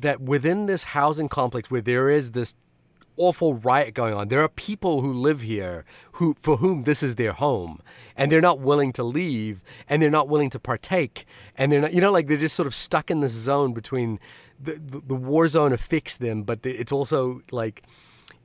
that 0.00 0.22
within 0.22 0.64
this 0.64 0.84
housing 0.84 1.28
complex 1.28 1.70
where 1.70 1.82
there 1.82 2.08
is 2.08 2.30
this 2.30 2.54
awful 3.16 3.54
riot 3.54 3.94
going 3.94 4.14
on. 4.14 4.28
There 4.28 4.42
are 4.42 4.48
people 4.48 5.00
who 5.00 5.12
live 5.12 5.42
here 5.42 5.84
who 6.12 6.36
for 6.40 6.56
whom 6.58 6.82
this 6.82 7.02
is 7.02 7.16
their 7.16 7.32
home 7.32 7.80
and 8.16 8.30
they're 8.30 8.40
not 8.40 8.60
willing 8.60 8.92
to 8.94 9.02
leave 9.02 9.62
and 9.88 10.02
they're 10.02 10.10
not 10.10 10.28
willing 10.28 10.50
to 10.50 10.58
partake 10.58 11.26
and 11.56 11.70
they're 11.70 11.80
not 11.80 11.92
you 11.92 12.00
know 12.00 12.12
like 12.12 12.26
they're 12.26 12.36
just 12.36 12.56
sort 12.56 12.66
of 12.66 12.74
stuck 12.74 13.10
in 13.10 13.20
this 13.20 13.32
zone 13.32 13.72
between 13.72 14.18
the 14.60 14.72
the, 14.72 15.02
the 15.06 15.14
war 15.14 15.48
zone 15.48 15.72
affects 15.72 16.16
them 16.16 16.42
but 16.42 16.64
it's 16.64 16.92
also 16.92 17.42
like 17.50 17.82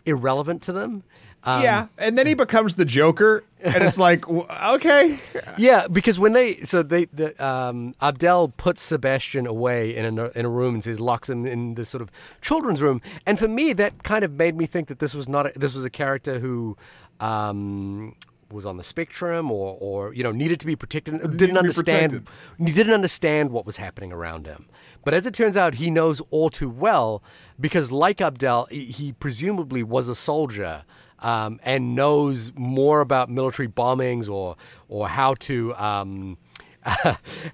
irrelevant 0.05 0.61
to 0.63 0.73
them. 0.73 1.03
Um, 1.43 1.63
yeah, 1.63 1.87
and 1.97 2.17
then 2.17 2.27
he 2.27 2.33
becomes 2.33 2.75
the 2.75 2.83
Joker, 2.83 3.45
and 3.61 3.81
it's 3.83 3.97
like, 3.97 4.27
okay, 4.29 5.19
Yeah, 5.57 5.87
because 5.87 6.19
when 6.19 6.33
they 6.33 6.57
so 6.61 6.83
they 6.83 7.05
the 7.05 7.43
um, 7.43 7.95
Abdel 8.01 8.49
puts 8.49 8.81
Sebastian 8.81 9.47
away 9.47 9.95
in 9.95 10.19
a 10.19 10.29
in 10.37 10.45
a 10.45 10.49
room 10.49 10.75
and 10.75 10.83
says 10.83 10.99
locks 10.99 11.29
him 11.29 11.45
in 11.45 11.75
this 11.75 11.89
sort 11.89 12.01
of 12.01 12.11
children's 12.41 12.81
room, 12.81 13.01
and 13.25 13.39
for 13.39 13.47
me 13.47 13.71
that 13.73 14.03
kind 14.03 14.25
of 14.25 14.33
made 14.33 14.57
me 14.57 14.65
think 14.65 14.89
that 14.89 14.99
this 14.99 15.15
was 15.15 15.29
not 15.29 15.47
a, 15.47 15.59
this 15.59 15.73
was 15.73 15.85
a 15.85 15.89
character 15.89 16.39
who. 16.39 16.77
Um, 17.19 18.15
was 18.51 18.65
on 18.65 18.77
the 18.77 18.83
spectrum, 18.83 19.51
or, 19.51 19.77
or 19.79 20.13
you 20.13 20.23
know, 20.23 20.31
needed 20.31 20.59
to 20.59 20.65
be 20.65 20.75
protected. 20.75 21.21
Didn't 21.37 21.57
understand. 21.57 22.11
protected. 22.11 22.33
He 22.65 22.73
didn't 22.73 22.93
understand 22.93 23.51
what 23.51 23.65
was 23.65 23.77
happening 23.77 24.11
around 24.11 24.47
him. 24.47 24.65
But 25.05 25.13
as 25.13 25.27
it 25.27 25.35
turns 25.35 25.55
out, 25.55 25.75
he 25.75 25.91
knows 25.91 26.21
all 26.31 26.49
too 26.49 26.69
well 26.69 27.21
because, 27.59 27.91
like 27.91 28.21
Abdel, 28.21 28.65
he 28.71 29.13
presumably 29.19 29.83
was 29.83 30.09
a 30.09 30.15
soldier 30.15 30.83
um, 31.21 31.59
and 31.63 31.95
knows 31.95 32.51
more 32.55 33.01
about 33.01 33.29
military 33.29 33.67
bombings 33.67 34.29
or 34.29 34.55
or 34.87 35.07
how 35.07 35.33
to. 35.35 35.75
Um, 35.75 36.37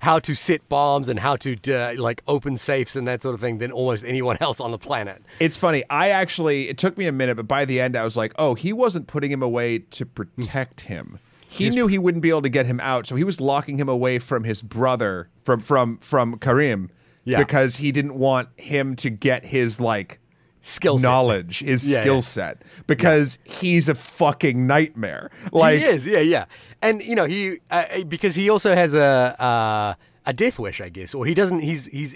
how 0.01 0.19
to 0.19 0.35
set 0.35 0.69
bombs 0.69 1.09
and 1.09 1.17
how 1.17 1.35
to 1.35 1.57
uh, 1.73 1.95
like 1.97 2.21
open 2.27 2.57
safes 2.57 2.95
and 2.95 3.07
that 3.07 3.23
sort 3.23 3.33
of 3.33 3.41
thing 3.41 3.57
than 3.57 3.71
almost 3.71 4.05
anyone 4.05 4.37
else 4.39 4.59
on 4.59 4.69
the 4.69 4.77
planet. 4.77 5.21
It's 5.39 5.57
funny. 5.57 5.83
I 5.89 6.09
actually, 6.09 6.69
it 6.69 6.77
took 6.77 6.95
me 6.95 7.07
a 7.07 7.11
minute, 7.11 7.35
but 7.35 7.47
by 7.47 7.65
the 7.65 7.79
end, 7.81 7.95
I 7.97 8.03
was 8.03 8.15
like, 8.15 8.33
oh, 8.37 8.53
he 8.53 8.71
wasn't 8.71 9.07
putting 9.07 9.31
him 9.31 9.41
away 9.41 9.79
to 9.79 10.05
protect 10.05 10.81
him. 10.81 11.17
He 11.47 11.71
knew 11.71 11.87
he 11.87 11.97
wouldn't 11.97 12.21
be 12.21 12.29
able 12.29 12.43
to 12.43 12.49
get 12.49 12.67
him 12.67 12.79
out, 12.81 13.07
so 13.07 13.15
he 13.15 13.23
was 13.23 13.41
locking 13.41 13.79
him 13.79 13.89
away 13.89 14.19
from 14.19 14.43
his 14.43 14.61
brother, 14.61 15.29
from 15.43 15.59
from 15.59 15.97
from 15.97 16.37
Karim, 16.37 16.91
Yeah. 17.23 17.39
because 17.39 17.77
he 17.77 17.91
didn't 17.91 18.15
want 18.15 18.49
him 18.57 18.95
to 18.97 19.09
get 19.09 19.45
his 19.45 19.79
like 19.79 20.19
Skill 20.67 20.97
set. 20.97 21.07
knowledge, 21.07 21.59
his 21.59 21.87
Yeah, 21.89 22.01
skill 22.01 22.15
yeah. 22.15 22.19
set, 22.21 22.61
because 22.87 23.37
he's 23.43 23.87
a 23.87 23.93
fucking 23.95 24.65
nightmare. 24.65 25.29
Like, 25.51 25.79
he 25.79 25.85
is, 25.85 26.07
yeah, 26.07 26.19
yeah, 26.19 26.45
and 26.81 27.03
you 27.03 27.13
know 27.15 27.25
he 27.25 27.59
uh, 27.69 28.03
because 28.07 28.33
he 28.33 28.49
also 28.49 28.73
has 28.73 28.95
a 28.95 29.35
uh, 29.39 29.93
a 30.25 30.33
death 30.33 30.57
wish, 30.57 30.81
I 30.81 30.89
guess, 30.89 31.13
or 31.13 31.25
he 31.27 31.33
doesn't. 31.35 31.59
He's 31.59 31.85
he's 31.85 32.15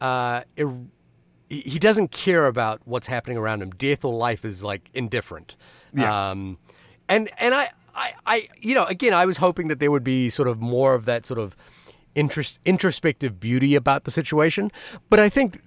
uh, 0.00 0.42
ir- 0.56 0.76
he 1.48 1.60
he 1.62 1.78
doesn't 1.78 2.10
care 2.10 2.46
about 2.46 2.82
what's 2.84 3.06
happening 3.06 3.38
around 3.38 3.62
him. 3.62 3.70
Death 3.70 4.04
or 4.04 4.12
life 4.14 4.44
is 4.44 4.62
like 4.62 4.90
indifferent. 4.92 5.56
Yeah. 5.94 6.30
Um, 6.30 6.58
and 7.08 7.30
and 7.38 7.54
I, 7.54 7.70
I 7.94 8.12
I 8.26 8.48
you 8.60 8.74
know 8.74 8.84
again 8.84 9.14
I 9.14 9.24
was 9.24 9.38
hoping 9.38 9.68
that 9.68 9.78
there 9.80 9.90
would 9.90 10.04
be 10.04 10.28
sort 10.28 10.48
of 10.48 10.60
more 10.60 10.94
of 10.94 11.06
that 11.06 11.24
sort 11.24 11.40
of 11.40 11.56
interest 12.14 12.58
introspective 12.66 13.40
beauty 13.40 13.74
about 13.74 14.04
the 14.04 14.10
situation, 14.10 14.70
but 15.08 15.18
I 15.18 15.30
think. 15.30 15.62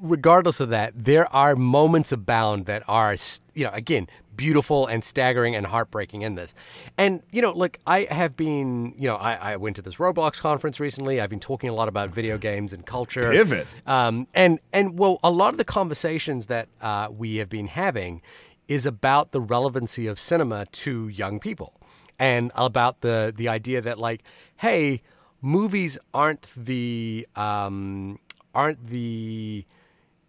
Regardless 0.00 0.60
of 0.60 0.70
that, 0.70 0.92
there 0.96 1.32
are 1.34 1.54
moments 1.56 2.12
abound 2.12 2.66
that 2.66 2.82
are, 2.88 3.16
you 3.54 3.64
know, 3.64 3.70
again, 3.72 4.08
beautiful 4.34 4.86
and 4.86 5.04
staggering 5.04 5.54
and 5.54 5.66
heartbreaking 5.66 6.22
in 6.22 6.34
this. 6.34 6.54
And, 6.96 7.22
you 7.30 7.42
know, 7.42 7.52
look, 7.52 7.78
I 7.86 8.04
have 8.10 8.36
been, 8.36 8.94
you 8.96 9.06
know, 9.06 9.16
I, 9.16 9.52
I 9.52 9.56
went 9.56 9.76
to 9.76 9.82
this 9.82 9.96
Roblox 9.96 10.40
conference 10.40 10.80
recently. 10.80 11.20
I've 11.20 11.28
been 11.28 11.40
talking 11.40 11.68
a 11.68 11.74
lot 11.74 11.88
about 11.88 12.08
video 12.10 12.38
games 12.38 12.72
and 12.72 12.86
culture. 12.86 13.30
Pivot. 13.30 13.66
Um, 13.86 14.26
and, 14.32 14.58
and, 14.72 14.98
well, 14.98 15.20
a 15.22 15.30
lot 15.30 15.52
of 15.52 15.58
the 15.58 15.64
conversations 15.64 16.46
that 16.46 16.68
uh, 16.80 17.08
we 17.10 17.36
have 17.36 17.50
been 17.50 17.66
having 17.66 18.22
is 18.68 18.86
about 18.86 19.32
the 19.32 19.40
relevancy 19.40 20.06
of 20.06 20.18
cinema 20.18 20.64
to 20.72 21.08
young 21.08 21.40
people. 21.40 21.74
and 22.20 22.52
about 22.54 23.00
the 23.00 23.32
the 23.36 23.48
idea 23.48 23.80
that 23.80 23.98
like, 23.98 24.22
hey, 24.58 25.02
movies 25.40 25.98
aren't 26.14 26.46
the 26.54 27.26
um, 27.34 28.20
aren't 28.54 28.86
the 28.86 29.64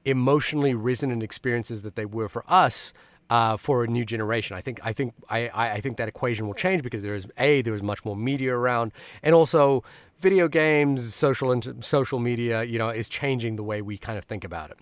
emotionally 0.05 0.73
resonant 0.73 1.23
experiences 1.23 1.83
that 1.83 1.95
they 1.95 2.05
were 2.05 2.29
for 2.29 2.43
us 2.47 2.93
uh, 3.29 3.55
for 3.55 3.83
a 3.83 3.87
new 3.87 4.05
generation. 4.05 4.57
I 4.57 4.61
think 4.61 4.79
I 4.83 4.91
think 4.91 5.13
I, 5.29 5.49
I 5.49 5.81
think 5.81 5.97
that 5.97 6.09
equation 6.09 6.47
will 6.47 6.53
change 6.53 6.83
because 6.83 7.01
there 7.01 7.15
is 7.15 7.27
a 7.37 7.61
there 7.61 7.73
is 7.73 7.81
much 7.81 8.03
more 8.03 8.15
media 8.15 8.53
around, 8.53 8.91
and 9.23 9.33
also 9.33 9.83
video 10.19 10.47
games, 10.47 11.15
social 11.15 11.51
and 11.51 11.83
social 11.83 12.19
media, 12.19 12.63
you 12.63 12.77
know, 12.77 12.89
is 12.89 13.09
changing 13.09 13.55
the 13.55 13.63
way 13.63 13.81
we 13.81 13.97
kind 13.97 14.17
of 14.17 14.25
think 14.25 14.43
about 14.43 14.69
it. 14.71 14.77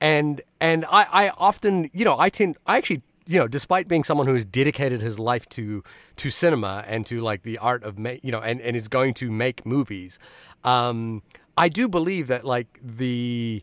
And 0.00 0.42
and 0.60 0.84
I, 0.86 1.04
I 1.04 1.28
often, 1.30 1.90
you 1.92 2.04
know, 2.04 2.18
I 2.18 2.28
tend 2.28 2.56
I 2.66 2.76
actually 2.76 3.02
you 3.24 3.38
know, 3.38 3.46
despite 3.46 3.86
being 3.86 4.02
someone 4.02 4.26
who 4.26 4.34
has 4.34 4.44
dedicated 4.44 5.00
his 5.00 5.18
life 5.18 5.48
to 5.50 5.84
to 6.16 6.30
cinema 6.30 6.84
and 6.88 7.06
to 7.06 7.20
like 7.20 7.44
the 7.44 7.56
art 7.58 7.84
of 7.84 7.98
ma- 7.98 8.18
you 8.20 8.32
know, 8.32 8.40
and, 8.40 8.60
and 8.60 8.76
is 8.76 8.88
going 8.88 9.14
to 9.14 9.30
make 9.30 9.64
movies, 9.64 10.18
um, 10.64 11.22
I 11.56 11.68
do 11.68 11.88
believe 11.88 12.26
that 12.26 12.44
like 12.44 12.80
the 12.82 13.62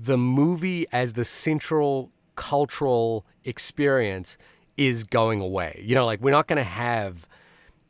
the 0.00 0.16
movie 0.16 0.86
as 0.92 1.12
the 1.12 1.24
central 1.24 2.10
cultural 2.36 3.26
experience 3.44 4.38
is 4.76 5.04
going 5.04 5.40
away. 5.40 5.82
You 5.84 5.94
know, 5.94 6.06
like 6.06 6.20
we're 6.20 6.30
not 6.30 6.46
going 6.46 6.56
to 6.56 6.62
have 6.62 7.26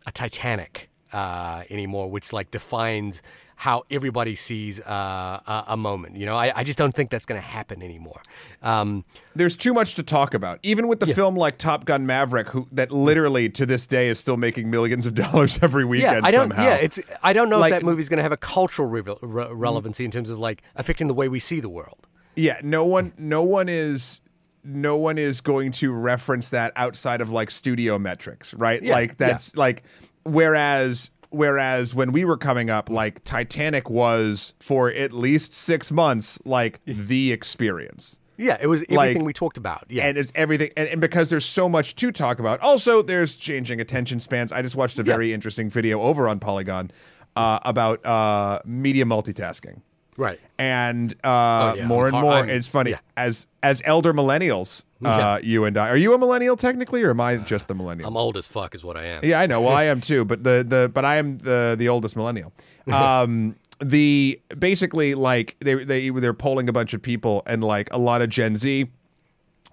a 0.07 0.13
Titanic 0.13 0.91
uh, 1.13 1.63
anymore, 1.71 2.11
which 2.11 2.33
like 2.33 2.51
defines 2.51 3.23
how 3.61 3.85
everybody 3.91 4.35
sees 4.35 4.81
uh, 4.81 5.39
a, 5.47 5.65
a, 5.69 5.77
moment. 5.77 6.17
You 6.17 6.25
know, 6.25 6.35
I, 6.35 6.51
I, 6.61 6.65
just 6.65 6.79
don't 6.79 6.95
think 6.95 7.11
that's 7.11 7.27
going 7.27 7.39
to 7.39 7.47
happen 7.47 7.83
anymore. 7.83 8.23
Um, 8.63 9.05
There's 9.35 9.55
too 9.55 9.75
much 9.75 9.97
to 9.97 10.03
talk 10.03 10.33
about, 10.33 10.61
even 10.63 10.89
with 10.89 10.99
the 10.99 11.09
yeah. 11.09 11.15
film 11.15 11.37
like 11.37 11.59
Top 11.59 11.85
Gun 11.85 12.07
Maverick, 12.07 12.49
who 12.49 12.67
that 12.73 12.91
literally 12.91 13.51
to 13.51 13.67
this 13.67 13.87
day 13.87 14.09
is 14.09 14.19
still 14.19 14.39
making 14.39 14.71
millions 14.71 15.05
of 15.05 15.15
dollars 15.27 15.59
every 15.61 15.85
weekend. 15.85 16.23
Yeah, 16.23 16.27
I 16.27 16.31
don't. 16.31 16.49
Somehow. 16.49 16.65
Yeah, 16.65 16.77
it's. 16.77 17.01
I 17.23 17.35
don't 17.35 17.51
know 17.51 17.59
like, 17.59 17.75
if 17.75 17.81
that 17.81 17.85
movie's 17.85 18.09
going 18.09 18.17
to 18.17 18.23
have 18.23 18.33
a 18.33 18.39
cultural 18.39 18.89
re- 18.89 19.03
re- 19.03 19.53
relevancy 19.53 20.07
in 20.07 20.11
terms 20.11 20.31
of 20.31 20.39
like 20.39 20.63
affecting 20.77 21.07
the 21.07 21.15
way 21.15 21.29
we 21.29 21.39
see 21.39 21.61
the 21.61 21.69
world. 21.69 22.07
Yeah, 22.37 22.61
no 22.63 22.87
one, 22.87 23.13
no 23.19 23.43
one 23.43 23.69
is 23.69 24.23
no 24.65 24.97
one 24.97 25.19
is 25.19 25.43
going 25.43 25.73
to 25.73 25.93
reference 25.93 26.49
that 26.49 26.73
outside 26.77 27.21
of 27.21 27.29
like 27.29 27.51
studio 27.51 27.99
metrics, 27.99 28.55
right? 28.55 28.83
Yeah, 28.83 28.95
like 28.95 29.19
that's 29.19 29.53
yeah. 29.55 29.61
like 29.61 29.83
whereas 30.25 31.11
whereas 31.31 31.95
when 31.95 32.13
we 32.13 32.25
were 32.25 32.37
coming 32.37 32.71
up 32.71 32.89
like 32.91 33.25
Titanic 33.25 33.89
was 33.89 34.55
for 34.61 34.91
at 34.91 35.13
least 35.13 35.53
6 35.53 35.93
months 35.93 36.39
like 36.45 36.81
the 36.85 37.33
experience. 37.33 38.19
Yeah, 38.37 38.57
it 38.59 38.69
was 38.69 38.83
everything 38.89 39.19
like, 39.19 39.27
we 39.27 39.33
talked 39.35 39.59
about. 39.59 39.85
Yeah. 39.91 40.07
And 40.07 40.17
it's 40.17 40.33
everything 40.35 40.71
and, 40.77 40.89
and, 40.89 41.01
because 41.01 41.29
there's 41.29 41.45
so 41.45 41.69
much 41.69 41.95
to 41.97 42.11
talk 42.11 42.39
about. 42.39 42.59
Also, 42.61 43.03
there's 43.03 43.37
changing 43.37 43.83
attention 43.83 44.19
spans. 44.19 44.51
I 44.51 44.63
just 44.63 44.77
watched 44.77 44.99
a 44.99 45.03
very 45.03 45.29
yeah. 45.29 45.35
interesting 45.35 45.69
video 45.69 46.01
over 46.01 46.27
on 46.27 46.41
Polygon 46.41 46.91
uh, 47.37 47.59
about 47.65 48.05
uh, 48.07 48.61
media 48.65 49.05
multitasking. 49.05 49.83
Right. 50.17 50.39
And 50.59 51.13
uh, 51.25 51.73
oh, 51.73 51.75
yeah. 51.77 51.87
more 51.87 52.07
and 52.07 52.21
more, 52.21 52.35
I'm, 52.35 52.51
it's 52.51 52.69
funny 52.69 52.91
yeah. 52.91 52.99
as 53.17 53.47
as 53.63 53.81
elder 53.85 54.13
millennials. 54.13 54.85
Uh, 55.03 55.09
yeah. 55.09 55.39
You 55.39 55.65
and 55.65 55.79
I 55.79 55.89
are 55.89 55.97
you 55.97 56.13
a 56.13 56.19
millennial 56.19 56.57
technically, 56.57 57.03
or 57.03 57.11
am 57.11 57.21
I 57.21 57.39
just 57.39 57.69
the 57.69 57.75
millennial? 57.75 58.09
I'm 58.09 58.17
old 58.17 58.37
as 58.37 58.47
fuck, 58.47 58.75
is 58.75 58.85
what 58.85 58.97
I 58.97 59.05
am. 59.05 59.25
Yeah, 59.25 59.41
I 59.41 59.47
know. 59.47 59.61
Well, 59.63 59.75
I 59.75 59.85
am 59.85 60.01
too, 60.01 60.25
but 60.25 60.45
the 60.45 60.65
the 60.67 60.91
but 60.93 61.05
I 61.05 61.17
am 61.17 61.39
the 61.39 61.75
the 61.79 61.89
oldest 61.89 62.17
millennial. 62.17 62.53
Um, 62.87 63.57
the 63.79 64.41
basically 64.59 65.15
like 65.15 65.57
they 65.61 65.85
they 65.85 66.11
they're 66.11 66.35
polling 66.35 66.69
a 66.69 66.73
bunch 66.73 66.93
of 66.93 67.01
people, 67.01 67.43
and 67.47 67.65
like 67.65 67.89
a 67.93 67.99
lot 67.99 68.21
of 68.21 68.29
Gen 68.29 68.57
Z 68.57 68.91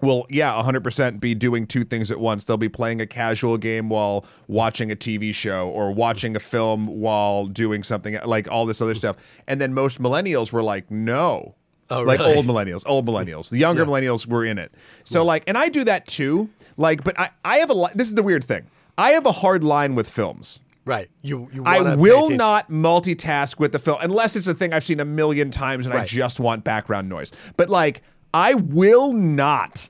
will 0.02 0.26
yeah 0.30 0.52
100% 0.52 1.20
be 1.20 1.34
doing 1.34 1.66
two 1.66 1.84
things 1.84 2.12
at 2.12 2.20
once 2.20 2.44
they'll 2.44 2.58
be 2.58 2.70
playing 2.70 3.02
a 3.02 3.08
casual 3.08 3.58
game 3.58 3.90
while 3.90 4.26
watching 4.48 4.92
a 4.92 4.96
tv 4.96 5.34
show 5.34 5.70
or 5.70 5.92
watching 5.92 6.36
a 6.36 6.40
film 6.40 6.88
while 6.88 7.46
doing 7.46 7.84
something 7.84 8.18
like 8.26 8.50
all 8.52 8.66
this 8.66 8.82
other 8.82 8.96
stuff 8.96 9.16
and 9.48 9.60
then 9.60 9.74
most 9.74 10.02
millennials 10.02 10.52
were 10.52 10.64
like 10.64 10.90
no 10.92 11.56
Oh, 11.90 12.02
like 12.02 12.20
really? 12.20 12.36
old 12.36 12.46
millennials, 12.46 12.84
old 12.86 13.08
millennials. 13.08 13.50
The 13.50 13.58
younger 13.58 13.84
yeah. 13.84 13.88
millennials 13.88 14.28
were 14.28 14.44
in 14.44 14.58
it. 14.58 14.74
So 15.06 15.20
yeah. 15.20 15.28
like, 15.28 15.44
and 15.48 15.58
I 15.58 15.70
do 15.70 15.84
that 15.86 16.06
too. 16.06 16.50
Like, 16.76 17.04
but 17.04 17.18
I, 17.18 17.30
I 17.46 17.58
have 17.60 17.70
a. 17.70 17.86
This 17.96 18.10
is 18.10 18.16
the 18.16 18.24
weird 18.24 18.44
thing. 18.44 18.68
I 18.98 19.12
have 19.12 19.26
a 19.26 19.32
hard 19.32 19.64
line 19.64 19.96
with 19.96 20.10
films. 20.10 20.62
Right. 20.84 21.10
You. 21.22 21.50
you 21.54 21.64
I 21.66 21.96
will 21.96 22.30
not 22.30 22.70
multitask 22.70 23.60
with 23.60 23.74
the 23.74 23.80
film 23.80 23.98
unless 24.02 24.36
it's 24.36 24.48
a 24.48 24.54
thing 24.54 24.74
I've 24.74 24.86
seen 24.86 25.02
a 25.02 25.06
million 25.06 25.52
times 25.52 25.86
and 25.86 25.94
right. 25.94 26.04
I 26.04 26.06
just 26.06 26.40
want 26.40 26.64
background 26.64 27.10
noise. 27.10 27.32
But 27.58 27.70
like, 27.70 28.02
I 28.34 28.54
will 28.54 29.14
not 29.14 29.90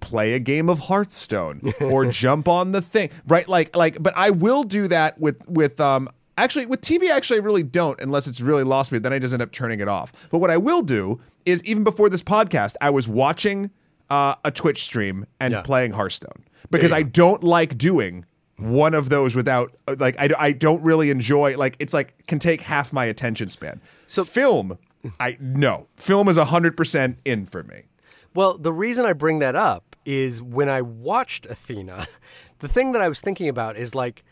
play 0.00 0.34
a 0.34 0.38
game 0.38 0.68
of 0.68 0.78
Hearthstone 0.80 1.72
or 1.80 2.06
jump 2.10 2.48
on 2.48 2.72
the 2.72 2.82
thing. 2.82 3.10
Right? 3.26 3.48
Like 3.48 3.74
like 3.76 4.02
but 4.02 4.12
I 4.16 4.30
will 4.30 4.64
do 4.64 4.88
that 4.88 5.18
with 5.18 5.48
with 5.48 5.80
um 5.80 6.08
actually 6.36 6.66
with 6.66 6.80
TV 6.80 7.10
actually 7.10 7.38
I 7.38 7.42
really 7.42 7.62
don't 7.62 8.00
unless 8.00 8.26
it's 8.26 8.40
really 8.40 8.64
lost 8.64 8.92
me 8.92 8.98
then 8.98 9.12
I 9.12 9.18
just 9.18 9.32
end 9.32 9.42
up 9.42 9.52
turning 9.52 9.80
it 9.80 9.88
off. 9.88 10.12
But 10.30 10.38
what 10.38 10.50
I 10.50 10.56
will 10.56 10.82
do 10.82 11.20
is 11.46 11.62
even 11.64 11.84
before 11.84 12.08
this 12.08 12.22
podcast 12.22 12.74
I 12.80 12.90
was 12.90 13.08
watching 13.08 13.70
uh, 14.10 14.34
a 14.44 14.50
Twitch 14.50 14.84
stream 14.84 15.24
and 15.40 15.52
yeah. 15.52 15.62
playing 15.62 15.92
Hearthstone 15.92 16.44
because 16.70 16.92
I 16.92 17.02
don't 17.02 17.42
like 17.42 17.78
doing 17.78 18.26
one 18.58 18.94
of 18.94 19.08
those 19.08 19.34
without 19.34 19.74
like 19.98 20.16
I, 20.18 20.28
I 20.38 20.52
don't 20.52 20.82
really 20.82 21.10
enjoy 21.10 21.56
like 21.56 21.76
it's 21.78 21.94
like 21.94 22.26
can 22.26 22.38
take 22.38 22.60
half 22.60 22.92
my 22.92 23.06
attention 23.06 23.48
span. 23.48 23.80
So 24.06 24.24
film 24.24 24.78
I 25.18 25.36
no. 25.40 25.88
Film 25.96 26.28
is 26.28 26.36
100% 26.36 27.16
in 27.24 27.46
for 27.46 27.62
me. 27.62 27.84
Well, 28.34 28.56
the 28.56 28.72
reason 28.72 29.04
I 29.04 29.12
bring 29.12 29.40
that 29.40 29.54
up 29.54 29.96
is 30.04 30.40
when 30.40 30.68
I 30.68 30.82
watched 30.82 31.46
Athena, 31.46 32.06
the 32.60 32.68
thing 32.68 32.92
that 32.92 33.02
I 33.02 33.08
was 33.08 33.20
thinking 33.20 33.48
about 33.48 33.76
is 33.76 33.94
like, 33.94 34.24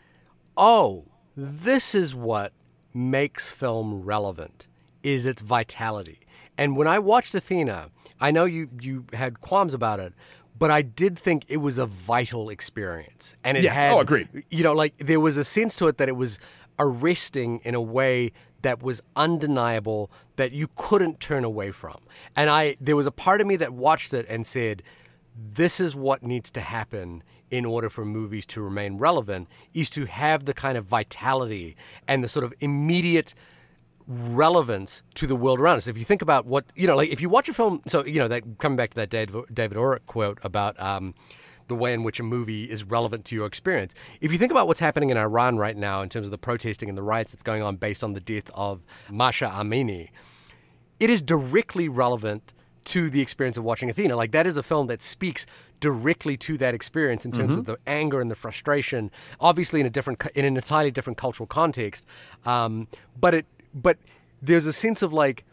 oh, 0.57 1.05
this 1.35 1.95
is 1.95 2.15
what 2.15 2.53
makes 2.93 3.49
film 3.49 4.01
relevant 4.01 4.67
is 5.03 5.25
its 5.25 5.41
vitality. 5.41 6.19
And 6.57 6.75
when 6.75 6.87
I 6.87 6.99
watched 6.99 7.33
Athena, 7.33 7.89
I 8.19 8.31
know 8.31 8.45
you 8.45 8.69
you 8.79 9.05
had 9.13 9.41
qualms 9.41 9.73
about 9.73 9.99
it, 9.99 10.13
but 10.57 10.69
I 10.69 10.81
did 10.81 11.17
think 11.17 11.45
it 11.47 11.57
was 11.57 11.77
a 11.77 11.85
vital 11.85 12.49
experience. 12.49 13.35
And 13.43 13.57
it 13.57 13.63
yes. 13.63 13.75
had 13.75 13.91
oh, 13.91 13.99
agreed. 13.99 14.27
You 14.49 14.63
know, 14.63 14.73
like 14.73 14.95
there 14.97 15.19
was 15.19 15.37
a 15.37 15.43
sense 15.43 15.75
to 15.77 15.87
it 15.87 15.97
that 15.97 16.07
it 16.07 16.15
was 16.15 16.39
arresting 16.77 17.61
in 17.63 17.75
a 17.75 17.81
way 17.81 18.31
that 18.61 18.81
was 18.81 19.01
undeniable 19.15 20.11
that 20.35 20.51
you 20.51 20.69
couldn't 20.75 21.19
turn 21.19 21.43
away 21.43 21.71
from. 21.71 21.99
And 22.35 22.49
I 22.49 22.77
there 22.79 22.95
was 22.95 23.07
a 23.07 23.11
part 23.11 23.41
of 23.41 23.47
me 23.47 23.55
that 23.57 23.73
watched 23.73 24.13
it 24.13 24.25
and 24.29 24.45
said, 24.45 24.83
this 25.35 25.79
is 25.79 25.95
what 25.95 26.23
needs 26.23 26.51
to 26.51 26.61
happen 26.61 27.23
in 27.49 27.65
order 27.65 27.89
for 27.89 28.05
movies 28.05 28.45
to 28.45 28.61
remain 28.61 28.97
relevant 28.97 29.47
is 29.73 29.89
to 29.89 30.05
have 30.05 30.45
the 30.45 30.53
kind 30.53 30.77
of 30.77 30.85
vitality 30.85 31.75
and 32.07 32.23
the 32.23 32.29
sort 32.29 32.45
of 32.45 32.53
immediate 32.61 33.33
relevance 34.07 35.03
to 35.15 35.27
the 35.27 35.35
world 35.35 35.59
around 35.59 35.77
us. 35.77 35.87
If 35.87 35.97
you 35.97 36.05
think 36.05 36.21
about 36.21 36.45
what, 36.45 36.65
you 36.75 36.87
know, 36.87 36.95
like 36.95 37.09
if 37.09 37.21
you 37.21 37.29
watch 37.29 37.49
a 37.49 37.53
film, 37.53 37.81
so, 37.85 38.05
you 38.05 38.19
know, 38.19 38.27
that 38.29 38.43
coming 38.57 38.77
back 38.77 38.91
to 38.91 38.95
that 38.95 39.09
David, 39.09 39.43
David 39.53 39.77
quote 40.05 40.39
about 40.43 40.79
um, 40.79 41.13
the 41.71 41.75
way 41.75 41.93
in 41.93 42.03
which 42.03 42.19
a 42.19 42.23
movie 42.23 42.65
is 42.65 42.83
relevant 42.83 43.25
to 43.25 43.35
your 43.35 43.47
experience. 43.47 43.95
If 44.19 44.31
you 44.31 44.37
think 44.37 44.51
about 44.51 44.67
what's 44.67 44.79
happening 44.79 45.09
in 45.09 45.17
Iran 45.17 45.57
right 45.57 45.77
now 45.77 46.01
in 46.01 46.09
terms 46.09 46.27
of 46.27 46.31
the 46.31 46.37
protesting 46.37 46.89
and 46.89 46.97
the 46.97 47.01
riots 47.01 47.31
that's 47.31 47.43
going 47.43 47.63
on 47.63 47.77
based 47.77 48.03
on 48.03 48.13
the 48.13 48.19
death 48.19 48.49
of 48.53 48.85
Mahsa 49.09 49.45
Amini, 49.45 50.09
it 50.99 51.09
is 51.09 51.21
directly 51.21 51.89
relevant 51.89 52.53
to 52.83 53.09
the 53.09 53.21
experience 53.21 53.57
of 53.57 53.63
watching 53.63 53.89
Athena. 53.89 54.15
Like 54.15 54.31
that 54.31 54.45
is 54.45 54.57
a 54.57 54.63
film 54.63 54.87
that 54.87 55.01
speaks 55.01 55.45
directly 55.79 56.37
to 56.37 56.57
that 56.57 56.73
experience 56.75 57.25
in 57.25 57.31
terms 57.31 57.51
mm-hmm. 57.51 57.59
of 57.59 57.65
the 57.65 57.77
anger 57.87 58.21
and 58.21 58.29
the 58.29 58.35
frustration. 58.35 59.09
Obviously, 59.39 59.79
in 59.79 59.85
a 59.85 59.89
different, 59.89 60.21
in 60.35 60.45
an 60.45 60.55
entirely 60.55 60.91
different 60.91 61.17
cultural 61.17 61.47
context. 61.47 62.05
Um, 62.45 62.87
but 63.19 63.33
it, 63.33 63.45
but 63.73 63.97
there's 64.41 64.67
a 64.67 64.73
sense 64.73 65.01
of 65.01 65.13
like, 65.13 65.45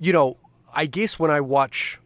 you 0.00 0.12
know, 0.12 0.38
I 0.74 0.86
guess 0.86 1.18
when 1.18 1.30
I 1.30 1.40
watch. 1.40 2.00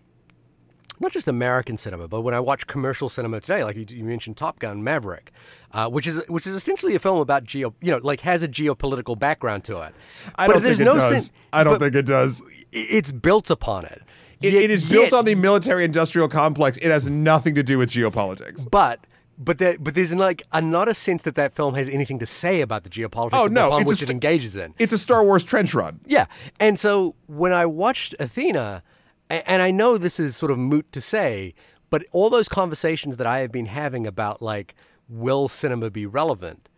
Not 1.00 1.12
just 1.12 1.26
American 1.28 1.78
cinema, 1.78 2.08
but 2.08 2.20
when 2.20 2.34
I 2.34 2.40
watch 2.40 2.66
commercial 2.66 3.08
cinema 3.08 3.40
today, 3.40 3.64
like 3.64 3.74
you, 3.74 3.86
you 3.88 4.04
mentioned 4.04 4.36
Top 4.36 4.58
Gun 4.58 4.84
Maverick, 4.84 5.32
uh, 5.72 5.88
which 5.88 6.06
is 6.06 6.22
which 6.28 6.46
is 6.46 6.54
essentially 6.54 6.94
a 6.94 6.98
film 6.98 7.18
about 7.18 7.46
geo, 7.46 7.74
you 7.80 7.90
know, 7.90 8.00
like 8.02 8.20
has 8.20 8.42
a 8.42 8.48
geopolitical 8.48 9.18
background 9.18 9.64
to 9.64 9.80
it. 9.80 9.94
I 10.36 10.46
don't 10.46 10.62
think 10.62 10.78
it 10.78 10.84
no 10.84 10.94
does. 10.96 11.08
Sense, 11.08 11.32
I 11.54 11.64
don't 11.64 11.78
think 11.78 11.94
it 11.94 12.04
does. 12.04 12.42
It's 12.70 13.12
built 13.12 13.50
upon 13.50 13.86
it. 13.86 14.02
It, 14.42 14.52
yet, 14.52 14.62
it 14.62 14.70
is 14.70 14.88
built 14.88 15.12
on 15.12 15.24
the 15.24 15.34
military-industrial 15.34 16.28
complex. 16.28 16.78
It 16.78 16.90
has 16.90 17.08
nothing 17.10 17.54
to 17.56 17.62
do 17.62 17.78
with 17.78 17.90
geopolitics. 17.90 18.70
But 18.70 19.06
but 19.38 19.56
there, 19.56 19.78
but 19.78 19.94
there's 19.94 20.14
like 20.14 20.42
a, 20.52 20.60
not 20.60 20.88
a 20.88 20.94
sense 20.94 21.22
that 21.22 21.34
that 21.34 21.52
film 21.52 21.74
has 21.74 21.88
anything 21.88 22.18
to 22.18 22.26
say 22.26 22.60
about 22.60 22.84
the 22.84 22.90
geopolitics 22.90 23.30
oh, 23.32 23.46
no, 23.46 23.68
upon 23.68 23.84
which 23.84 23.98
st- 23.98 24.10
it 24.10 24.12
engages 24.12 24.54
in. 24.54 24.74
It's 24.78 24.92
a 24.92 24.98
Star 24.98 25.24
Wars 25.24 25.44
trench 25.44 25.72
run. 25.72 26.00
Yeah, 26.06 26.26
and 26.58 26.78
so 26.78 27.14
when 27.26 27.52
I 27.52 27.64
watched 27.64 28.14
Athena, 28.20 28.82
and 29.30 29.62
I 29.62 29.70
know 29.70 29.96
this 29.96 30.20
is 30.20 30.36
sort 30.36 30.50
of 30.52 30.58
moot 30.58 30.90
to 30.92 31.00
say, 31.00 31.54
but 31.88 32.04
all 32.12 32.30
those 32.30 32.48
conversations 32.48 33.16
that 33.16 33.26
I 33.26 33.38
have 33.40 33.52
been 33.52 33.66
having 33.66 34.06
about 34.06 34.42
like 34.42 34.74
will 35.08 35.48
cinema 35.48 35.90
be 35.90 36.06
relevant 36.06 36.68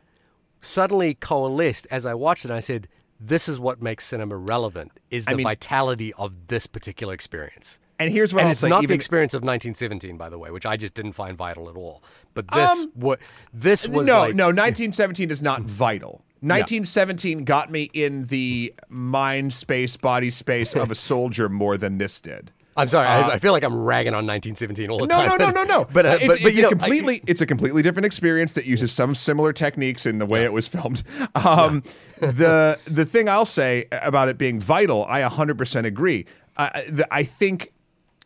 suddenly 0.63 1.15
coalesced 1.15 1.87
as 1.91 2.07
I 2.07 2.15
watched 2.15 2.45
it. 2.45 2.51
And 2.51 2.57
I 2.57 2.61
said, 2.61 2.89
this 3.21 3.49
is 3.49 3.61
what 3.61 3.83
makes 3.83 4.07
cinema 4.07 4.37
relevant 4.37 4.93
is 5.11 5.27
the 5.27 5.33
I 5.33 5.35
mean, 5.35 5.45
vitality 5.45 6.13
of 6.15 6.49
this 6.49 6.67
particular 6.67 7.15
experience. 7.15 7.79
And 7.99 8.11
here's 8.11 8.35
what 8.35 8.41
and 8.41 8.47
I'll 8.49 8.53
it's 8.53 8.61
say: 8.61 8.69
not 8.69 8.79
the 8.79 8.85
even 8.85 8.95
experience 8.97 9.33
of 9.33 9.43
1917, 9.43 10.17
by 10.17 10.29
the 10.29 10.39
way, 10.39 10.51
which 10.51 10.67
I 10.67 10.77
just 10.77 10.95
didn't 10.95 11.13
find 11.13 11.37
vital 11.37 11.69
at 11.69 11.77
all. 11.77 12.03
But 12.35 12.51
this, 12.51 12.71
um, 12.71 12.91
what 12.95 13.21
this 13.53 13.87
uh, 13.87 13.91
was 13.93 14.07
no, 14.07 14.21
like, 14.21 14.35
no, 14.35 14.47
1917 14.47 15.31
is 15.31 15.41
not 15.41 15.63
vital. 15.63 16.25
1917 16.43 17.45
got 17.45 17.70
me 17.70 17.88
in 17.95 18.26
the 18.26 18.74
mind 18.88 19.53
space, 19.53 19.97
body 19.97 20.30
space 20.30 20.74
of 20.74 20.90
a 20.90 20.95
soldier 21.11 21.49
more 21.49 21.76
than 21.76 21.99
this 21.99 22.20
did. 22.20 22.51
I'm 22.76 22.88
sorry, 22.88 23.07
I, 23.07 23.32
I 23.32 23.38
feel 23.38 23.53
like 23.53 23.64
I'm 23.64 23.76
ragging 23.82 24.14
on 24.14 24.26
1917 24.26 24.88
all 24.90 24.97
the 24.99 25.05
Uh, 25.05 25.07
No, 25.07 25.28
time. 25.28 25.38
no, 25.38 25.51
no, 25.51 25.64
no, 25.64 25.64
no. 25.80 25.84
but, 25.93 26.07
uh, 26.07 26.09
it's, 26.14 26.26
but, 26.26 26.34
it's 26.36 26.43
but 26.45 26.55
you 26.55 26.59
a 26.61 26.62
know, 26.62 26.68
I- 26.68 26.70
completely, 26.70 27.22
it's 27.26 27.40
a 27.43 27.47
completely 27.47 27.82
different 27.82 28.07
experience 28.07 28.55
that 28.55 28.64
uses 28.64 28.90
some 28.90 29.14
similar 29.14 29.53
techniques 29.53 30.07
in 30.07 30.18
the 30.18 30.24
way 30.26 30.45
it 30.45 30.53
was 30.55 30.68
filmed. 30.68 31.03
Um, 31.34 31.82
the 32.18 32.78
the 32.86 33.05
thing 33.05 33.28
I'll 33.28 33.45
say 33.45 33.86
about 33.93 34.28
it 34.28 34.38
being 34.38 34.59
vital, 34.59 35.05
I 35.07 35.20
100% 35.22 35.84
agree. 35.84 36.24
Uh, 36.57 36.70
the, 36.88 37.07
I 37.11 37.24
think, 37.24 37.72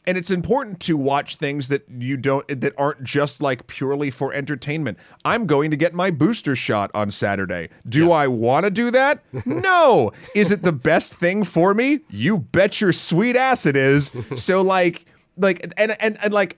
and 0.07 0.17
it's 0.17 0.31
important 0.31 0.81
to 0.81 0.97
watch 0.97 1.37
things 1.37 1.69
that 1.69 1.87
you 1.99 2.17
don't 2.17 2.47
that 2.49 2.73
aren't 2.79 3.03
just 3.03 3.41
like 3.43 3.67
purely 3.67 4.11
for 4.11 4.33
entertainment. 4.33 4.99
I'm 5.25 5.47
going 5.47 5.71
to 5.71 5.77
get 5.77 5.95
my 5.95 6.11
booster 6.11 6.55
shot 6.57 6.91
on 6.95 7.11
Saturday. 7.11 7.69
Do 7.89 8.13
I 8.13 8.27
want 8.29 8.65
to 8.65 8.71
do 8.71 8.91
that? 8.93 9.23
No. 9.47 10.13
is 10.35 10.51
it 10.51 10.63
the 10.63 10.73
best 10.73 11.15
thing 11.15 11.43
for 11.45 11.75
me? 11.75 12.01
You 12.11 12.39
bet 12.39 12.81
your 12.81 12.93
sweet 12.93 13.37
ass 13.37 13.67
it 13.67 13.77
is. 13.77 14.13
So 14.37 14.63
like 14.63 15.07
like 15.37 15.67
and 15.77 15.97
and 16.01 16.17
and 16.23 16.33
like 16.33 16.57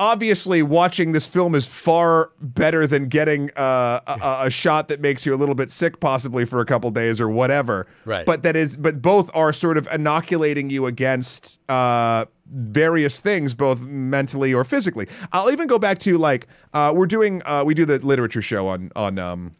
obviously 0.00 0.62
watching 0.62 1.12
this 1.12 1.28
film 1.28 1.54
is 1.54 1.66
far 1.66 2.32
better 2.40 2.86
than 2.86 3.06
getting 3.06 3.50
uh, 3.56 4.00
a, 4.06 4.46
a 4.46 4.50
shot 4.50 4.88
that 4.88 5.00
makes 5.00 5.24
you 5.24 5.32
a 5.34 5.36
little 5.36 5.54
bit 5.54 5.70
sick 5.70 6.00
possibly 6.00 6.44
for 6.44 6.58
a 6.60 6.64
couple 6.64 6.90
days 6.90 7.20
or 7.20 7.28
whatever 7.28 7.86
Right. 8.04 8.26
but 8.26 8.42
that 8.42 8.56
is 8.56 8.76
but 8.76 9.00
both 9.02 9.30
are 9.34 9.52
sort 9.52 9.76
of 9.76 9.86
inoculating 9.92 10.70
you 10.70 10.86
against 10.86 11.60
uh 11.70 12.24
various 12.52 13.20
things 13.20 13.54
both 13.54 13.80
mentally 13.82 14.52
or 14.52 14.64
physically 14.64 15.06
i'll 15.32 15.52
even 15.52 15.68
go 15.68 15.78
back 15.78 15.98
to 16.00 16.18
like 16.18 16.48
uh 16.74 16.92
we're 16.96 17.06
doing 17.06 17.42
uh 17.44 17.62
we 17.64 17.74
do 17.74 17.84
the 17.84 17.98
literature 18.00 18.42
show 18.42 18.66
on 18.68 18.90
on 18.96 19.18
um 19.20 19.54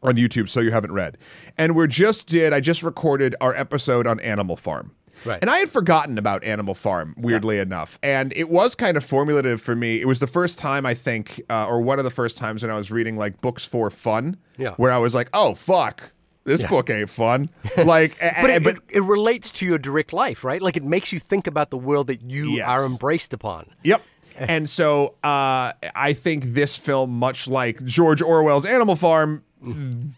on 0.00 0.14
YouTube, 0.14 0.48
so 0.48 0.60
you 0.60 0.70
haven't 0.70 0.92
read. 0.92 1.18
And 1.56 1.74
we're 1.74 1.88
just 1.88 2.28
did 2.28 2.52
I 2.52 2.60
just 2.60 2.84
recorded 2.84 3.34
our 3.40 3.52
episode 3.56 4.06
on 4.06 4.20
Animal 4.20 4.54
Farm. 4.54 4.92
Right. 5.24 5.38
And 5.40 5.50
I 5.50 5.58
had 5.58 5.68
forgotten 5.68 6.18
about 6.18 6.44
Animal 6.44 6.74
Farm, 6.74 7.14
weirdly 7.16 7.58
enough. 7.58 7.98
And 8.02 8.32
it 8.36 8.48
was 8.50 8.74
kind 8.74 8.96
of 8.96 9.04
formulative 9.04 9.60
for 9.60 9.74
me. 9.76 10.00
It 10.00 10.06
was 10.06 10.20
the 10.20 10.26
first 10.26 10.58
time, 10.58 10.86
I 10.86 10.94
think, 10.94 11.40
uh, 11.50 11.66
or 11.66 11.80
one 11.80 11.98
of 11.98 12.04
the 12.04 12.10
first 12.10 12.38
times 12.38 12.62
when 12.62 12.70
I 12.70 12.76
was 12.76 12.90
reading 12.90 13.16
like 13.16 13.40
books 13.40 13.64
for 13.64 13.90
fun, 13.90 14.36
Yeah. 14.56 14.72
where 14.76 14.92
I 14.92 14.98
was 14.98 15.14
like, 15.14 15.28
oh, 15.32 15.54
fuck, 15.54 16.12
this 16.44 16.62
book 16.62 16.88
ain't 16.88 17.10
fun. 17.10 17.48
like, 17.84 18.16
but, 18.20 18.50
it, 18.50 18.64
but 18.64 18.76
it, 18.76 18.82
it 18.88 19.00
relates 19.02 19.50
to 19.52 19.66
your 19.66 19.78
direct 19.78 20.12
life, 20.12 20.44
right? 20.44 20.62
Like 20.62 20.76
it 20.76 20.84
makes 20.84 21.12
you 21.12 21.18
think 21.18 21.46
about 21.46 21.70
the 21.70 21.78
world 21.78 22.06
that 22.06 22.22
you 22.22 22.52
Yes. 22.52 22.68
are 22.68 22.86
embraced 22.86 23.32
upon. 23.32 23.70
Yep. 23.84 24.02
And 24.40 24.70
so 24.70 25.16
uh, 25.24 25.72
I 25.96 26.12
think 26.12 26.44
this 26.54 26.76
film, 26.76 27.10
much 27.10 27.48
like 27.48 27.84
George 27.84 28.22
Orwell's 28.22 28.64
Animal 28.64 28.94
Farm, 28.94 29.42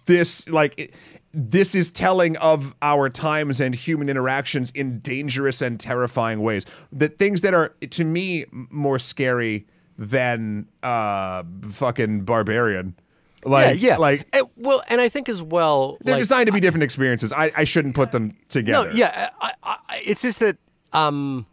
this 0.07 0.47
like 0.49 0.75
it- 0.79 0.95
this 1.33 1.75
is 1.75 1.91
telling 1.91 2.37
of 2.39 2.75
our 2.83 3.09
times 3.09 3.61
and 3.61 3.75
human 3.75 4.09
interactions 4.09 4.71
in 4.73 4.99
dangerous 5.01 5.63
and 5.63 5.79
terrifying 5.79 6.41
ways. 6.41 6.67
That 6.93 7.19
things 7.19 7.43
that 7.43 7.55
are 7.55 7.69
to 7.91 8.05
me 8.05 8.47
more 8.71 8.99
scary 8.99 9.67
than 9.97 10.67
uh, 10.83 11.45
fucking 11.63 12.23
barbarian. 12.23 12.97
Like, 13.45 13.81
yeah, 13.81 13.91
yeah. 13.91 13.97
like 13.97 14.27
Eh, 14.33 14.43
well, 14.57 14.83
and 14.89 15.01
I 15.01 15.09
think 15.09 15.29
as 15.29 15.41
well, 15.43 15.97
they're 16.01 16.15
like, 16.15 16.21
designed 16.23 16.47
to 16.49 16.53
be 16.53 16.61
different 16.61 16.85
experiences. 16.85 17.33
I, 17.33 17.53
I 17.57 17.65
shouldn't 17.65 17.95
put 17.95 18.13
them 18.13 18.37
together. 18.49 18.89
No, 18.91 18.95
yeah, 18.95 19.31
I, 19.41 19.53
I, 19.63 19.77
I- 19.89 20.03
it's 20.05 20.23
just 20.23 20.41
that 20.41 20.57
um, 20.93 21.47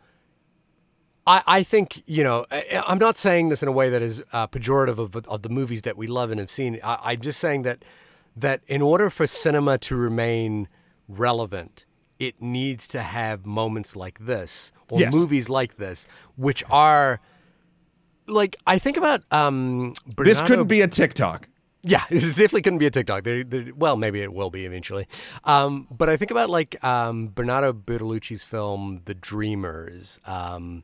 I, 1.26 1.44
I 1.46 1.64
think 1.64 2.04
you 2.06 2.24
know 2.24 2.46
I, 2.52 2.84
I'm 2.88 2.98
not 2.98 3.18
saying 3.18 3.50
this 3.50 3.62
in 3.62 3.70
a 3.70 3.72
way 3.72 3.90
that 3.90 4.02
is 4.02 4.22
uh, 4.34 4.48
pejorative 4.48 4.98
of, 4.98 5.16
of 5.28 5.42
the 5.44 5.50
movies 5.50 5.84
that 5.84 5.98
we 5.98 6.08
love 6.08 6.32
and 6.32 6.40
have 6.40 6.50
seen. 6.52 6.80
I, 6.84 7.00
I'm 7.12 7.22
just 7.22 7.40
saying 7.40 7.62
that 7.64 7.84
that 8.40 8.62
in 8.68 8.82
order 8.82 9.10
for 9.10 9.26
cinema 9.28 9.78
to 9.80 9.96
remain 9.96 10.68
relevant, 11.08 11.86
it 12.20 12.42
needs 12.42 12.88
to 12.90 13.02
have 13.02 13.46
moments 13.46 13.96
like 13.96 14.20
this 14.26 14.72
or 14.90 15.00
Yes. 15.00 15.14
movies 15.14 15.50
like 15.50 15.78
this, 15.78 16.08
which 16.36 16.64
are 16.70 17.20
like 18.28 18.56
I 18.66 18.78
think 18.80 18.98
about 18.98 19.24
um, 19.32 19.94
This 20.18 20.42
couldn't 20.42 20.68
be 20.68 20.82
a 20.82 20.88
TikTok. 20.88 21.48
yeah, 21.84 22.04
this 22.10 22.30
definitely 22.30 22.62
couldn't 22.64 22.80
be 22.80 22.86
a 22.88 22.92
TikTok. 22.92 23.24
They're, 23.24 23.44
they're- 23.44 23.74
well, 23.76 23.96
maybe 23.98 24.22
it 24.22 24.34
will 24.34 24.50
be 24.50 24.66
eventually. 24.66 25.08
Um, 25.44 25.88
but 25.90 26.10
I 26.10 26.18
think 26.18 26.32
about 26.32 26.50
like 26.50 26.84
um, 26.84 27.30
Bernardo 27.34 27.72
Bertolucci's 27.74 28.44
film 28.44 29.02
*The 29.06 29.14
Dreamers*, 29.14 30.20
um, 30.26 30.84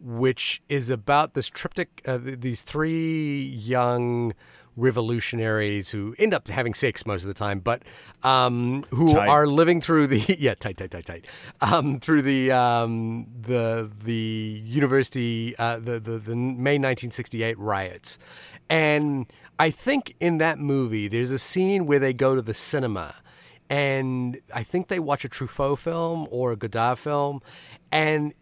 which 0.00 0.62
is 0.68 0.90
about 0.90 1.34
this 1.34 1.48
triptych, 1.48 2.02
uh, 2.06 2.18
these 2.22 2.62
three 2.62 3.42
young 3.42 4.34
revolutionaries 4.76 5.90
who 5.90 6.14
end 6.18 6.32
up 6.32 6.48
having 6.48 6.74
sex 6.74 7.04
most 7.06 7.22
of 7.22 7.28
the 7.28 7.34
time, 7.34 7.60
but 7.60 7.82
um, 8.22 8.84
who 8.90 9.12
Tight. 9.12 9.28
are 9.28 9.46
living 9.46 9.80
through 9.80 10.06
the 10.06 10.18
yeah 10.38 10.54
tight 10.54 10.76
tight 10.76 10.90
tight 10.90 11.06
tight 11.06 11.26
um, 11.60 12.00
through 12.00 12.22
the 12.22 12.50
um, 12.50 13.26
the 13.40 13.90
the 14.04 14.62
university 14.64 15.56
uh, 15.58 15.78
the, 15.78 16.00
the 16.00 16.18
the 16.18 16.36
May 16.36 16.78
1968 16.78 17.58
riots, 17.58 18.18
and 18.70 19.26
I 19.58 19.70
think 19.70 20.14
in 20.20 20.38
that 20.38 20.58
movie 20.58 21.08
there's 21.08 21.30
a 21.30 21.38
scene 21.38 21.86
where 21.86 21.98
they 21.98 22.12
go 22.12 22.34
to 22.34 22.42
the 22.42 22.54
cinema, 22.54 23.14
and 23.68 24.40
I 24.54 24.62
think 24.62 24.88
they 24.88 24.98
watch 24.98 25.24
a 25.24 25.28
Truffaut 25.28 25.78
film 25.78 26.26
or 26.30 26.52
a 26.52 26.56
Godard 26.56 26.98
film, 26.98 27.42
and 27.90 28.32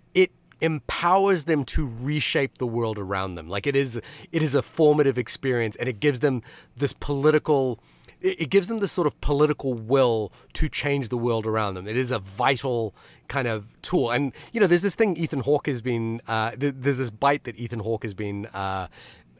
empowers 0.60 1.44
them 1.44 1.64
to 1.64 1.90
reshape 2.00 2.58
the 2.58 2.66
world 2.66 2.98
around 2.98 3.34
them. 3.34 3.48
Like 3.48 3.66
it 3.66 3.76
is, 3.76 4.00
it 4.32 4.42
is 4.42 4.54
a 4.54 4.62
formative 4.62 5.18
experience, 5.18 5.76
and 5.76 5.88
it 5.88 6.00
gives 6.00 6.20
them 6.20 6.42
this 6.76 6.92
political. 6.92 7.78
It 8.22 8.50
gives 8.50 8.68
them 8.68 8.80
this 8.80 8.92
sort 8.92 9.06
of 9.06 9.18
political 9.22 9.72
will 9.72 10.30
to 10.52 10.68
change 10.68 11.08
the 11.08 11.16
world 11.16 11.46
around 11.46 11.72
them. 11.72 11.88
It 11.88 11.96
is 11.96 12.10
a 12.10 12.18
vital 12.18 12.94
kind 13.28 13.48
of 13.48 13.68
tool. 13.80 14.10
And 14.10 14.34
you 14.52 14.60
know, 14.60 14.66
there's 14.66 14.82
this 14.82 14.94
thing 14.94 15.16
Ethan 15.16 15.40
Hawke 15.40 15.66
has 15.66 15.80
been. 15.80 16.20
Uh, 16.28 16.50
th- 16.50 16.74
there's 16.76 16.98
this 16.98 17.10
bite 17.10 17.44
that 17.44 17.56
Ethan 17.56 17.80
Hawke 17.80 18.02
has 18.02 18.14
been. 18.14 18.46
Uh, 18.46 18.88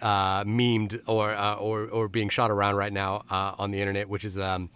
uh, 0.01 0.45
memed 0.45 0.99
or, 1.07 1.35
uh, 1.35 1.55
or 1.57 1.87
or 1.87 2.09
being 2.09 2.31
shot 2.31 2.51
around 2.51 2.77
right 2.77 2.93
now 2.93 3.23
uh, 3.31 3.55
on 3.59 3.71
the 3.71 3.81
internet, 3.81 4.09
which 4.09 4.25
is 4.25 4.39
um, 4.39 4.71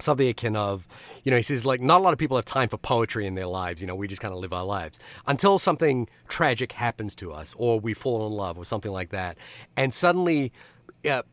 something 0.00 0.28
akin 0.28 0.56
of, 0.56 0.86
you 1.22 1.30
know, 1.30 1.36
he 1.36 1.42
says 1.42 1.64
like 1.64 1.80
not 1.80 2.00
a 2.00 2.02
lot 2.04 2.12
of 2.12 2.18
people 2.18 2.36
have 2.36 2.44
time 2.44 2.68
for 2.68 2.78
poetry 2.78 3.26
in 3.26 3.34
their 3.34 3.46
lives. 3.46 3.80
You 3.80 3.86
know, 3.86 3.94
we 3.94 4.08
just 4.08 4.20
kind 4.20 4.32
of 4.34 4.40
live 4.40 4.52
our 4.52 4.64
lives 4.64 4.98
until 5.26 5.58
something 5.58 6.08
tragic 6.28 6.72
happens 6.72 7.14
to 7.16 7.32
us, 7.32 7.54
or 7.56 7.80
we 7.80 7.94
fall 7.94 8.26
in 8.26 8.32
love, 8.32 8.58
or 8.58 8.64
something 8.64 8.92
like 8.92 9.10
that, 9.10 9.38
and 9.76 9.92
suddenly. 9.92 10.52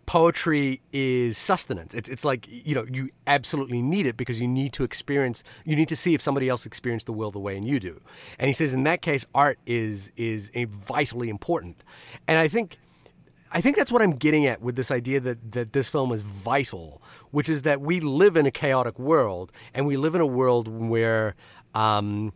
Poetry 0.05 0.82
is 0.91 1.38
sustenance. 1.38 1.93
It's 1.93 2.09
it's 2.09 2.26
like 2.26 2.45
you 2.45 2.76
know 2.76 2.86
you 2.91 3.07
absolutely 3.26 3.82
need 3.82 4.05
it 4.05 4.18
because 4.18 4.41
you 4.41 4.47
need 4.49 4.74
to 4.74 4.84
experience. 4.84 5.45
You 5.64 5.78
need 5.78 5.88
to 5.88 5.95
see 5.95 6.14
if 6.14 6.20
somebody 6.20 6.49
else 6.49 6.66
experienced 6.66 7.05
the 7.05 7.14
world 7.14 7.34
the 7.36 7.39
way 7.39 7.55
and 7.55 7.66
you 7.66 7.80
do. 7.80 8.01
And 8.38 8.47
he 8.47 8.53
says 8.53 8.74
in 8.74 8.84
that 8.84 9.01
case, 9.01 9.26
art 9.34 9.59
is 9.66 10.12
is 10.18 10.51
vitally 10.53 11.30
important. 11.30 11.78
And 12.28 12.38
I 12.38 12.49
think 12.49 12.80
I 13.53 13.62
think 13.62 13.76
that's 13.76 13.91
what 13.91 14.01
I'm 14.01 14.16
getting 14.16 14.45
at 14.45 14.62
with 14.62 14.76
this 14.76 14.91
idea 14.91 15.20
that, 15.20 15.51
that 15.51 15.74
this 15.74 15.89
film 15.89 16.12
is 16.14 16.24
vital, 16.24 17.01
which 17.32 17.49
is 17.49 17.63
that 17.63 17.82
we 17.82 17.99
live 17.99 18.38
in 18.38 18.45
a 18.45 18.51
chaotic 18.51 18.99
world, 18.99 19.51
and 19.73 19.88
we 19.88 19.97
live 19.97 20.15
in 20.15 20.21
a 20.21 20.25
world 20.25 20.67
where 20.67 21.36
um, 21.73 22.34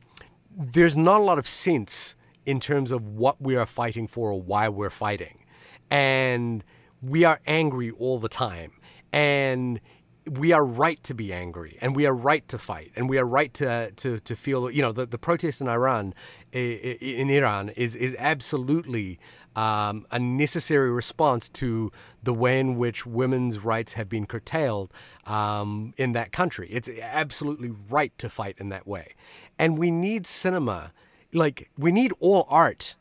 there's 0.55 0.97
not 0.97 1.19
a 1.19 1.23
lot 1.23 1.37
of 1.37 1.47
sense 1.47 2.15
in 2.45 2.59
terms 2.59 2.91
of 2.91 3.09
what 3.09 3.41
we 3.41 3.55
are 3.55 3.65
fighting 3.65 4.07
for 4.07 4.31
or 4.31 4.41
why 4.41 4.69
we're 4.69 4.89
fighting. 4.89 5.43
And 5.89 6.63
we 7.01 7.23
are 7.23 7.39
angry 7.45 7.91
all 7.91 8.19
the 8.19 8.29
time. 8.29 8.73
And 9.11 9.79
we 10.29 10.51
are 10.51 10.65
right 10.65 11.03
to 11.03 11.13
be 11.13 11.31
angry 11.31 11.77
and 11.81 11.95
we 11.95 12.05
are 12.05 12.15
right 12.15 12.47
to 12.47 12.57
fight 12.57 12.91
and 12.95 13.07
we 13.07 13.17
are 13.17 13.25
right 13.25 13.53
to 13.53 13.91
to, 13.91 14.19
to 14.19 14.35
feel 14.35 14.71
you 14.71 14.81
know 14.81 14.91
the, 14.91 15.05
the 15.05 15.19
protest 15.19 15.61
in 15.61 15.67
Iran 15.67 16.13
in 16.51 17.29
Iran 17.29 17.69
is 17.69 17.95
is 17.95 18.15
absolutely 18.17 19.19
um, 19.55 20.05
a 20.11 20.19
necessary 20.19 20.91
response 20.91 21.49
to 21.49 21.91
the 22.23 22.33
way 22.33 22.59
in 22.59 22.77
which 22.77 23.05
women's 23.05 23.59
rights 23.59 23.93
have 23.93 24.09
been 24.09 24.25
curtailed 24.25 24.91
um, 25.25 25.93
in 25.97 26.13
that 26.13 26.31
country. 26.31 26.67
It's 26.71 26.89
absolutely 27.01 27.71
right 27.89 28.15
to 28.17 28.29
fight 28.29 28.55
in 28.59 28.69
that 28.69 28.85
way, 28.87 29.13
and 29.57 29.77
we 29.77 29.91
need 29.91 30.27
cinema, 30.27 30.91
like 31.33 31.69
we 31.77 31.91
need 31.91 32.11
all 32.19 32.45
art 32.49 32.95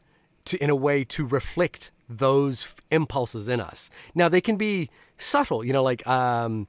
to 0.47 0.63
in 0.63 0.71
a 0.71 0.77
way 0.77 1.05
to 1.05 1.27
reflect 1.27 1.91
those 2.09 2.75
impulses 2.91 3.49
in 3.49 3.61
us. 3.61 3.91
Now 4.15 4.29
they 4.29 4.41
can 4.41 4.57
be 4.57 4.91
subtle, 5.19 5.65
you 5.65 5.73
know, 5.73 5.83
like 5.83 6.07
um, 6.07 6.69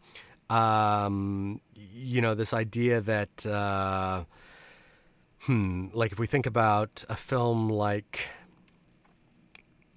um, 0.50 1.62
you 1.74 2.22
know 2.22 2.36
this 2.36 2.54
idea 2.54 3.02
that 3.02 3.46
uh, 3.46 4.24
hmm, 5.40 5.88
like 5.94 6.12
if 6.12 6.20
we 6.20 6.28
think 6.28 6.46
about 6.46 7.04
a 7.10 7.16
film 7.16 7.70
like 7.70 8.22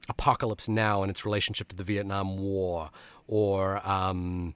Apocalypse 0.09 0.68
Now 0.68 1.02
and 1.02 1.11
its 1.11 1.24
relationship 1.24 1.68
to 1.68 1.76
the 1.76 1.84
Vietnam 1.84 2.38
War, 2.38 2.90
or 3.26 3.86
um, 3.88 4.54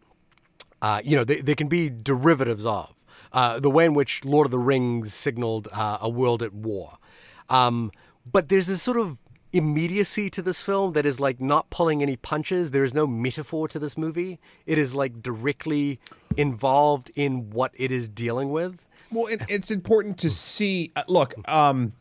uh, 0.80 1.00
you 1.04 1.16
know, 1.16 1.24
they, 1.24 1.40
they 1.40 1.54
can 1.54 1.68
be 1.68 1.88
derivatives 1.88 2.66
of 2.66 2.94
uh, 3.32 3.60
the 3.60 3.70
way 3.70 3.84
in 3.84 3.94
which 3.94 4.24
Lord 4.24 4.46
of 4.46 4.50
the 4.50 4.58
Rings 4.58 5.14
signaled 5.14 5.68
uh, 5.72 5.98
a 6.00 6.08
world 6.08 6.42
at 6.42 6.52
war. 6.52 6.98
Um, 7.48 7.92
but 8.30 8.48
there's 8.48 8.66
this 8.66 8.82
sort 8.82 8.98
of 8.98 9.18
immediacy 9.52 10.30
to 10.30 10.42
this 10.42 10.62
film 10.62 10.92
that 10.92 11.04
is 11.04 11.20
like 11.20 11.40
not 11.40 11.68
pulling 11.70 12.02
any 12.02 12.16
punches. 12.16 12.70
There 12.70 12.84
is 12.84 12.94
no 12.94 13.06
metaphor 13.06 13.68
to 13.68 13.78
this 13.78 13.98
movie. 13.98 14.40
It 14.66 14.78
is 14.78 14.94
like 14.94 15.22
directly 15.22 16.00
involved 16.36 17.10
in 17.14 17.50
what 17.50 17.72
it 17.74 17.92
is 17.92 18.08
dealing 18.08 18.50
with. 18.50 18.78
Well, 19.10 19.26
it, 19.26 19.42
it's 19.48 19.70
important 19.70 20.18
to 20.18 20.30
see. 20.30 20.90
Uh, 20.96 21.02
look, 21.06 21.34
um, 21.48 21.92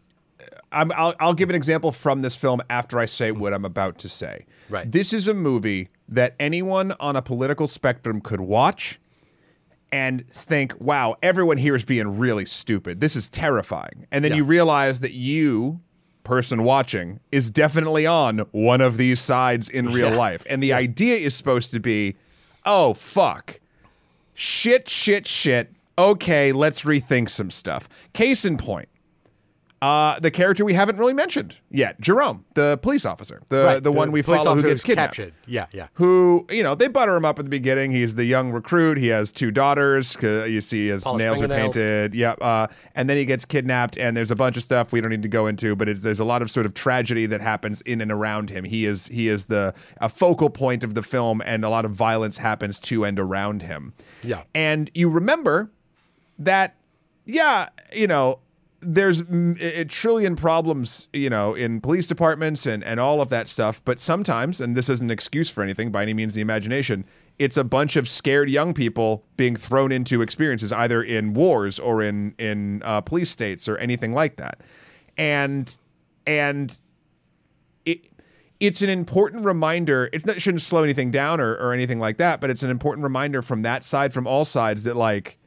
I'm, 0.72 0.92
I'll, 0.94 1.14
I'll 1.20 1.34
give 1.34 1.50
an 1.50 1.56
example 1.56 1.92
from 1.92 2.22
this 2.22 2.36
film 2.36 2.62
after 2.70 3.00
I 3.00 3.06
say 3.06 3.32
what 3.32 3.54
I'm 3.54 3.66
about 3.66 3.98
to 4.00 4.10
say. 4.10 4.46
Right. 4.70 4.90
This 4.90 5.12
is 5.14 5.28
a 5.28 5.34
movie 5.34 5.90
that 6.10 6.36
anyone 6.40 6.94
on 7.00 7.16
a 7.16 7.22
political 7.22 7.68
spectrum 7.68 8.22
could 8.22 8.40
watch 8.42 9.00
and 9.92 10.26
think, 10.32 10.74
wow, 10.80 11.16
everyone 11.22 11.58
here 11.58 11.76
is 11.76 11.84
being 11.84 12.18
really 12.18 12.46
stupid. 12.46 13.02
This 13.02 13.16
is 13.16 13.30
terrifying. 13.30 14.08
And 14.12 14.24
then 14.24 14.32
Yeah. 14.32 14.38
you 14.38 14.44
realize 14.46 15.02
that 15.02 15.12
you, 15.12 15.82
person 16.24 16.64
watching, 16.64 17.20
is 17.32 17.50
definitely 17.50 18.06
on 18.06 18.40
one 18.52 18.80
of 18.80 18.96
these 18.96 19.20
sides 19.20 19.68
in 19.70 19.88
real 19.92 20.12
Yeah. 20.12 20.16
life. 20.16 20.46
And 20.50 20.64
the 20.64 20.72
idea 20.72 21.18
is 21.18 21.36
supposed 21.36 21.72
to 21.72 21.80
be, 21.82 22.16
oh, 22.66 22.94
fuck 22.94 23.60
shit, 24.34 24.88
shit, 24.88 25.28
shit. 25.28 25.74
Okay, 25.98 26.52
let's 26.54 26.84
rethink 26.84 27.30
some 27.30 27.52
stuff. 27.52 27.90
Case 28.14 28.46
in 28.46 28.58
point, 28.58 28.88
uh, 29.82 30.20
the 30.20 30.30
character 30.30 30.64
we 30.64 30.76
haven't 30.76 30.98
really 30.98 31.14
mentioned 31.14 31.58
yet, 31.72 32.00
Jerome, 32.00 32.46
the 32.54 32.78
police 32.84 33.04
officer, 33.04 33.42
the 33.50 33.64
Right, 33.64 33.84
the, 33.84 33.92
one 33.92 34.12
we 34.12 34.22
follow 34.22 34.56
who 34.56 34.62
gets 34.62 34.84
kidnapped. 34.84 35.16
captured. 35.16 35.34
Yeah, 35.48 35.66
yeah. 35.72 35.88
Who 35.94 36.46
you 36.52 36.62
know 36.62 36.76
they 36.76 36.88
butter 36.88 37.16
him 37.16 37.26
up 37.26 37.40
at 37.40 37.46
the 37.46 37.50
beginning. 37.50 37.92
He's 37.92 38.14
the 38.16 38.26
young 38.26 38.52
recruit. 38.52 38.98
He 39.00 39.08
has 39.08 39.32
two 39.32 39.50
daughters. 39.50 40.16
You 40.22 40.62
see 40.62 40.90
his 40.90 41.04
Polished 41.04 41.24
nails 41.24 41.42
are 41.42 41.48
painted. 41.48 42.14
Yeah, 42.14 42.34
uh, 42.34 42.68
and 42.94 43.10
then 43.10 43.18
he 43.18 43.26
gets 43.26 43.44
kidnapped. 43.44 43.98
And 43.98 44.16
there's 44.16 44.30
a 44.32 44.36
bunch 44.36 44.56
of 44.56 44.62
stuff 44.64 44.92
we 44.92 45.02
don't 45.02 45.10
need 45.10 45.24
to 45.24 45.28
go 45.28 45.48
into, 45.48 45.76
but 45.76 45.90
it's, 45.90 46.02
there's 46.04 46.20
a 46.20 46.26
lot 46.26 46.42
of 46.44 46.52
sort 46.52 46.66
of 46.68 46.74
tragedy 46.76 47.26
that 47.26 47.42
happens 47.42 47.82
in 47.82 48.02
and 48.02 48.12
around 48.12 48.52
him. 48.52 48.64
He 48.66 48.86
is 48.86 49.08
he 49.08 49.28
is 49.30 49.48
the 49.48 49.74
a 49.98 50.10
focal 50.10 50.50
point 50.52 50.84
of 50.84 50.94
the 50.94 51.02
film, 51.04 51.42
and 51.44 51.66
a 51.66 51.70
lot 51.70 51.86
of 51.86 51.92
violence 51.92 52.38
happens 52.38 52.80
to 52.82 53.04
and 53.04 53.20
around 53.20 53.64
him. 53.64 53.94
Yeah. 54.24 54.44
and 54.54 54.92
you 54.94 55.10
remember 55.10 55.72
that 56.38 56.76
yeah 57.26 57.70
you 57.94 58.06
know 58.08 58.40
there's 58.82 59.22
a 59.22 59.86
trillion 59.86 60.36
problems 60.36 61.08
you 61.14 61.30
know 61.30 61.54
in 61.54 61.80
police 61.80 62.08
departments 62.08 62.66
and 62.66 62.84
and 62.84 63.00
all 63.00 63.22
of 63.22 63.30
that 63.30 63.48
stuff 63.48 63.82
but 63.86 64.00
sometimes 64.00 64.60
and 64.60 64.76
this 64.76 64.90
isn't 64.90 65.08
an 65.08 65.12
excuse 65.12 65.50
for 65.50 65.64
anything 65.64 65.92
by 65.92 66.02
any 66.02 66.14
means 66.14 66.34
the 66.34 66.42
imagination 66.42 67.06
it's 67.38 67.58
a 67.58 67.64
bunch 67.64 67.96
of 67.96 68.08
scared 68.08 68.50
young 68.50 68.74
people 68.74 69.24
being 69.38 69.56
thrown 69.56 69.92
into 69.92 70.22
experiences 70.22 70.74
either 70.74 71.04
in 71.04 71.34
wars 71.34 71.80
or 71.80 72.02
in 72.02 72.34
in 72.38 72.82
uh, 72.84 73.00
police 73.02 73.30
states 73.30 73.70
or 73.70 73.78
anything 73.78 74.14
like 74.14 74.38
that 74.38 74.60
and 75.18 75.78
and 76.26 76.80
it 77.86 78.12
it's 78.62 78.84
an 78.84 78.90
important 78.90 79.44
reminder. 79.44 80.08
It's 80.14 80.24
not 80.24 80.38
it 80.38 80.40
shouldn't 80.40 80.62
slow 80.62 80.84
anything 80.84 81.10
down 81.10 81.42
or, 81.42 81.56
or 81.56 81.74
anything 81.74 82.00
like 82.00 82.18
that, 82.18 82.40
but 82.40 82.52
it's 82.52 82.62
an 82.62 82.70
important 82.70 83.04
reminder 83.04 83.42
from 83.42 83.64
that 83.64 83.84
side, 83.84 84.14
from 84.14 84.28
all 84.28 84.46
sides, 84.46 84.84
that 84.84 84.96
like 84.96 85.40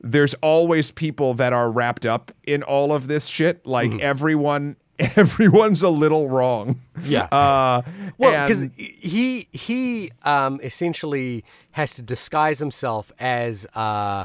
there's 0.00 0.34
always 0.34 0.92
people 0.92 1.34
that 1.34 1.52
are 1.52 1.70
wrapped 1.70 2.06
up 2.06 2.30
in 2.44 2.62
all 2.62 2.92
of 2.92 3.08
this 3.08 3.26
shit. 3.26 3.66
Like 3.66 4.00
everyone, 4.00 4.76
everyone's 4.98 5.82
a 5.82 5.88
little 5.90 6.28
wrong. 6.28 6.80
Yeah. 7.04 7.24
Uh, 7.24 7.82
Well, 8.16 8.48
because 8.48 8.70
he 8.76 9.48
he 9.52 10.10
um, 10.22 10.60
essentially 10.62 11.44
has 11.72 11.94
to 11.94 12.02
disguise 12.02 12.58
himself 12.58 13.12
as 13.18 13.66
uh, 13.74 14.24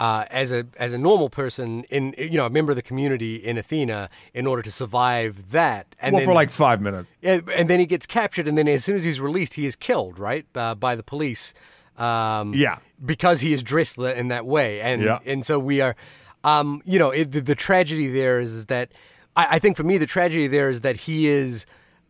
uh, 0.00 0.24
as 0.30 0.52
a 0.52 0.66
as 0.76 0.92
a 0.92 0.98
normal 0.98 1.28
person 1.28 1.84
in 1.84 2.14
you 2.18 2.36
know 2.36 2.46
a 2.46 2.50
member 2.50 2.72
of 2.72 2.76
the 2.76 2.82
community 2.82 3.36
in 3.36 3.58
Athena 3.58 4.08
in 4.34 4.46
order 4.46 4.62
to 4.62 4.70
survive 4.70 5.50
that. 5.50 5.94
And 6.00 6.12
well, 6.12 6.20
then, 6.20 6.28
for 6.28 6.34
like 6.34 6.50
five 6.50 6.80
minutes. 6.80 7.12
Yeah, 7.20 7.40
and 7.54 7.68
then 7.68 7.80
he 7.80 7.86
gets 7.86 8.06
captured, 8.06 8.46
and 8.46 8.56
then 8.56 8.68
as 8.68 8.84
soon 8.84 8.96
as 8.96 9.04
he's 9.04 9.20
released, 9.20 9.54
he 9.54 9.66
is 9.66 9.76
killed, 9.76 10.18
right, 10.18 10.46
uh, 10.54 10.74
by 10.74 10.94
the 10.94 11.02
police. 11.02 11.54
Um, 11.98 12.52
Yeah. 12.54 12.78
because 13.04 13.40
he 13.40 13.52
is 13.52 13.62
dressed 13.62 13.98
in 13.98 14.28
that 14.28 14.46
way, 14.46 14.80
and 14.80 15.02
Yeah. 15.02 15.18
and 15.26 15.44
so 15.44 15.58
we 15.58 15.80
are, 15.80 15.96
um, 16.44 16.80
you 16.84 16.98
know, 16.98 17.10
it, 17.10 17.32
the, 17.32 17.40
the 17.40 17.54
tragedy 17.54 18.08
there 18.08 18.38
is, 18.40 18.52
is 18.52 18.66
that 18.66 18.92
I, 19.36 19.56
I 19.56 19.58
think 19.58 19.76
for 19.76 19.82
me 19.84 19.98
the 19.98 20.06
tragedy 20.06 20.46
there 20.46 20.68
is 20.68 20.80
that 20.82 20.96
he 20.96 21.26
is 21.26 21.66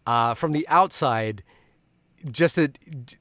uh, 0.07 0.34
from 0.34 0.53
the 0.53 0.66
outside 0.68 1.43
just 2.30 2.59
a, 2.59 2.70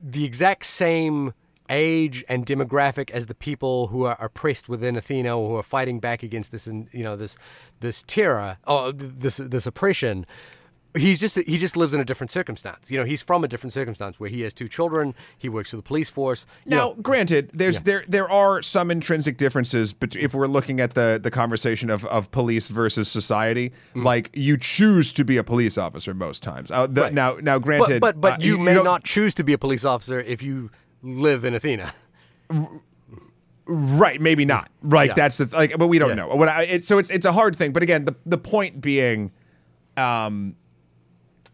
the 0.02 0.24
exact 0.26 0.66
same 0.66 1.34
age 1.70 2.24
and 2.30 2.46
demographic 2.46 3.12
as 3.12 3.28
the 3.28 3.36
people 3.36 3.88
who 3.88 4.04
are 4.06 4.18
oppressed 4.20 4.70
within 4.70 4.96
Athena 4.96 5.38
or 5.38 5.50
who 5.50 5.56
are 5.58 5.64
fighting 5.64 6.00
back 6.00 6.24
against 6.24 6.52
this, 6.52 6.66
and 6.68 6.88
you 6.92 7.04
know, 7.04 7.16
this 7.16 7.38
this 7.82 8.04
terror, 8.08 8.58
or 8.66 8.92
this 8.94 9.38
this 9.38 9.66
oppression. 9.68 10.26
He's 10.96 11.20
just 11.20 11.36
he 11.36 11.58
just 11.60 11.78
lives 11.78 11.94
in 11.94 12.00
a 12.00 12.06
different 12.06 12.32
circumstance. 12.32 12.90
You 12.90 12.98
know, 12.98 13.06
he's 13.06 13.22
from 13.22 13.44
a 13.44 13.48
different 13.48 13.74
circumstance 13.74 14.20
where 14.20 14.30
he 14.30 14.42
has 14.42 14.54
two 14.54 14.68
children. 14.68 15.14
He 15.38 15.48
works 15.50 15.70
for 15.70 15.76
the 15.76 15.84
police 15.84 16.10
force. 16.10 16.46
you 16.66 16.72
Now, 16.72 16.78
know. 16.78 16.96
granted, 17.02 17.52
there's 17.54 17.84
there 17.84 18.04
there 18.08 18.28
are 18.30 18.62
some 18.64 18.90
intrinsic 18.90 19.38
differences, 19.38 19.94
but 19.94 20.16
if 20.16 20.34
we're 20.34 20.48
looking 20.48 20.80
at 20.80 20.94
the 20.96 21.20
the 21.22 21.30
conversation 21.30 21.90
of, 21.92 22.04
of 22.06 22.32
police 22.32 22.70
versus 22.70 23.10
society, 23.10 23.72
Mm. 23.96 24.04
like 24.06 24.30
you 24.34 24.58
choose 24.58 25.14
to 25.14 25.24
be 25.26 25.38
a 25.38 25.44
police 25.44 25.78
officer 25.78 26.14
most 26.14 26.42
times. 26.42 26.72
Uh, 26.72 26.88
the, 26.88 27.02
Right. 27.02 27.14
Now, 27.14 27.38
now, 27.42 27.60
granted, 27.60 28.00
but 28.02 28.20
but, 28.20 28.22
but 28.22 28.42
uh, 28.42 28.46
you, 28.46 28.58
may 28.58 28.74
don't- 28.74 28.86
not 28.86 29.04
choose 29.04 29.34
to 29.36 29.44
be 29.44 29.54
a 29.54 29.58
police 29.58 29.86
officer 29.86 30.20
if 30.20 30.42
you 30.42 30.72
live 31.04 31.46
in 31.46 31.54
Athena. 31.54 31.94
Right, 33.70 34.22
maybe 34.22 34.46
not. 34.46 34.70
Right, 34.82 35.10
Yeah. 35.10 35.14
that's 35.16 35.38
the 35.40 35.46
th- 35.46 35.54
like, 35.56 35.78
but 35.78 35.88
we 35.88 36.00
don't 36.00 36.10
Yeah. 36.10 36.16
know. 36.16 36.28
What 36.36 36.48
I, 36.48 36.64
it, 36.64 36.84
so 36.86 37.00
it's 37.00 37.10
it's 37.10 37.26
a 37.26 37.34
hard 37.34 37.54
thing. 37.54 37.74
But 37.74 37.84
again, 37.84 38.06
the 38.06 38.16
the 38.26 38.38
point 38.38 38.80
being, 38.80 39.32
um, 39.98 40.56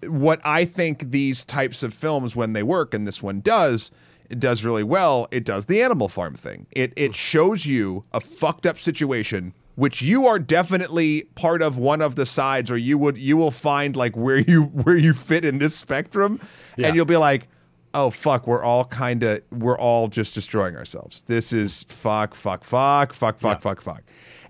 what 0.10 0.42
I 0.44 0.66
think 0.66 1.12
these 1.12 1.46
types 1.46 1.84
of 1.84 1.94
films 1.94 2.36
when 2.36 2.54
they 2.54 2.64
work, 2.64 2.94
and 2.94 3.08
this 3.08 3.22
one 3.22 3.42
does, 3.42 3.92
it 4.30 4.40
does 4.40 4.66
really 4.66 4.84
well. 4.84 5.28
It 5.32 5.44
does 5.46 5.66
the 5.66 5.82
Animal 5.82 6.10
Farm 6.10 6.36
thing. 6.36 6.68
It 6.72 6.94
it 6.96 7.10
hmm. 7.10 7.14
shows 7.14 7.66
you 7.66 8.06
a 8.12 8.20
fucked 8.20 8.66
up 8.66 8.78
situation. 8.78 9.54
Which 9.76 10.04
you 10.04 10.28
are 10.28 10.38
definitely 10.38 11.24
part 11.34 11.64
of 11.64 11.80
one 11.80 12.00
of 12.00 12.16
the 12.16 12.28
sides, 12.28 12.70
or 12.70 12.78
you 12.78 12.96
would 13.00 13.18
you 13.18 13.36
will 13.38 13.50
find 13.50 13.96
like 13.96 14.16
where 14.16 14.38
you 14.38 14.64
where 14.84 14.96
you 14.96 15.14
fit 15.14 15.44
in 15.44 15.58
this 15.58 15.76
spectrum, 15.76 16.40
Yeah. 16.78 16.88
and 16.88 16.96
you'll 16.96 17.06
be 17.06 17.18
like, 17.18 17.48
oh 17.96 18.12
fuck, 18.12 18.46
we're 18.46 18.64
all 18.64 18.86
kind 18.86 19.24
of 19.24 19.42
we're 19.52 19.78
all 19.78 20.10
just 20.10 20.36
destroying 20.36 20.76
ourselves. 20.76 21.24
This 21.24 21.52
is 21.52 21.84
fuck, 21.90 22.36
fuck, 22.36 22.64
fuck, 22.64 23.14
fuck, 23.14 23.40
fuck, 23.40 23.58
Yeah. 23.58 23.62
fuck, 23.62 23.82
fuck, 23.82 24.04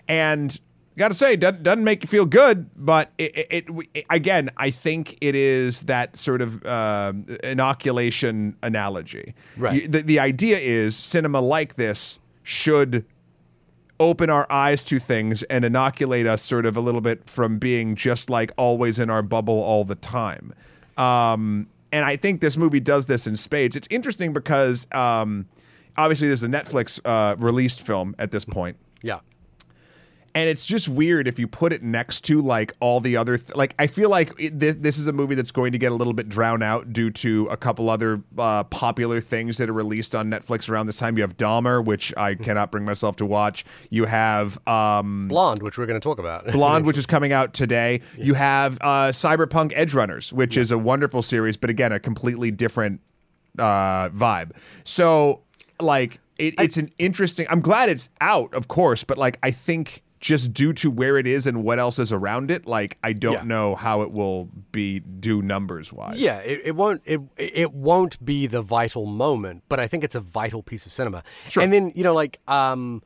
and 0.09 0.59
gotta 0.97 1.13
say, 1.13 1.35
doesn't 1.35 1.63
doesn't 1.63 1.83
make 1.83 2.03
you 2.03 2.07
feel 2.07 2.25
good. 2.25 2.69
But 2.75 3.11
it, 3.17 3.47
it, 3.49 3.87
it 3.93 4.05
again, 4.09 4.49
I 4.57 4.69
think 4.69 5.17
it 5.21 5.35
is 5.35 5.81
that 5.83 6.17
sort 6.17 6.41
of 6.41 6.65
um 6.65 7.25
inoculation 7.43 8.55
analogy. 8.63 9.33
Right. 9.57 9.81
You- 9.83 9.87
the 9.87 10.01
the 10.03 10.19
idea 10.19 10.57
is 10.57 10.95
cinema 10.95 11.39
like 11.41 11.75
this 11.75 12.19
should 12.43 13.05
open 13.99 14.29
our 14.29 14.45
eyes 14.51 14.83
to 14.83 14.99
things 14.99 15.43
and 15.43 15.63
inoculate 15.63 16.25
us 16.27 16.41
sort 16.41 16.65
of 16.65 16.75
a 16.75 16.81
little 16.81 16.99
bit 16.99 17.29
from 17.29 17.57
being 17.57 17.95
just 17.95 18.29
like 18.29 18.51
always 18.57 18.99
in 18.99 19.09
our 19.09 19.21
bubble 19.21 19.61
all 19.61 19.85
the 19.85 19.95
time. 19.95 20.53
Um, 20.97 21.67
and 21.91 22.03
I 22.03 22.15
think 22.17 22.41
this 22.41 22.57
movie 22.57 22.79
does 22.79 23.05
this 23.05 23.27
in 23.27 23.35
spades. 23.37 23.75
It's 23.75 23.87
interesting 23.91 24.33
because 24.33 24.87
um, 24.91 25.45
obviously 25.95 26.27
this 26.27 26.39
is 26.39 26.43
a 26.43 26.47
Netflix 26.47 26.99
uh, 27.05 27.35
released 27.37 27.81
film 27.81 28.15
at 28.19 28.31
this 28.31 28.43
point. 28.45 28.77
Yeah. 29.03 29.19
And 30.35 30.49
it's 30.49 30.65
just 30.65 30.89
weird 30.89 31.27
if 31.27 31.37
you 31.37 31.47
put 31.47 31.73
it 31.73 31.83
next 31.83 32.21
to 32.25 32.41
like 32.41 32.73
all 32.79 32.99
the 32.99 33.17
other 33.17 33.37
th- 33.37 33.55
like 33.55 33.75
I 33.77 33.87
feel 33.87 34.09
like 34.09 34.33
it, 34.39 34.59
this, 34.59 34.75
this 34.77 34.97
is 34.97 35.07
a 35.07 35.13
movie 35.13 35.35
that's 35.35 35.51
going 35.51 35.71
to 35.73 35.77
get 35.77 35.91
a 35.91 35.95
little 35.95 36.13
bit 36.13 36.27
drowned 36.27 36.63
out 36.63 36.91
due 36.91 37.11
to 37.11 37.47
a 37.51 37.57
couple 37.57 37.89
other 37.89 38.21
uh, 38.37 38.63
popular 38.65 39.21
things 39.21 39.57
that 39.57 39.69
are 39.69 39.73
released 39.73 40.15
on 40.15 40.29
Netflix 40.29 40.69
around 40.69 40.87
this 40.87 40.97
time. 40.97 41.17
You 41.17 41.21
have 41.21 41.37
Dahmer, 41.37 41.83
which 41.83 42.13
I 42.17 42.35
cannot 42.35 42.71
bring 42.71 42.85
myself 42.85 43.15
to 43.17 43.25
watch. 43.25 43.63
You 43.89 44.05
have 44.05 44.65
um, 44.67 45.27
Blonde, 45.27 45.61
which 45.61 45.77
we're 45.77 45.85
going 45.85 45.99
to 45.99 46.03
talk 46.03 46.19
about. 46.19 46.47
Blonde, 46.51 46.85
which 46.85 46.97
is 46.97 47.05
coming 47.05 47.31
out 47.31 47.53
today. 47.53 48.01
You 48.17 48.33
have 48.33 48.77
uh, 48.81 49.11
Cyberpunk 49.11 49.73
Edge 49.75 49.93
Runners, 49.93 50.33
which 50.33 50.57
is 50.57 50.71
a 50.71 50.77
wonderful 50.77 51.21
series, 51.21 51.57
but 51.57 51.69
again, 51.69 51.91
a 51.91 51.99
completely 51.99 52.51
different 52.51 53.01
uh, 53.59 54.09
vibe. 54.09 54.51
So, 54.83 55.41
like, 55.79 56.19
it, 56.37 56.55
it's 56.59 56.77
an 56.77 56.89
interesting. 56.97 57.45
I'm 57.49 57.61
glad 57.61 57.89
it's 57.89 58.09
out, 58.21 58.53
of 58.53 58.67
course, 58.67 59.03
but 59.03 59.17
like, 59.17 59.37
I 59.43 59.51
think 59.51 60.02
just 60.23 60.53
due 60.53 60.71
to 60.71 60.89
where 60.89 61.17
it 61.17 61.27
is 61.27 61.45
and 61.45 61.63
what 61.63 61.79
else 61.79 61.99
is 61.99 62.11
around 62.13 62.49
it, 62.49 62.65
like, 62.65 62.97
I 63.03 63.11
don't 63.13 63.33
Yeah. 63.33 63.43
know 63.43 63.75
how 63.75 64.01
it 64.03 64.11
will 64.11 64.49
be 64.71 65.01
do 65.01 65.41
numbers 65.41 65.91
wise. 65.91 66.17
Yeah, 66.17 66.37
it, 66.39 66.61
it 66.65 66.75
won't 66.75 67.01
it 67.05 67.19
it 67.37 67.73
won't 67.73 68.23
be 68.23 68.47
the 68.47 68.61
vital 68.61 69.05
moment, 69.05 69.63
but 69.67 69.79
I 69.79 69.87
think 69.87 70.03
it's 70.03 70.15
a 70.15 70.21
vital 70.21 70.63
piece 70.63 70.85
of 70.85 70.93
cinema. 70.93 71.23
Sure. 71.49 71.61
And 71.61 71.73
then 71.73 71.91
you 71.93 72.03
know, 72.03 72.13
like 72.13 72.39
um, 72.47 73.03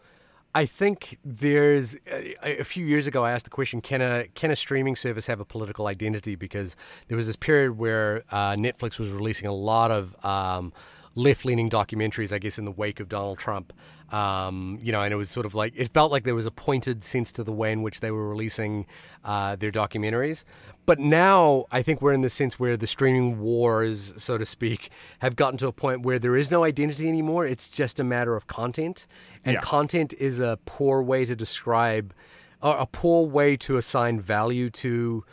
I 0.53 0.65
think 0.65 1.17
there's 1.25 1.95
a, 2.11 2.59
a 2.61 2.63
few 2.63 2.85
years 2.85 3.07
ago 3.07 3.25
I 3.25 3.31
asked 3.31 3.45
the 3.45 3.51
question: 3.51 3.81
Can 3.81 4.01
a 4.01 4.27
can 4.35 4.51
a 4.51 4.55
streaming 4.55 4.95
service 4.95 5.25
have 5.27 5.39
a 5.39 5.45
political 5.45 5.87
identity? 5.87 6.35
Because 6.35 6.75
there 7.07 7.17
was 7.17 7.25
this 7.25 7.35
period 7.35 7.77
where 7.79 8.23
uh, 8.31 8.51
Netflix 8.55 8.99
was 8.99 9.09
releasing 9.09 9.47
a 9.47 9.53
lot 9.53 9.89
of 9.91 10.15
um, 10.23 10.71
left 11.15 11.45
leaning 11.45 11.67
documentaries, 11.69 12.31
I 12.31 12.37
guess, 12.39 12.59
in 12.59 12.65
the 12.65 12.71
wake 12.71 12.99
of 12.99 13.09
Donald 13.09 13.39
Trump. 13.39 13.73
Um, 14.11 14.79
you 14.81 14.93
know, 14.93 15.01
and 15.01 15.11
it 15.13 15.17
was 15.17 15.29
sort 15.29 15.45
of 15.45 15.53
like 15.53 15.73
it 15.75 15.89
felt 15.89 16.13
like 16.13 16.23
there 16.23 16.33
was 16.35 16.45
a 16.45 16.51
pointed 16.51 17.03
sense 17.03 17.31
to 17.33 17.43
the 17.43 17.51
way 17.51 17.73
in 17.73 17.81
which 17.81 17.99
they 17.99 18.09
were 18.11 18.29
releasing 18.29 18.85
uh, 19.25 19.57
their 19.57 19.71
documentaries. 19.71 20.45
But 20.85 20.97
now 20.99 21.65
I 21.73 21.81
think 21.81 22.01
we're 22.01 22.13
in 22.13 22.21
the 22.21 22.29
sense 22.29 22.57
where 22.57 22.77
the 22.77 22.87
streaming 22.87 23.41
wars, 23.41 24.13
so 24.15 24.37
to 24.37 24.45
speak, 24.45 24.89
have 25.19 25.35
gotten 25.35 25.57
to 25.57 25.67
a 25.67 25.73
point 25.73 26.03
where 26.03 26.19
there 26.19 26.37
is 26.37 26.49
no 26.49 26.63
identity 26.63 27.09
anymore. 27.09 27.45
It's 27.45 27.69
just 27.69 27.99
a 27.99 28.05
matter 28.05 28.37
of 28.37 28.47
content, 28.47 29.07
and 29.43 29.55
Yeah. 29.55 29.59
content 29.59 30.13
is 30.13 30.39
a 30.39 30.57
poor 30.65 31.01
way 31.01 31.25
to 31.25 31.35
describe, 31.35 32.13
or 32.61 32.77
a 32.77 32.85
poor 32.85 33.27
way 33.27 33.57
to 33.57 33.75
assign 33.75 34.21
value 34.21 34.69
to 34.69 35.25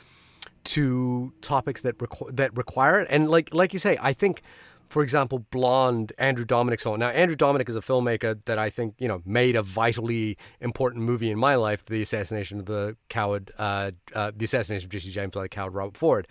to 0.64 1.32
topics 1.42 1.82
that 1.82 1.98
requ- 1.98 2.34
that 2.34 2.56
require 2.56 2.98
it. 3.00 3.06
And 3.10 3.30
like 3.30 3.54
like 3.54 3.72
you 3.72 3.78
say, 3.78 3.98
I 4.00 4.12
think, 4.12 4.42
for 4.88 5.02
example, 5.02 5.40
Blonde, 5.50 6.12
Andrew 6.18 6.44
Dominik's 6.44 6.82
film. 6.82 7.00
Now, 7.00 7.08
Andrew 7.08 7.36
Dominik 7.36 7.68
is 7.68 7.76
a 7.76 7.80
filmmaker 7.80 8.38
that 8.44 8.58
I 8.58 8.70
think 8.70 8.94
you 8.98 9.08
know 9.08 9.22
made 9.24 9.56
a 9.56 9.62
vitally 9.62 10.38
important 10.60 11.04
movie 11.04 11.30
in 11.30 11.38
my 11.38 11.54
life: 11.54 11.84
the 11.84 12.02
assassination 12.02 12.60
of 12.60 12.66
the 12.66 12.96
coward, 13.08 13.50
uh, 13.58 13.92
uh, 14.14 14.32
the 14.34 14.44
assassination 14.44 14.86
of 14.86 14.90
Jesse 14.90 15.10
James 15.10 15.34
by 15.34 15.42
the 15.42 15.48
coward 15.48 15.74
Robert 15.74 15.96
Ford. 15.96 16.28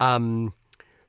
Um, 0.00 0.54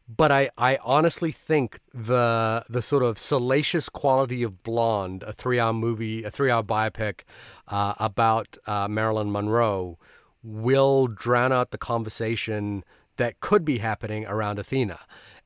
but 0.08 0.32
I, 0.32 0.50
I 0.58 0.78
honestly 0.84 1.32
think 1.32 1.80
the 1.94 2.66
the 2.70 2.82
sort 2.82 3.04
of 3.04 3.18
salacious 3.18 3.89
quality 3.89 4.44
of 4.44 4.64
Blonde, 4.64 5.24
a 5.24 5.34
three 5.34 5.60
hour 5.60 5.74
movie, 5.74 6.24
a 6.24 6.32
three 6.32 6.52
hour 6.52 6.64
biopic 6.64 7.22
uh, 7.68 7.94
about 8.00 8.58
uh, 8.68 8.88
Marilyn 8.88 9.32
Monroe, 9.32 9.98
will 10.44 11.08
drown 11.08 11.52
out 11.52 11.72
the 11.72 11.78
conversation 11.78 12.84
that 13.18 13.39
could 13.39 13.64
be 13.64 13.78
happening 13.78 14.26
around 14.26 14.60
Athena. 14.60 15.00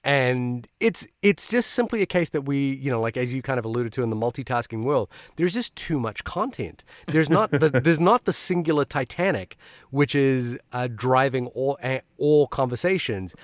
And 0.04 0.68
it's 0.80 1.08
it's 1.22 1.50
just 1.50 1.72
simply 1.72 2.02
a 2.02 2.06
case 2.06 2.30
that 2.30 2.44
we, 2.44 2.76
you 2.76 2.90
know, 2.90 3.02
like 3.02 3.18
as 3.18 3.34
you 3.34 3.42
kind 3.42 3.60
of 3.60 3.66
alluded 3.66 3.92
to 3.94 4.04
in 4.04 4.10
the 4.10 4.16
multitasking 4.16 4.84
world, 4.84 5.10
there's 5.36 5.54
just 5.54 5.76
too 5.76 6.00
much 6.00 6.24
content. 6.24 6.84
There's 7.08 7.30
not 7.30 7.52
the 7.52 7.70
there's 7.84 8.00
not 8.00 8.26
the 8.26 8.34
singular 8.34 8.86
Titanic, 8.86 9.58
which 9.90 10.16
is 10.16 10.58
uh, 10.72 10.88
driving 10.94 11.48
all 11.48 11.78
all 12.18 12.48
conversations 12.48 13.36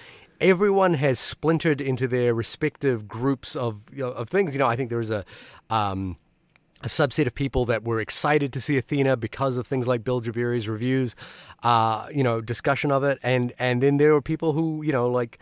everyone 0.41 0.95
has 0.95 1.20
splintered 1.20 1.80
into 1.80 2.08
their 2.08 2.34
respective 2.34 3.08
groups 3.08 3.56
of 3.56 3.82
you 3.93 4.04
know, 4.04 4.10
of 4.10 4.30
things. 4.30 4.54
You 4.54 4.60
know, 4.60 4.68
I 4.68 4.76
think 4.76 4.89
there 4.89 4.99
was 4.99 5.12
a 5.12 5.24
um, 5.70 6.18
a 6.84 6.88
subset 6.88 7.28
of 7.28 7.34
people 7.34 7.66
that 7.66 7.84
were 7.84 7.99
excited 7.99 8.51
to 8.54 8.62
see 8.62 8.78
Athena 8.78 9.18
because 9.18 9.58
of 9.58 9.66
things 9.66 9.88
like 9.88 10.04
Bilge 10.04 10.28
Ebiri's 10.28 10.68
reviews, 10.68 11.16
uh, 11.64 12.08
you 12.14 12.24
know, 12.24 12.41
discussion 12.41 12.91
of 12.91 13.04
it, 13.04 13.20
and 13.24 13.54
and 13.58 13.82
then 13.82 13.97
there 13.97 14.14
were 14.14 14.22
people 14.22 14.54
who 14.54 14.84
you 14.84 14.91
know 14.91 15.08
like 15.08 15.39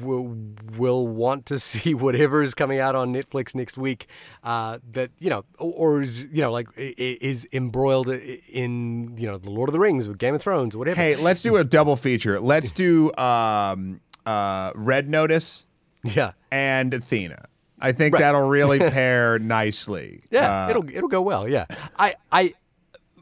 will 0.00 0.36
will 0.76 1.06
want 1.08 1.46
to 1.46 1.58
see 1.70 1.94
whatever 1.94 2.42
is 2.42 2.54
coming 2.54 2.78
out 2.80 2.94
on 2.94 3.12
Netflix 3.14 3.54
next 3.54 3.78
week 3.78 4.06
uh, 4.42 4.78
that 4.92 5.10
you 5.18 5.30
know 5.30 5.44
or 5.58 6.02
is 6.02 6.26
you 6.26 6.42
know 6.42 6.52
like 6.52 6.68
i- 6.76 6.94
i- 6.98 7.18
is 7.20 7.48
embroiled 7.52 8.08
in 8.08 9.16
you 9.16 9.26
know 9.26 9.38
the 9.38 9.50
Lord 9.50 9.68
of 9.68 9.72
the 9.72 9.78
Rings 9.80 10.06
with 10.08 10.18
Game 10.18 10.34
of 10.34 10.42
Thrones 10.42 10.76
whatever 10.76 11.00
Hey, 11.00 11.16
let's 11.16 11.42
do 11.42 11.56
a 11.56 11.64
double 11.64 11.96
feature. 11.96 12.38
Let's 12.40 12.72
do 12.72 13.10
um, 13.16 14.00
uh, 14.26 14.72
Red 14.74 15.08
Notice 15.08 15.66
yeah 16.04 16.32
and 16.50 16.92
Athena. 16.92 17.46
I 17.80 17.92
think 17.92 18.14
Right. 18.14 18.20
that'll 18.20 18.48
really 18.48 18.78
pair 18.90 19.38
nicely. 19.38 20.22
Yeah, 20.30 20.66
Uh, 20.66 20.70
it'll 20.70 20.88
it'll 20.88 21.08
go 21.08 21.22
well. 21.22 21.48
Yeah, 21.48 21.66
I 21.98 22.14
I, 22.30 22.54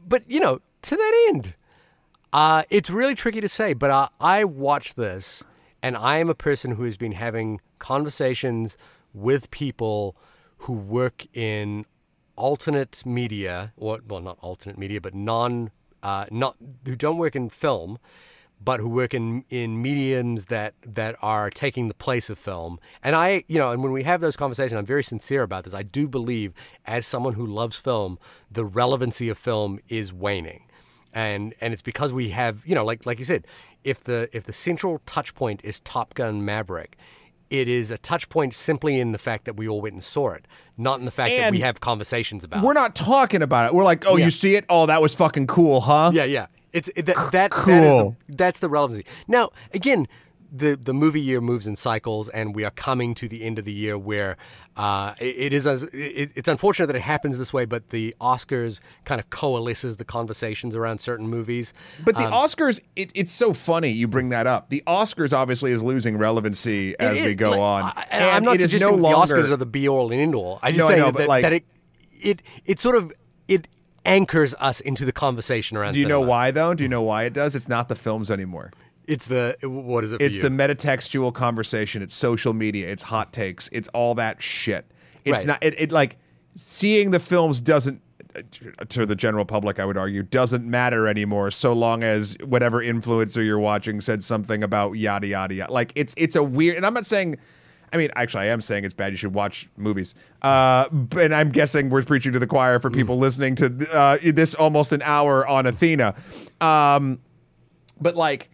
but 0.07 0.23
you 0.29 0.39
know, 0.39 0.59
to 0.83 0.95
that 0.95 1.25
end, 1.29 1.53
uh, 2.31 2.63
it's 2.69 2.89
really 2.89 3.15
tricky 3.15 3.41
to 3.41 3.49
say. 3.49 3.73
But 3.73 3.89
uh, 3.91 4.09
I 4.21 4.43
watch 4.45 4.95
this, 4.95 5.43
and 5.83 5.97
I 5.97 6.17
am 6.19 6.29
a 6.29 6.33
person 6.33 6.71
who 6.71 6.85
has 6.85 6.95
been 6.95 7.11
having 7.11 7.59
conversations 7.77 8.77
with 9.13 9.51
people 9.51 10.15
who 10.59 10.71
work 10.73 11.27
in 11.35 11.85
alternate 12.37 13.05
media, 13.05 13.73
or 13.75 13.99
well, 14.07 14.21
not 14.21 14.37
alternate 14.41 14.77
media, 14.77 15.01
but 15.01 15.13
non, 15.13 15.71
uh, 16.01 16.25
not 16.31 16.55
who 16.85 16.95
don't 16.95 17.17
work 17.17 17.35
in 17.35 17.49
film, 17.49 17.99
but 18.63 18.79
who 18.79 18.87
work 18.87 19.13
in 19.13 19.43
in 19.49 19.81
mediums 19.81 20.45
that 20.45 20.73
that 20.85 21.17
are 21.21 21.49
taking 21.49 21.87
the 21.87 21.93
place 21.93 22.29
of 22.29 22.39
film. 22.39 22.79
And 23.03 23.13
I, 23.13 23.43
you 23.47 23.59
know, 23.59 23.71
and 23.71 23.83
when 23.83 23.91
we 23.91 24.03
have 24.03 24.21
those 24.21 24.37
conversations, 24.37 24.77
I'm 24.77 24.85
very 24.85 25.03
sincere 25.03 25.43
about 25.43 25.65
this. 25.65 25.73
I 25.73 25.83
do 25.83 26.07
believe, 26.07 26.53
as 26.85 27.05
someone 27.05 27.33
who 27.33 27.45
loves 27.45 27.77
film, 27.77 28.17
the 28.49 28.63
relevancy 28.63 29.27
of 29.27 29.37
film 29.37 29.79
is 29.89 30.13
waning. 30.13 30.63
And 31.13 31.53
and 31.61 31.73
it's 31.73 31.81
because 31.83 32.11
we 32.11 32.29
have, 32.29 32.65
you 32.65 32.73
know, 32.75 32.83
like 32.83 33.05
like 33.05 33.19
you 33.19 33.25
said, 33.25 33.45
if 33.83 34.03
the 34.03 34.29
if 34.33 34.45
the 34.45 34.53
central 34.53 34.99
touch 35.05 35.35
point 35.35 35.61
is 35.63 35.79
Top 35.81 36.15
Gun 36.15 36.43
Maverick, 36.43 36.97
it 37.49 37.67
is 37.69 37.91
a 37.91 37.99
touch 37.99 38.29
point 38.29 38.53
simply 38.55 38.99
in 38.99 39.11
the 39.11 39.19
fact 39.19 39.45
that 39.45 39.55
we 39.55 39.67
all 39.67 39.79
went 39.79 39.93
and 39.93 40.03
saw 40.03 40.31
it, 40.31 40.47
not 40.75 40.99
in 40.99 41.05
the 41.05 41.11
fact 41.11 41.31
that 41.37 41.51
we 41.51 41.59
have 41.59 41.79
conversations 41.81 42.43
about 42.43 42.63
it. 42.63 42.65
We're 42.65 42.73
not 42.73 42.95
talking 42.95 43.43
about 43.43 43.67
it. 43.67 43.75
We're 43.75 43.83
like, 43.83 44.05
oh, 44.07 44.17
Yeah. 44.17 44.25
you 44.25 44.31
see 44.31 44.55
it? 44.55 44.65
Oh, 44.69 44.87
that 44.87 45.03
was 45.03 45.13
fucking 45.13 45.45
cool, 45.47 45.81
huh? 45.81 46.09
Yeah, 46.13 46.23
yeah. 46.23 46.47
It's 46.71 46.89
it, 46.95 47.05
that 47.05 47.31
that, 47.31 47.51
that 47.51 47.83
is 47.83 47.93
the, 47.93 48.15
that's 48.29 48.59
the 48.59 48.69
relevancy. 48.69 49.05
Now, 49.27 49.51
again, 49.71 50.07
the 50.55 50.75
the 50.75 50.93
movie 50.93 51.19
year 51.19 51.41
moves 51.41 51.65
in 51.65 51.75
cycles, 51.75 52.29
and 52.29 52.55
we 52.55 52.63
are 52.63 52.69
coming 52.69 53.15
to 53.15 53.27
the 53.27 53.43
end 53.43 53.57
of 53.57 53.65
the 53.65 53.71
year 53.73 53.97
where 53.97 54.37
uh, 54.77 55.15
it, 55.19 55.35
it 55.37 55.53
is 55.53 55.65
as- 55.65 55.83
it, 55.83 56.31
it's 56.35 56.47
unfortunate 56.47 56.85
that 56.87 56.95
it 56.95 57.01
happens 57.01 57.39
this 57.39 57.51
way, 57.51 57.65
but 57.65 57.89
the 57.89 58.13
Oscars 58.21 58.79
kind 59.03 59.19
of 59.19 59.29
coalesces 59.31 59.97
the 59.97 60.05
conversations 60.05 60.75
around 60.75 60.99
certain 60.99 61.27
movies. 61.27 61.73
But 62.05 62.15
the 62.15 62.25
Um, 62.27 62.33
Oscars, 62.33 62.79
it, 62.95 63.11
it's 63.15 63.31
so 63.31 63.51
funny 63.53 63.89
you 63.89 64.07
bring 64.07 64.29
that 64.29 64.45
up. 64.45 64.69
The 64.69 64.83
Oscars 64.85 65.33
obviously 65.35 65.71
is 65.71 65.83
losing 65.83 66.17
relevancy 66.17 66.95
as 66.99 67.19
we 67.19 67.33
go 67.33 67.49
like, 67.51 67.59
on. 67.59 67.83
I, 67.95 68.05
and 68.11 68.23
I'm 68.23 68.43
not 68.43 68.59
suggesting 68.59 68.79
no 68.91 68.95
longer, 68.95 69.35
the 69.35 69.41
Oscars 69.47 69.51
are 69.51 69.57
the 69.57 69.65
be 69.65 69.89
all 69.89 70.11
and 70.11 70.21
end 70.21 70.35
all. 70.35 70.59
I 70.61 70.71
just 70.71 70.79
No, 70.79 70.87
say 70.87 71.11
that, 71.11 71.27
like- 71.27 71.41
that 71.41 71.53
it 71.53 71.65
it 72.21 72.41
it 72.65 72.79
sort 72.79 72.95
of 72.95 73.11
it 73.47 73.67
anchors 74.05 74.53
us 74.59 74.79
into 74.81 75.03
the 75.05 75.11
conversation 75.11 75.77
around. 75.77 75.93
Do 75.93 75.99
you 75.99 76.07
know 76.07 76.21
why 76.21 76.51
though? 76.51 76.73
Do 76.73 76.83
you 76.83 76.89
know 76.89 77.01
why 77.01 77.23
it 77.23 77.33
does? 77.33 77.55
It's 77.55 77.67
not 77.67 77.89
the 77.89 77.95
films 77.95 78.29
anymore. 78.29 78.71
It's 79.07 79.27
the 79.27 79.57
what 79.63 80.03
is 80.03 80.13
it? 80.13 80.17
For 80.19 80.23
It's 80.23 80.37
you? 80.37 80.41
the 80.43 80.49
metatextual 80.49 81.33
conversation. 81.33 82.01
It's 82.01 82.15
social 82.15 82.53
media. 82.53 82.87
It's 82.87 83.03
hot 83.03 83.33
takes. 83.33 83.69
It's 83.71 83.87
all 83.89 84.15
that 84.15 84.41
shit. 84.41 84.85
It's 85.25 85.37
Right. 85.37 85.45
not. 85.47 85.63
It, 85.63 85.75
it 85.79 85.91
like 85.91 86.17
seeing 86.55 87.11
the 87.11 87.19
films 87.19 87.59
doesn't 87.61 88.01
to 88.89 89.05
the 89.05 89.15
general 89.15 89.45
public. 89.45 89.79
I 89.79 89.85
would 89.85 89.97
argue 89.97 90.23
doesn't 90.23 90.65
matter 90.65 91.07
anymore. 91.07 91.51
So 91.51 91.73
long 91.73 92.01
as 92.03 92.35
whatever 92.43 92.81
influencer 92.83 93.45
you're 93.45 93.59
watching 93.59 94.01
said 94.01 94.23
something 94.23 94.63
about 94.63 94.93
yada 94.93 95.27
yada 95.27 95.53
yada. 95.53 95.71
Like 95.73 95.91
it's 95.95 96.13
it's 96.17 96.35
a 96.35 96.43
weird. 96.43 96.77
And 96.77 96.85
I'm 96.85 96.93
not 96.93 97.05
saying. 97.05 97.37
I 97.91 97.97
mean, 97.97 98.09
actually, 98.15 98.45
I 98.45 98.47
am 98.47 98.59
saying 98.59 98.85
it's 98.85 98.95
bad. 98.95 99.11
You 99.13 99.17
should 99.17 99.35
watch 99.35 99.69
movies. 99.77 100.15
Uh, 100.41 100.89
and 101.15 101.35
I'm 101.35 101.49
guessing 101.49 101.91
we're 101.91 102.01
preaching 102.01 102.33
to 102.33 102.39
the 102.39 102.47
choir 102.47 102.79
for 102.79 102.89
people 102.89 103.19
listening 103.19 103.53
to 103.57 103.87
uh, 103.95 104.17
this 104.23 104.55
almost 104.55 104.93
an 104.93 105.03
hour 105.03 105.45
on 105.47 105.67
Athena. 105.67 106.15
Um, 106.59 107.19
but 108.01 108.15
like 108.15 108.49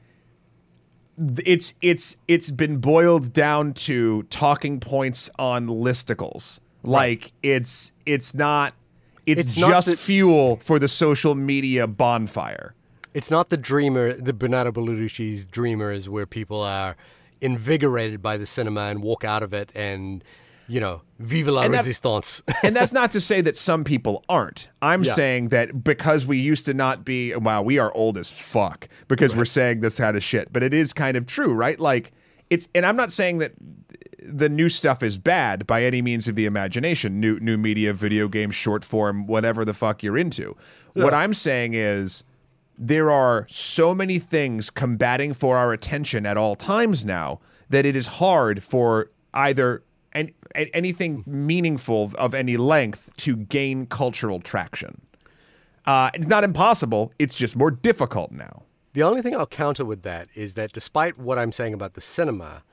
it's 1.46 1.74
it's 1.82 2.18
it's 2.28 2.52
been 2.52 2.78
boiled 2.78 3.34
down 3.34 3.74
to 3.74 4.24
talking 4.24 4.80
points 4.80 5.30
on 5.38 5.68
listicles. 5.68 6.60
Like 6.84 7.34
it's 7.44 7.92
it's 8.06 8.34
not 8.34 8.74
it's, 9.26 9.42
It's 9.42 9.58
not 9.58 9.70
just 9.70 10.00
fuel 10.00 10.56
for 10.58 10.80
the 10.80 10.88
social 10.88 11.36
media 11.36 11.86
bonfire. 11.88 12.74
It's 13.14 13.30
not 13.30 13.50
the 13.50 13.58
dreamer, 13.58 14.14
the 14.14 14.34
Bernardo 14.34 14.72
Bertolucci's 14.72 15.46
dreamers, 15.46 16.08
where 16.08 16.26
people 16.26 16.62
are 16.62 16.96
invigorated 17.42 18.22
by 18.22 18.38
the 18.38 18.46
cinema 18.46 18.82
and 18.82 19.02
walk 19.02 19.24
out 19.24 19.44
of 19.44 19.54
it 19.54 19.72
and, 19.76 20.24
you 20.70 20.80
know, 20.80 21.02
vive 21.20 21.48
la 21.48 21.64
And 21.64 21.74
that- 21.74 21.80
resistance. 21.80 22.42
and 22.64 22.76
that's 22.76 22.94
not 22.94 23.12
to 23.14 23.20
say 23.20 23.42
that 23.42 23.58
some 23.58 23.84
people 23.84 24.24
aren't. 24.30 24.70
I'm 24.82 25.04
Yeah. 25.04 25.14
saying 25.14 25.50
that 25.50 25.84
because 25.84 26.26
we 26.28 26.38
used 26.38 26.66
to 26.68 26.74
not 26.74 27.04
be 27.04 27.36
wow, 27.36 27.62
we 27.62 27.78
are 27.80 27.92
old 27.94 28.18
as 28.18 28.32
fuck 28.32 28.88
because 29.08 29.36
we're 29.36 29.46
saying 29.46 29.82
this 29.82 29.98
kind 29.98 30.16
of 30.16 30.24
shit. 30.24 30.54
But 30.54 30.64
it 30.64 30.74
is 30.74 30.94
kind 30.94 31.18
of 31.18 31.26
true, 31.26 31.54
right? 31.54 31.80
Like 31.80 32.12
it's 32.50 32.68
and 32.74 32.86
I'm 32.86 32.96
not 32.96 33.12
saying 33.12 33.40
that 33.40 33.54
the 34.22 34.50
new 34.50 34.70
stuff 34.70 35.02
is 35.02 35.18
bad 35.18 35.66
by 35.66 35.84
any 35.84 36.02
means 36.02 36.28
of 36.28 36.36
the 36.36 36.46
imagination. 36.46 37.20
New 37.20 37.40
new 37.40 37.58
media, 37.58 37.94
video 37.94 38.28
games, 38.28 38.56
short 38.56 38.84
form, 38.84 39.26
whatever 39.28 39.66
the 39.66 39.74
fuck 39.74 40.04
you're 40.04 40.18
into. 40.18 40.56
What 40.94 41.14
I'm 41.14 41.34
saying 41.34 41.74
is 41.76 42.24
there 42.78 43.10
are 43.12 43.46
so 43.50 43.94
many 43.96 44.20
things 44.20 44.70
combating 44.70 45.34
for 45.34 45.58
our 45.58 45.74
attention 45.74 46.26
at 46.26 46.38
all 46.38 46.56
times 46.56 47.06
now 47.06 47.40
that 47.70 47.86
it 47.86 47.96
is 47.96 48.08
hard 48.08 48.64
for 48.64 49.10
either 49.34 49.84
anything 50.56 51.24
meaningful 51.26 52.12
of 52.18 52.34
any 52.34 52.58
length 52.58 53.16
to 53.18 53.36
gain 53.36 53.86
cultural 53.86 54.40
traction. 54.40 55.02
Uh, 55.86 56.12
it's 56.14 56.28
not 56.28 56.44
impossible. 56.44 57.12
It's 57.20 57.36
just 57.36 57.56
more 57.56 57.72
difficult 57.72 58.32
now. 58.32 58.64
the 58.94 59.04
only 59.04 59.22
thing 59.22 59.36
I'll 59.36 59.46
counter 59.46 59.86
with 59.86 60.02
that 60.04 60.28
is 60.36 60.56
that 60.56 60.74
despite 60.74 61.18
what 61.18 61.38
I'm 61.38 61.52
saying 61.52 61.74
about 61.74 61.94
the 61.94 62.02
cinema, 62.02 62.64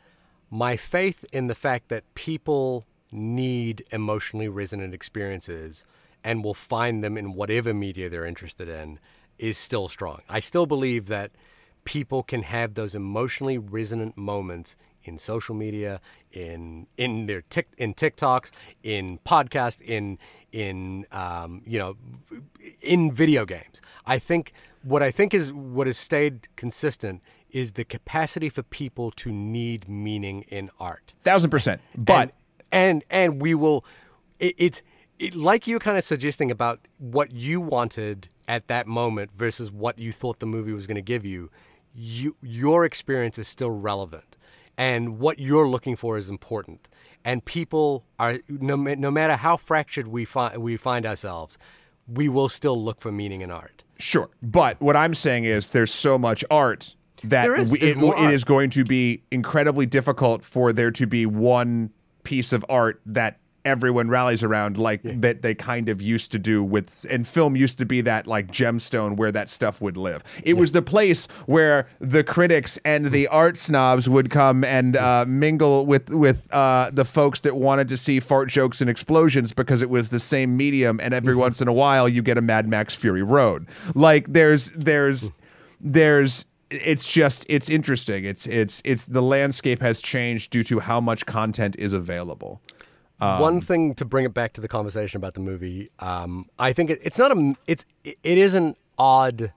my 0.51 0.77
faith 0.77 1.25
in 1.33 1.47
the 1.47 1.55
fact 1.55 1.89
that 1.89 2.03
people 2.15 2.85
need 3.13 3.85
emotionally 3.91 4.49
resonant 4.49 4.95
experiences 4.95 5.85
and 6.25 6.43
will 6.43 6.55
find 6.55 7.05
them 7.05 7.17
in 7.17 7.35
whatever 7.35 7.73
media 7.73 8.09
they're 8.09 8.25
interested 8.25 8.69
in 8.69 8.99
is 9.39 9.59
still 9.59 9.89
strong. 9.89 10.23
I 10.29 10.41
still 10.41 10.67
believe 10.67 11.07
that 11.07 11.31
people 11.85 12.23
can 12.23 12.43
have 12.43 12.75
those 12.75 12.95
emotionally 12.95 13.59
resonant 13.59 14.17
moments 14.17 14.77
in 15.09 15.19
social 15.19 15.55
media, 15.55 16.01
in 16.33 16.87
in 16.97 17.27
their 17.27 17.43
tic, 17.43 17.69
in 17.79 17.95
TikToks, 17.95 18.51
in 18.83 19.19
podcasts, 19.27 19.81
in 19.81 20.19
in 20.53 21.07
um, 21.13 21.63
you 21.67 21.79
know, 21.79 21.97
in 22.81 23.13
video 23.13 23.45
games. 23.45 23.81
I 24.07 24.19
think 24.19 24.53
what 24.83 25.03
I 25.03 25.11
think 25.11 25.35
is 25.35 25.53
what 25.53 25.87
has 25.87 25.99
stayed 25.99 26.49
consistent 26.57 27.23
is 27.51 27.73
the 27.73 27.85
capacity 27.85 28.49
for 28.49 28.63
people 28.63 29.11
to 29.13 29.33
need 29.33 29.89
meaning 29.89 30.43
in 30.49 30.71
art. 30.79 31.15
Thousand 31.25 31.51
percent. 31.51 31.81
But 31.97 32.21
and 32.21 32.33
and, 32.71 33.05
and 33.11 33.43
we 33.43 33.55
will. 33.55 33.85
It, 34.39 34.55
it's 34.59 34.83
it, 35.19 35.35
like 35.35 35.67
you're 35.67 35.79
kind 35.79 35.97
of 35.97 36.05
suggesting 36.05 36.51
about 36.51 36.81
what 36.99 37.33
you 37.33 37.61
wanted 37.61 38.29
at 38.49 38.69
that 38.69 38.87
moment 38.87 39.31
versus 39.33 39.71
what 39.71 39.99
you 39.99 40.13
thought 40.13 40.39
the 40.39 40.47
movie 40.47 40.73
was 40.73 40.87
going 40.87 40.97
to 40.97 41.03
give 41.03 41.25
you. 41.25 41.51
You 41.95 42.37
your 42.43 42.85
experience 42.85 43.39
is 43.39 43.49
still 43.49 43.71
relevant, 43.71 44.36
and 44.79 45.19
what 45.19 45.39
you're 45.39 45.69
looking 45.69 45.97
for 45.97 46.17
is 46.17 46.29
important. 46.29 46.89
And 47.25 47.45
people 47.45 48.05
are 48.19 48.39
no, 48.49 48.77
no 48.77 49.11
matter 49.11 49.37
how 49.37 49.57
fractured 49.57 50.09
we 50.09 50.25
find 50.25 50.59
we 50.63 50.77
find 50.77 51.05
ourselves, 51.05 51.59
we 52.07 52.29
will 52.29 52.49
still 52.49 52.83
look 52.83 53.01
for 53.01 53.11
meaning 53.11 53.41
in 53.41 53.51
art. 53.51 53.83
Sure, 53.99 54.31
but 54.43 54.81
what 54.81 54.97
I'm 54.97 55.15
saying 55.15 55.45
is 55.45 55.71
there's 55.71 55.93
so 55.93 56.19
much 56.19 56.45
art 56.51 56.95
that 57.25 57.51
is- 57.51 57.71
we, 57.73 57.81
it, 57.81 57.97
art. 57.97 58.33
is 58.33 58.45
going 58.45 58.71
to 58.71 58.85
be 58.85 59.23
incredibly 59.31 59.87
difficult 59.87 60.45
for 60.45 60.73
there 60.73 60.91
to 60.93 61.07
be 61.07 61.27
one 61.27 61.91
piece 62.23 62.53
of 62.53 62.65
art 62.69 63.01
that 63.07 63.41
everyone 63.67 64.09
rallies 64.09 64.45
around 64.45 64.79
like 64.79 65.01
that 65.03 65.43
they 65.43 65.55
kind 65.55 65.89
of 65.89 66.01
used 66.01 66.31
to 66.31 66.39
do 66.39 66.63
with 66.63 67.05
and 67.11 67.27
film 67.27 67.57
used 67.57 67.79
to 67.79 67.85
be 67.85 68.01
that 68.01 68.27
like 68.27 68.47
gemstone 68.47 69.17
where 69.17 69.33
that 69.33 69.49
stuff 69.49 69.81
would 69.81 69.97
live. 69.97 70.23
It 70.45 70.57
was 70.57 70.71
the 70.71 70.83
place 70.83 71.27
where 71.47 71.89
the 71.99 72.23
critics 72.23 72.79
and 72.85 73.07
the 73.07 73.27
art 73.27 73.59
snobs 73.59 74.09
would 74.09 74.31
come 74.31 74.63
and 74.63 74.97
uh, 74.97 75.25
mingle 75.27 75.85
with 75.85 76.11
with 76.11 76.47
uh, 76.55 76.91
the 76.93 77.05
folks 77.05 77.41
that 77.41 77.57
wanted 77.57 77.89
to 77.89 77.97
see 77.97 78.21
fart 78.21 78.49
jokes 78.49 78.81
and 78.81 78.89
explosions 78.89 79.53
because 79.53 79.83
it 79.83 79.91
was 79.91 80.11
the 80.11 80.21
same 80.21 80.57
medium 80.57 81.01
and 81.03 81.13
every 81.13 81.35
once 81.35 81.61
in 81.61 81.67
a 81.67 81.73
while 81.73 82.09
you 82.09 82.23
get 82.23 82.39
a 82.39 82.43
mad 82.43 82.69
max 82.69 82.95
fury 82.95 83.23
road. 83.23 83.67
Like 83.95 84.33
there's 84.33 84.71
there's 84.71 85.33
there's 85.81 86.47
it's 86.71 87.07
just 87.07 87.45
it's 87.49 87.69
interesting. 87.69 88.25
It's 88.25 88.47
it's 88.47 88.81
it's 88.85 89.07
the 89.07 89.23
landscape 89.23 89.83
has 89.83 90.01
changed 90.01 90.53
due 90.53 90.63
to 90.65 90.79
how 90.79 91.01
much 91.01 91.27
content 91.27 91.75
is 91.79 91.93
available 91.93 92.61
One 93.19 93.61
thing 93.61 93.95
to 93.95 94.05
bring 94.05 94.25
it 94.27 94.35
back 94.35 94.53
to 94.55 94.61
the 94.61 94.69
conversation 94.69 95.17
about 95.17 95.35
the 95.35 95.41
movie, 95.41 95.91
um, 96.01 96.47
I 96.59 96.73
think 96.73 96.91
it, 96.91 97.01
it's 97.03 97.19
not 97.19 97.33
a 97.33 97.55
it's 97.67 97.85
it 98.05 98.19
is 98.23 98.55
an 98.55 98.77
odd 98.99 99.53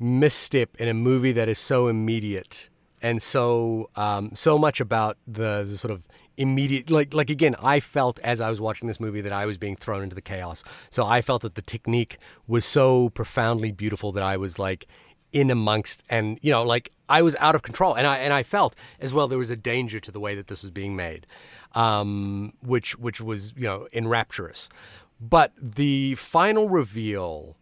misstep 0.00 0.76
in 0.76 0.88
a 0.88 0.94
movie 0.94 1.32
that 1.32 1.48
is 1.48 1.58
so 1.58 1.88
immediate 1.88 2.68
and 3.02 3.22
so 3.22 3.90
um, 3.96 4.30
so 4.34 4.58
much 4.58 4.80
about 4.80 5.18
the, 5.26 5.64
the 5.68 5.76
sort 5.76 5.92
of 5.92 6.02
immediate 6.36 6.88
like 6.88 7.12
like 7.12 7.30
again 7.30 7.56
I 7.60 7.80
felt 7.80 8.18
as 8.20 8.40
I 8.40 8.48
was 8.48 8.60
watching 8.60 8.86
this 8.86 9.00
movie 9.00 9.20
that 9.20 9.32
I 9.32 9.44
was 9.44 9.58
being 9.58 9.76
thrown 9.76 10.02
into 10.02 10.14
the 10.14 10.22
chaos. 10.22 10.62
So 10.90 11.04
I 11.04 11.20
felt 11.20 11.42
that 11.42 11.54
the 11.54 11.62
technique 11.62 12.18
was 12.46 12.64
so 12.64 13.10
profoundly 13.10 13.72
beautiful 13.72 14.12
that 14.12 14.22
I 14.22 14.36
was 14.36 14.58
like 14.58 14.86
in 15.32 15.50
amongst 15.50 16.02
and 16.08 16.38
you 16.40 16.50
know 16.50 16.62
like 16.62 16.92
I 17.08 17.22
was 17.22 17.36
out 17.40 17.54
of 17.54 17.62
control. 17.62 17.94
And 17.94 18.06
I 18.06 18.18
and 18.18 18.32
I 18.32 18.42
felt 18.42 18.74
as 19.00 19.12
well 19.12 19.28
there 19.28 19.38
was 19.38 19.50
a 19.50 19.56
danger 19.56 20.00
to 20.00 20.10
the 20.10 20.20
way 20.20 20.34
that 20.34 20.46
this 20.48 20.62
was 20.62 20.70
being 20.70 20.94
made 20.94 21.26
um, 21.78 22.52
which 22.60 22.98
which 22.98 23.20
was 23.20 23.54
you 23.56 23.66
know 23.66 23.86
enrapturous 23.92 24.68
but 25.20 25.52
the 25.60 26.14
final 26.16 26.68
reveal 26.68 27.56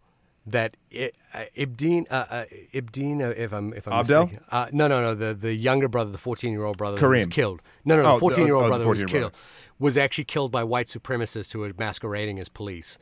that 0.45 0.77
I, 0.93 1.11
uh, 1.33 1.43
Ibdin, 1.57 2.05
uh, 2.09 2.25
uh, 2.29 2.45
Ibdin, 2.73 3.21
uh, 3.21 3.33
if 3.35 3.51
I'm 3.51 3.73
if 3.73 3.85
I'm 3.85 3.93
Abdel? 3.93 4.31
uh, 4.49 4.67
no, 4.71 4.87
no, 4.87 5.01
no, 5.01 5.13
the 5.13 5.33
the 5.33 5.53
younger 5.53 5.89
brother, 5.89 6.09
the 6.09 6.17
14 6.17 6.51
year 6.53 6.63
old 6.63 6.77
brother, 6.77 6.97
who 6.97 7.09
was 7.09 7.27
killed. 7.27 7.61
No, 7.83 7.97
no, 7.97 8.03
no, 8.03 8.09
Oh, 8.11 8.13
the 8.13 8.19
14 8.21 8.45
year 8.45 8.55
old 8.55 8.65
the 8.65 8.69
brother 8.69 8.87
was 8.87 9.03
14-year-old 9.03 9.33
killed 9.33 9.43
was 9.79 9.97
actually 9.97 10.23
killed 10.23 10.51
by 10.51 10.63
white 10.63 10.87
supremacists 10.87 11.53
who 11.53 11.59
were 11.59 11.71
masquerading 11.77 12.39
as 12.39 12.49
police. 12.49 12.97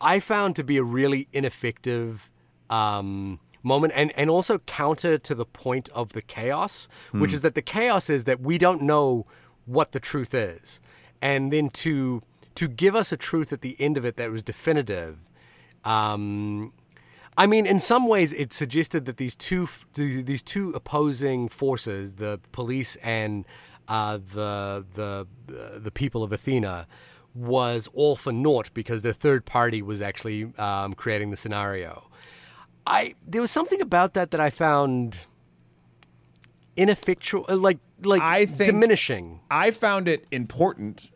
I 0.00 0.20
found 0.20 0.56
to 0.56 0.64
be 0.64 0.76
a 0.76 0.82
really 0.82 1.28
ineffective 1.32 2.30
um, 2.70 3.40
moment 3.62 3.92
and, 3.96 4.12
and 4.16 4.30
also 4.30 4.58
counter 4.60 5.18
to 5.18 5.34
the 5.34 5.44
point 5.44 5.88
of 5.92 6.12
the 6.12 6.22
chaos, 6.22 6.88
which 7.12 7.32
is 7.32 7.42
that 7.42 7.54
the 7.54 7.62
chaos 7.62 8.08
is 8.08 8.24
that 8.24 8.40
we 8.40 8.58
don't 8.58 8.82
know 8.82 9.26
what 9.68 9.92
the 9.92 10.00
truth 10.00 10.34
is. 10.34 10.80
And 11.20 11.52
then 11.52 11.68
to 11.70 12.22
to 12.54 12.66
give 12.66 12.96
us 12.96 13.12
a 13.12 13.16
truth 13.16 13.52
at 13.52 13.60
the 13.60 13.76
end 13.78 13.96
of 13.96 14.04
it 14.04 14.16
that 14.16 14.32
was 14.32 14.42
definitive. 14.42 15.18
Um, 15.84 16.72
I 17.36 17.46
mean, 17.46 17.66
in 17.66 17.78
some 17.78 18.08
ways, 18.08 18.32
it 18.32 18.52
suggested 18.52 19.04
that 19.04 19.16
these 19.16 19.36
two 19.36 19.68
these 19.94 20.42
two 20.42 20.70
opposing 20.70 21.48
forces, 21.48 22.14
the 22.14 22.40
police 22.50 22.96
and 22.96 23.44
uh, 23.86 24.18
the 24.18 24.84
the 24.94 25.26
the 25.78 25.90
people 25.92 26.24
of 26.24 26.32
Athena, 26.32 26.88
was 27.34 27.88
all 27.94 28.16
for 28.16 28.32
naught 28.32 28.70
because 28.74 29.02
the 29.02 29.14
third 29.14 29.44
party 29.44 29.82
was 29.82 30.02
actually 30.02 30.52
um, 30.58 30.94
creating 30.94 31.30
the 31.30 31.36
scenario. 31.36 32.08
I 32.86 33.14
there 33.24 33.40
was 33.40 33.52
something 33.52 33.80
about 33.80 34.14
that 34.14 34.32
that 34.32 34.40
I 34.40 34.50
found 34.50 35.26
ineffectual, 36.78 37.44
uh, 37.48 37.56
like 37.56 37.78
like 38.02 38.22
I 38.22 38.46
think- 38.46 38.70
diminishing. 38.70 39.40
I 39.50 39.70
found 39.72 40.08
it 40.08 40.24
important 40.30 41.10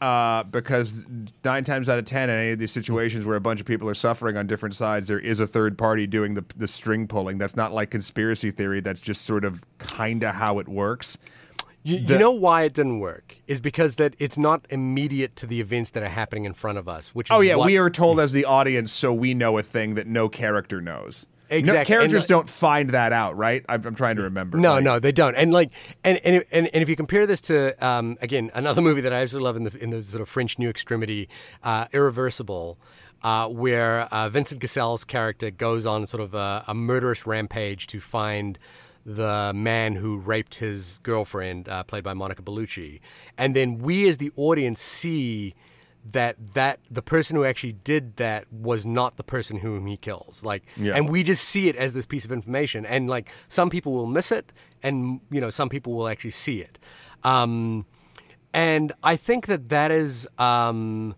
uh, 0.00 0.44
because 0.44 1.04
nine 1.44 1.64
times 1.64 1.88
out 1.88 1.98
of 1.98 2.04
ten, 2.04 2.30
in 2.30 2.36
any 2.36 2.50
of 2.52 2.58
these 2.58 2.70
situations 2.70 3.26
where 3.26 3.34
a 3.36 3.40
bunch 3.40 3.58
of 3.60 3.66
people 3.66 3.88
are 3.88 3.94
suffering 3.94 4.36
on 4.36 4.46
different 4.46 4.76
sides, 4.76 5.08
there 5.08 5.18
is 5.18 5.40
a 5.40 5.46
third 5.46 5.76
party 5.76 6.06
doing 6.06 6.34
the 6.34 6.44
the 6.56 6.68
string 6.68 7.08
pulling. 7.08 7.38
That's 7.38 7.56
not 7.56 7.72
like 7.72 7.90
conspiracy 7.90 8.50
theory. 8.52 8.80
That's 8.80 9.00
just 9.02 9.22
sort 9.22 9.44
of 9.44 9.62
kind 9.78 10.22
of 10.22 10.34
how 10.36 10.58
it 10.60 10.68
works. 10.68 11.18
You, 11.84 11.98
you 11.98 12.18
know 12.18 12.32
why 12.32 12.64
it 12.64 12.74
didn't 12.74 12.98
work 13.00 13.36
is 13.46 13.60
because 13.60 13.94
that 13.94 14.14
it's 14.18 14.36
not 14.36 14.66
immediate 14.68 15.36
to 15.36 15.46
the 15.46 15.60
events 15.60 15.90
that 15.90 16.02
are 16.02 16.08
happening 16.08 16.44
in 16.44 16.52
front 16.52 16.76
of 16.76 16.86
us. 16.88 17.14
Which 17.14 17.28
is 17.30 17.34
Oh 17.34 17.40
yeah, 17.40 17.56
what- 17.56 17.66
we 17.66 17.78
are 17.78 17.88
told 17.88 18.20
as 18.20 18.32
the 18.32 18.44
audience, 18.44 18.92
so 18.92 19.12
we 19.14 19.32
know 19.32 19.56
a 19.56 19.62
thing 19.62 19.94
that 19.94 20.06
no 20.06 20.28
character 20.28 20.80
knows. 20.82 21.24
No, 21.50 21.84
characters 21.84 22.22
And- 22.24 22.28
don't 22.28 22.48
find 22.48 22.90
that 22.90 23.12
out, 23.12 23.36
right? 23.36 23.64
I'm, 23.68 23.84
I'm 23.86 23.94
trying 23.94 24.16
to 24.16 24.22
remember. 24.22 24.58
No, 24.58 24.74
Like, 24.74 24.84
no, 24.84 24.98
they 24.98 25.12
don't. 25.12 25.34
And 25.34 25.52
like, 25.52 25.70
and 26.04 26.18
and, 26.24 26.44
and 26.50 26.66
and 26.74 26.82
if 26.82 26.88
you 26.88 26.96
compare 26.96 27.26
this 27.26 27.40
to 27.42 27.74
um, 27.86 28.18
again 28.20 28.50
another 28.54 28.82
movie 28.82 29.00
that 29.00 29.12
I 29.12 29.22
absolutely 29.22 29.46
love 29.46 29.56
in 29.56 29.64
the 29.64 29.78
in 29.82 29.90
the 29.90 30.02
sort 30.02 30.20
of 30.22 30.28
French 30.28 30.58
New 30.58 30.68
Extremity, 30.68 31.28
uh, 31.62 31.86
Irreversible, 31.92 32.78
uh, 33.22 33.48
where 33.48 34.02
uh, 34.12 34.28
Vincent 34.28 34.60
Cassel's 34.60 35.04
character 35.04 35.50
goes 35.50 35.86
on 35.86 36.06
sort 36.06 36.22
of 36.22 36.34
a, 36.34 36.64
a 36.68 36.74
murderous 36.74 37.26
rampage 37.26 37.86
to 37.88 38.00
find 38.00 38.58
the 39.06 39.52
man 39.54 39.94
who 39.96 40.18
raped 40.18 40.56
his 40.56 40.98
girlfriend, 41.02 41.66
uh, 41.68 41.82
played 41.82 42.04
by 42.04 42.12
Monica 42.12 42.42
Bellucci, 42.42 43.00
and 43.38 43.56
then 43.56 43.78
we 43.78 44.06
as 44.06 44.18
the 44.18 44.30
audience 44.36 44.82
see 44.82 45.54
that 46.12 46.54
that 46.54 46.80
the 46.90 47.02
person 47.02 47.36
who 47.36 47.44
actually 47.44 47.72
did 47.72 48.16
that 48.16 48.50
was 48.52 48.86
not 48.86 49.16
the 49.16 49.24
person 49.24 49.58
whom 49.58 49.86
he 49.86 49.96
kills. 49.96 50.42
Like 50.44 50.64
Yeah. 50.76 50.94
and 50.96 51.08
we 51.08 51.22
just 51.22 51.44
see 51.44 51.68
it 51.68 51.76
as 51.76 51.92
this 51.94 52.06
piece 52.06 52.24
of 52.24 52.32
information. 52.32 52.86
And 52.86 53.08
like 53.08 53.28
some 53.48 53.70
people 53.70 53.92
will 53.92 54.06
miss 54.06 54.32
it 54.32 54.52
and 54.82 55.20
you 55.30 55.40
know 55.40 55.50
some 55.50 55.68
people 55.68 55.92
will 55.94 56.08
actually 56.08 56.30
see 56.32 56.60
it. 56.60 56.78
Um 57.24 57.84
and 58.54 58.92
i 59.02 59.14
think 59.14 59.44
that 59.44 59.68
that 59.68 59.90
is 59.90 60.26
um 60.38 61.14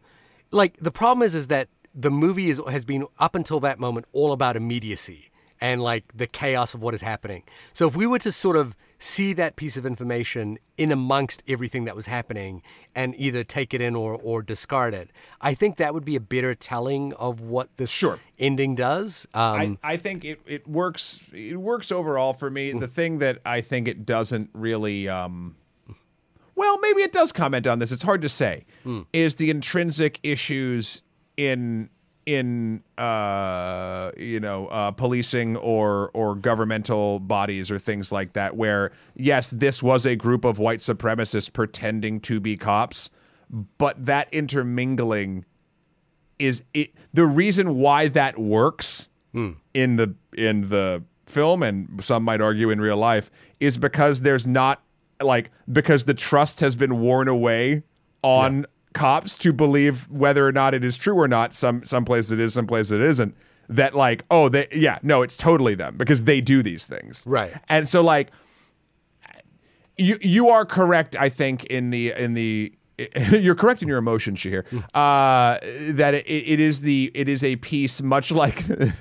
like 0.51 0.77
the 0.81 0.91
problem 0.91 1.25
is 1.25 1.33
is 1.33 1.47
that 1.47 1.69
the 1.95 2.11
movie 2.11 2.51
is 2.51 2.61
has 2.69 2.85
been 2.85 3.07
up 3.21 3.37
until 3.37 3.61
that 3.61 3.79
moment 3.79 4.05
all 4.13 4.33
about 4.33 4.57
immediacy 4.57 5.30
and 5.61 5.83
like 5.83 6.05
the 6.17 6.27
chaos 6.27 6.75
of 6.75 6.83
what 6.83 6.95
is 6.95 7.03
happening 7.03 7.43
so 7.73 7.87
if 7.87 7.95
we 7.97 8.07
were 8.07 8.19
to 8.19 8.33
sort 8.33 8.57
of 8.57 8.75
see 8.99 9.33
that 9.33 9.57
piece 9.57 9.77
of 9.79 9.87
information 9.87 10.59
in 10.77 10.93
amongst 10.93 11.43
everything 11.49 11.85
that 11.87 11.97
was 11.97 12.05
happening 12.07 12.63
and 12.95 13.15
either 13.19 13.43
take 13.43 13.73
it 13.73 13.81
in 13.81 13.95
or 13.97 14.15
or 14.15 14.43
discard 14.43 14.93
it 14.95 15.11
i 15.41 15.55
think 15.55 15.77
that 15.77 15.95
would 15.95 16.05
be 16.05 16.17
a 16.17 16.21
better 16.21 16.55
telling 16.55 17.13
of 17.15 17.41
what 17.41 17.69
this 17.77 17.91
Sure. 17.91 18.19
ending 18.39 18.75
does 18.75 19.27
um 19.35 19.79
I, 19.83 19.93
I 19.95 19.97
think 19.97 20.25
it, 20.25 20.41
it 20.47 20.67
works 20.69 21.29
it 21.33 21.57
works 21.57 21.91
overall 21.93 22.33
for 22.33 22.51
me. 22.51 22.73
The 22.73 22.89
thing 22.89 23.19
that 23.19 23.39
I 23.45 23.61
think 23.61 23.89
it 23.89 24.05
doesn't 24.07 24.51
really 24.53 25.09
um 25.09 25.57
well, 26.57 26.79
maybe 26.81 27.01
it 27.01 27.11
does 27.13 27.33
comment 27.33 27.67
on 27.67 27.79
this, 27.79 27.91
it's 27.91 28.03
hard 28.03 28.21
to 28.21 28.29
say, 28.29 28.67
is 29.15 29.37
the 29.37 29.49
intrinsic 29.49 30.21
issues 30.23 31.01
in 31.39 31.89
in 32.27 32.83
uh 32.99 34.11
you 34.17 34.39
know 34.39 34.67
uh 34.69 34.91
policing 34.91 35.57
or 35.57 36.11
or 36.13 36.35
governmental 36.35 37.19
bodies 37.19 37.71
or 37.71 37.79
things 37.79 38.13
like 38.13 38.35
that 38.35 38.57
where 38.57 38.93
yes 39.17 39.51
this 39.51 39.83
was 39.83 40.05
a 40.05 40.15
group 40.17 40.45
of 40.45 40.59
white 40.59 40.81
supremacists 40.81 41.53
pretending 41.53 42.21
to 42.21 42.39
be 42.39 42.57
cops 42.57 43.11
but 43.79 44.05
that 44.05 44.29
intermingling 44.33 45.45
is 46.39 46.63
it 46.75 46.93
the 47.13 47.27
reason 47.27 47.77
why 47.77 48.07
that 48.09 48.39
works 48.39 49.09
in 49.75 49.97
the 49.97 50.15
in 50.37 50.69
the 50.69 51.03
film 51.25 51.63
and 51.63 52.03
some 52.03 52.23
might 52.25 52.41
argue 52.41 52.71
in 52.71 52.81
real 52.81 52.97
life 52.97 53.31
is 53.61 53.79
because 53.79 54.21
there's 54.23 54.47
not 54.47 54.83
like 55.23 55.51
because 55.73 56.05
the 56.05 56.15
trust 56.15 56.61
has 56.61 56.75
been 56.77 56.99
worn 57.01 57.29
away 57.29 57.83
on 58.23 58.67
cops 58.93 59.37
to 59.39 59.53
believe 59.53 60.09
whether 60.11 60.47
or 60.47 60.53
not 60.53 60.75
it 60.75 60.85
is 60.85 60.97
true 60.97 61.15
or 61.15 61.29
not 61.29 61.55
some 61.55 61.85
some 61.85 62.05
places 62.05 62.33
it 62.33 62.41
is 62.41 62.53
some 62.55 62.67
places 62.67 62.93
it 62.93 63.01
isn't 63.01 63.35
that 63.69 63.95
like 63.95 64.25
oh 64.31 64.49
they 64.49 64.67
yeah 64.73 64.99
no 65.03 65.23
it's 65.23 65.37
totally 65.37 65.75
them 65.77 65.97
because 65.97 66.25
they 66.25 66.41
do 66.41 66.63
these 66.63 66.87
things 66.87 67.23
Right. 67.27 67.53
and 67.69 67.89
so 67.89 68.03
like 68.03 68.31
you 69.97 70.17
you 70.21 70.49
are 70.49 70.65
correct. 70.65 71.15
I 71.17 71.29
think 71.29 71.65
in 71.65 71.91
the 71.91 72.13
in 72.13 72.35
the 72.35 72.73
you're 73.31 73.55
correct 73.55 73.83
in 73.83 73.89
your 73.89 73.99
emotion, 73.99 74.35
Shahir. 74.35 74.65
Uh, 74.95 75.59
that 75.95 76.15
it, 76.15 76.27
it 76.27 76.61
is 76.61 76.81
the 76.81 77.11
it 77.15 77.29
is 77.29 77.45
a 77.45 77.57
piece 77.57 78.01
much 78.03 78.31
like 78.31 78.69
a 78.71 78.93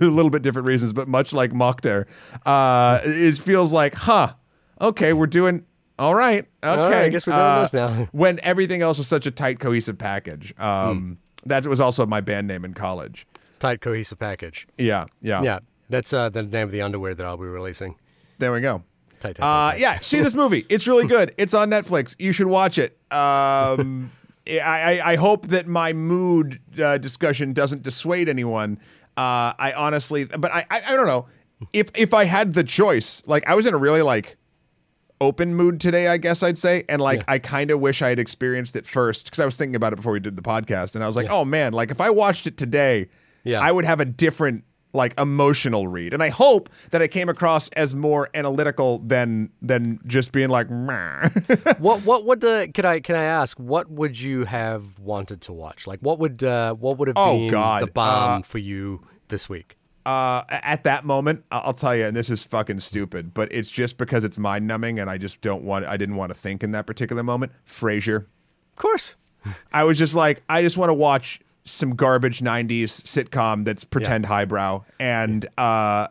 little 0.00 0.30
bit 0.30 0.42
different 0.42 0.68
reasons, 0.68 0.92
but 0.92 1.08
much 1.08 1.32
like 1.32 1.52
Mokhtar. 1.52 2.06
Uh, 2.44 3.00
it 3.04 3.34
feels 3.38 3.72
like, 3.72 3.94
huh? 3.94 4.34
Okay, 4.80 5.12
we're 5.12 5.26
doing 5.26 5.64
all 6.02 6.14
right. 6.14 6.44
Okay, 6.64 6.80
right, 6.82 6.94
I 7.04 7.08
guess 7.08 7.26
we're 7.26 7.32
doing 7.34 7.44
Uh, 7.44 7.62
this 7.62 7.72
now. 7.72 8.08
when 8.12 8.40
everything 8.42 8.82
else 8.82 8.98
is 8.98 9.06
such 9.06 9.26
a 9.26 9.30
tight, 9.30 9.60
cohesive 9.60 9.98
package. 9.98 10.52
Um, 10.58 11.18
That 11.46 11.66
was 11.66 11.80
also 11.80 12.06
my 12.06 12.20
band 12.20 12.46
name 12.48 12.64
in 12.64 12.74
college. 12.74 13.26
Tight, 13.58 13.80
cohesive 13.80 14.18
package. 14.18 14.66
Yeah, 14.78 15.06
yeah, 15.20 15.42
Yeah, 15.42 15.58
that's 15.88 16.12
uh, 16.12 16.28
the 16.28 16.42
name 16.42 16.64
of 16.64 16.70
the 16.72 16.82
underwear 16.82 17.14
that 17.14 17.24
I'll 17.26 17.36
be 17.36 17.44
releasing. 17.44 17.94
There 18.38 18.52
we 18.52 18.60
go. 18.60 18.82
Tight, 19.20 19.36
tight, 19.36 19.44
Uh, 19.44 19.74
yeah, 19.76 19.98
see 20.00 20.20
this 20.20 20.34
movie. 20.34 20.66
It's 20.68 20.86
really 20.86 21.06
good. 21.06 21.32
It's 21.38 21.54
on 21.54 21.70
Netflix. 21.70 22.16
You 22.18 22.32
should 22.32 22.48
watch 22.48 22.78
it. 22.78 22.98
Um, 23.12 24.10
I, 24.48 24.60
I, 24.60 25.12
I 25.12 25.16
hope 25.16 25.46
that 25.48 25.66
my 25.68 25.92
mood 25.92 26.60
uh, 26.82 26.98
discussion 26.98 27.52
doesn't 27.52 27.82
dissuade 27.84 28.28
anyone. 28.28 28.78
Uh, 29.16 29.54
I 29.58 29.72
honestly, 29.76 30.24
but 30.24 30.50
I, 30.50 30.64
I, 30.70 30.82
I 30.88 30.96
don't 30.96 31.06
know 31.06 31.26
if 31.72 31.90
if 31.94 32.12
I 32.14 32.24
had 32.24 32.54
the 32.54 32.64
choice. 32.64 33.22
Like 33.26 33.46
I 33.46 33.54
was 33.54 33.66
in 33.66 33.74
a 33.74 33.78
really 33.78 34.02
like 34.02 34.36
open 35.22 35.54
mood 35.54 35.80
today, 35.80 36.08
I 36.08 36.16
guess 36.18 36.42
I'd 36.42 36.58
say, 36.58 36.84
and 36.88 37.00
like 37.00 37.20
Yeah. 37.20 37.24
I 37.34 37.38
kind 37.38 37.70
of 37.70 37.80
wish 37.80 38.02
I 38.02 38.08
had 38.10 38.18
experienced 38.18 38.76
it 38.76 38.86
first 38.86 39.26
because 39.26 39.40
I 39.40 39.44
was 39.44 39.56
thinking 39.56 39.76
about 39.76 39.92
it 39.92 39.96
before 39.96 40.12
we 40.12 40.20
did 40.20 40.36
the 40.36 40.42
podcast, 40.42 40.94
and 40.94 41.02
I 41.02 41.06
was 41.06 41.16
like, 41.16 41.30
oh 41.30 41.44
man, 41.44 41.72
like 41.72 41.90
if 41.90 42.00
I 42.00 42.10
watched 42.10 42.46
it 42.46 42.56
today, 42.58 43.08
Yeah. 43.44 43.60
I 43.60 43.70
would 43.72 43.84
have 43.84 44.00
a 44.00 44.04
different 44.04 44.64
like 44.94 45.18
emotional 45.18 45.88
read, 45.88 46.12
and 46.12 46.22
I 46.22 46.28
hope 46.28 46.68
that 46.90 47.00
I 47.00 47.08
came 47.08 47.30
across 47.30 47.70
as 47.70 47.94
more 47.94 48.28
analytical 48.34 48.98
than 48.98 49.48
than 49.62 49.98
just 50.06 50.32
being 50.32 50.50
like, 50.50 50.68
"Meh." 50.68 51.28
what 51.78 52.00
what 52.04 52.26
would 52.26 52.42
the 52.42 52.70
can 52.74 52.84
I 52.84 53.00
can 53.00 53.16
I 53.16 53.22
ask 53.24 53.58
what 53.58 53.90
would 53.90 54.20
you 54.20 54.44
have 54.44 54.98
wanted 54.98 55.40
to 55.42 55.52
watch? 55.54 55.86
Like 55.86 56.00
what 56.00 56.18
would 56.18 56.44
uh, 56.44 56.74
what 56.74 56.98
would 56.98 57.08
have 57.08 57.16
Oh, 57.16 57.38
been 57.38 57.50
God. 57.50 57.82
the 57.84 57.86
bomb 57.90 58.40
Uh, 58.40 58.42
for 58.42 58.58
you 58.58 59.00
this 59.28 59.48
week? 59.48 59.78
Uh, 60.04 60.42
at 60.48 60.84
that 60.84 61.04
moment, 61.04 61.44
I'll 61.50 61.72
tell 61.72 61.94
you, 61.94 62.06
and 62.06 62.16
this 62.16 62.30
is 62.30 62.44
fucking 62.44 62.80
stupid, 62.80 63.32
but 63.34 63.52
it's 63.52 63.70
just 63.70 63.98
because 63.98 64.24
it's 64.24 64.38
mind 64.38 64.66
numbing, 64.66 64.98
and 64.98 65.08
I 65.08 65.18
just 65.18 65.40
don't 65.40 65.62
want, 65.62 65.84
I 65.86 65.96
didn't 65.96 66.16
want 66.16 66.30
to 66.30 66.34
think 66.34 66.62
in 66.62 66.72
that 66.72 66.86
particular 66.86 67.22
moment. 67.22 67.52
Frasier. 67.66 68.16
Of 68.16 68.76
course. 68.76 69.14
I 69.72 69.84
was 69.84 69.98
just 69.98 70.14
like, 70.14 70.42
I 70.48 70.62
just 70.62 70.76
want 70.76 70.90
to 70.90 70.94
watch 70.94 71.40
some 71.64 71.94
garbage 71.94 72.40
'90s 72.40 73.02
sitcom 73.02 73.64
that's 73.64 73.84
pretend 73.84 74.26
highbrow, 74.26 74.84
and 74.98 75.46
uh, 75.56 76.08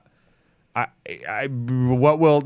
I, 0.75 0.87
I, 1.27 1.47
what 1.47 2.19
will 2.19 2.41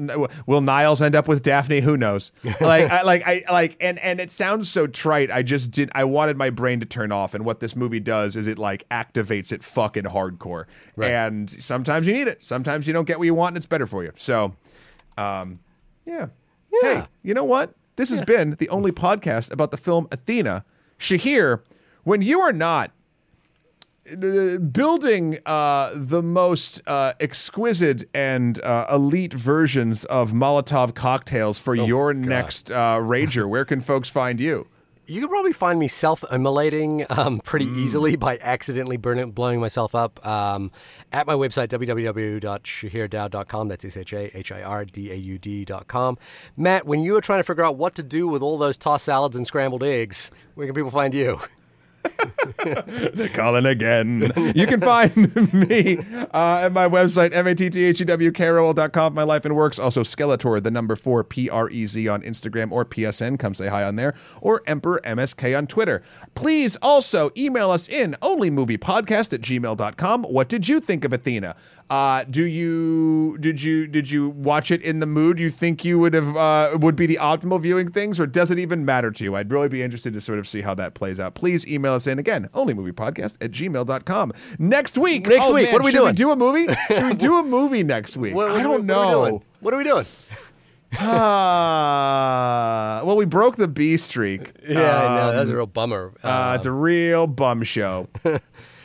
will 0.47 0.61
Niles 0.61 1.01
end 1.01 1.15
up 1.15 1.27
with 1.27 1.43
Daphne? 1.43 1.81
Who 1.81 1.95
knows? 1.97 2.31
Like, 2.61 2.89
I, 2.89 3.03
like, 3.03 3.23
I 3.27 3.43
like, 3.51 3.77
and 3.79 3.99
and 3.99 4.19
it 4.19 4.31
sounds 4.31 4.71
so 4.71 4.87
trite. 4.87 5.29
I 5.29 5.43
just 5.43 5.71
did. 5.71 5.91
I 5.93 6.05
wanted 6.05 6.37
my 6.37 6.49
brain 6.49 6.79
to 6.79 6.85
turn 6.85 7.11
off, 7.11 7.33
and 7.33 7.45
what 7.45 7.59
this 7.59 7.75
movie 7.75 7.99
does 7.99 8.35
is 8.35 8.47
it 8.47 8.57
like 8.57 8.87
activates 8.89 9.51
it 9.51 9.63
fucking 9.63 10.05
hardcore. 10.05 10.65
Right. 10.95 11.11
And 11.11 11.49
sometimes 11.49 12.07
you 12.07 12.13
need 12.13 12.27
it. 12.27 12.43
Sometimes 12.43 12.87
you 12.87 12.93
don't 12.93 13.05
get 13.05 13.19
what 13.19 13.25
you 13.25 13.33
want, 13.35 13.49
and 13.49 13.57
it's 13.57 13.67
better 13.67 13.85
for 13.85 14.03
you. 14.03 14.11
So, 14.15 14.55
um, 15.17 15.59
yeah. 16.05 16.27
yeah. 16.71 17.01
Hey, 17.01 17.07
you 17.23 17.33
know 17.33 17.43
what? 17.43 17.75
This 17.97 18.09
has 18.09 18.21
been 18.23 18.55
the 18.57 18.69
only 18.69 18.91
podcast 18.91 19.51
about 19.51 19.71
the 19.71 19.77
film 19.77 20.07
Athena. 20.11 20.65
Shahir, 20.97 21.61
when 22.03 22.21
you 22.21 22.39
are 22.39 22.53
not 22.53 22.91
building 24.71 25.39
uh, 25.45 25.91
the 25.95 26.21
most 26.21 26.81
uh, 26.87 27.13
exquisite 27.19 28.07
and 28.13 28.61
uh, 28.61 28.85
elite 28.91 29.33
versions 29.33 30.05
of 30.05 30.31
Molotov 30.31 30.93
cocktails 30.95 31.59
for 31.59 31.75
your 31.75 32.13
next 32.13 32.71
uh, 32.71 32.97
Rager, 32.99 33.49
where 33.53 33.65
can 33.65 33.81
folks 33.81 34.07
find 34.09 34.39
you? 34.39 34.67
You 35.07 35.21
can 35.21 35.29
probably 35.29 35.53
find 35.53 35.77
me 35.79 35.87
self-immolating 35.87 37.05
um, 37.11 37.39
pretty 37.39 37.67
Mm. 37.67 37.77
easily 37.77 38.15
by 38.15 38.39
accidentally 38.41 38.97
burning, 38.97 39.29
blowing 39.31 39.59
myself 39.59 39.93
up 39.93 40.25
um, 40.25 40.71
at 41.11 41.27
my 41.27 41.35
website, 41.35 41.67
www.shahirdaud.com. 41.67 43.67
That's 43.67 43.85
S-H-A-H-I-R-D-A-U-D.com. 43.85 46.17
Matt, 46.57 46.87
when 46.87 47.01
you 47.01 47.13
were 47.13 47.21
trying 47.21 47.37
to 47.39 47.43
figure 47.43 47.63
out 47.63 47.77
what 47.77 47.93
to 47.95 48.03
do 48.03 48.27
with 48.27 48.41
all 48.41 48.57
those 48.57 48.79
tossed 48.79 49.05
salads 49.05 49.35
and 49.35 49.45
scrambled 49.45 49.83
eggs, 49.83 50.31
where 50.55 50.65
can 50.65 50.73
people 50.75 50.89
find 50.91 51.13
you? 51.13 51.39
They're 53.13 53.29
calling 53.29 53.65
again. 53.65 54.31
you 54.55 54.65
can 54.67 54.81
find 54.81 55.15
me 55.53 55.97
uh, 56.33 56.59
at 56.63 56.71
my 56.71 56.87
website, 56.87 57.33
M-A-T-T-H-E-W-K-R-O-L.com, 57.33 59.13
my 59.13 59.23
life 59.23 59.45
and 59.45 59.55
works. 59.55 59.77
Also, 59.79 60.03
Skeletor, 60.03 60.61
the 60.61 60.71
number 60.71 60.95
four, 60.95 61.23
P-R-E-Z 61.23 62.07
on 62.07 62.21
Instagram 62.21 62.71
or 62.71 62.85
PSN. 62.85 63.37
Come 63.39 63.53
say 63.53 63.67
hi 63.67 63.83
on 63.83 63.95
there. 63.95 64.13
Or 64.41 64.61
Emperor 64.67 65.01
MSK 65.05 65.57
on 65.57 65.67
Twitter. 65.67 66.01
Please 66.33 66.75
also 66.77 67.31
email 67.37 67.71
us 67.71 67.87
in 67.87 68.15
onlymoviepodcast 68.21 69.33
at 69.33 69.41
gmail.com. 69.41 70.23
What 70.23 70.49
did 70.49 70.67
you 70.67 70.79
think 70.79 71.05
of 71.05 71.13
Athena? 71.13 71.55
Uh, 71.87 72.23
do 72.23 72.43
you 72.43 73.37
did 73.37 73.61
you 73.61 73.85
did 73.85 74.09
you 74.09 74.29
watch 74.29 74.71
it 74.71 74.81
in 74.81 75.01
the 75.01 75.05
mood 75.05 75.39
you 75.39 75.51
think 75.51 75.85
you 75.85 75.99
would 75.99 76.15
have 76.15 76.35
uh, 76.35 76.75
would 76.79 76.95
be 76.95 77.05
the 77.05 77.19
optimal 77.21 77.61
viewing 77.61 77.91
things, 77.91 78.19
or 78.19 78.25
does 78.25 78.49
it 78.49 78.57
even 78.57 78.83
matter 78.83 79.11
to 79.11 79.23
you? 79.23 79.35
I'd 79.35 79.51
really 79.51 79.69
be 79.69 79.83
interested 79.83 80.11
to 80.13 80.21
sort 80.21 80.39
of 80.39 80.47
see 80.47 80.61
how 80.61 80.73
that 80.75 80.95
plays 80.95 81.19
out. 81.19 81.35
Please 81.35 81.67
email 81.67 81.93
us 81.93 82.07
in 82.07 82.17
again, 82.17 82.49
onlymoviepodcast 82.55 83.37
at 83.39 83.51
gmail.com. 83.51 84.33
Next 84.57 84.97
week. 84.97 85.27
Next 85.27 85.45
oh, 85.45 85.53
week, 85.53 85.65
man, 85.65 85.73
what 85.73 85.81
are 85.81 85.85
we 85.85 85.91
should 85.91 85.97
doing? 85.97 86.13
We 86.13 86.13
do 86.13 86.31
a 86.31 86.35
movie? 86.35 86.73
Should 86.87 87.03
we 87.03 87.13
do 87.13 87.37
a 87.37 87.43
movie 87.43 87.83
next 87.83 88.17
week? 88.17 88.33
What, 88.33 88.49
what 88.49 88.59
I 88.59 88.63
don't 88.63 88.79
what 88.79 88.85
know. 88.85 89.43
What 89.59 89.75
are 89.75 89.77
we 89.77 89.83
doing? 89.83 90.07
Uh, 90.93 90.97
well, 93.05 93.15
we 93.15 93.25
broke 93.25 93.57
the 93.57 93.67
B 93.67 93.95
streak. 93.97 94.53
Yeah, 94.67 94.79
I 94.79 95.15
know. 95.15 95.33
That's 95.33 95.51
a 95.51 95.55
real 95.55 95.67
bummer. 95.67 96.13
Uh, 96.23 96.53
it's 96.55 96.65
a 96.65 96.71
real 96.71 97.27
bum 97.27 97.61
show. 97.61 98.07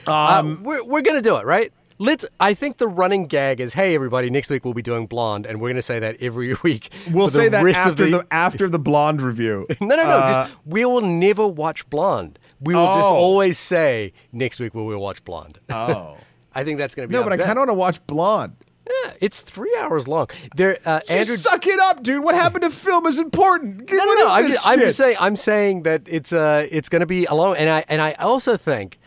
Uh, 0.06 0.56
we're 0.62 0.82
we're 0.86 1.02
gonna 1.02 1.20
do 1.20 1.36
it, 1.36 1.44
right? 1.44 1.70
Let's. 2.00 2.24
I 2.40 2.54
think 2.54 2.78
the 2.78 2.88
running 2.88 3.26
gag 3.26 3.60
is, 3.60 3.74
"Hey, 3.74 3.94
everybody! 3.94 4.30
Next 4.30 4.48
week 4.48 4.64
we'll 4.64 4.72
be 4.74 4.80
doing 4.80 5.06
Blonde, 5.06 5.44
and 5.44 5.60
we're 5.60 5.68
gonna 5.68 5.82
say 5.82 5.98
that 5.98 6.16
every 6.20 6.54
week." 6.62 6.88
We'll 7.10 7.28
say 7.28 7.48
that 7.50 7.62
after 7.64 8.06
the, 8.10 8.26
after 8.30 8.68
the 8.70 8.78
blonde 8.78 9.20
review. 9.20 9.66
No, 9.82 9.86
no, 9.88 9.96
no. 9.96 10.02
Uh, 10.02 10.44
just 10.46 10.58
we 10.64 10.84
will 10.86 11.02
never 11.02 11.46
watch 11.46 11.88
Blonde. 11.90 12.38
We 12.58 12.74
will 12.74 12.86
just 12.86 13.04
Oh. 13.08 13.14
always 13.16 13.58
say 13.58 14.14
next 14.32 14.60
week 14.60 14.74
we 14.74 14.82
will 14.82 14.98
watch 15.00 15.22
Blonde. 15.24 15.58
oh. 15.68 16.16
I 16.54 16.64
think 16.64 16.78
that's 16.78 16.94
gonna 16.94 17.06
be 17.08 17.12
No, 17.12 17.22
but 17.22 17.32
I 17.34 17.36
kind 17.36 17.50
of 17.52 17.56
want 17.58 17.68
to 17.70 17.74
watch 17.74 18.06
Blonde. 18.06 18.56
Yeah, 19.04 19.12
it's 19.20 19.40
three 19.42 19.76
hours 19.78 20.08
long. 20.08 20.28
There, 20.56 20.78
uh, 20.86 21.00
Andrew. 21.08 21.34
Just 21.34 21.44
suck 21.44 21.66
it 21.66 21.78
up, 21.78 22.02
dude. 22.02 22.24
What 22.24 22.34
happened 22.34 22.62
to 22.62 22.70
film 22.70 23.06
is 23.06 23.18
important. 23.18 23.88
No, 23.90 23.96
no, 23.96 24.04
What 24.06 24.18
no. 24.18 24.24
is 24.24 24.30
I'm 24.30 24.50
just, 24.50 24.66
I'm 24.66 24.78
just 24.80 24.96
saying. 24.96 25.16
I'm 25.20 25.36
saying 25.36 25.82
that 25.82 26.02
it's 26.06 26.32
uh 26.32 26.66
it's 26.70 26.88
going 26.88 27.00
to 27.00 27.06
be 27.06 27.26
alone, 27.26 27.56
and 27.56 27.68
I 27.68 27.84
and 27.88 28.00
I 28.00 28.12
also 28.14 28.56
think 28.56 28.98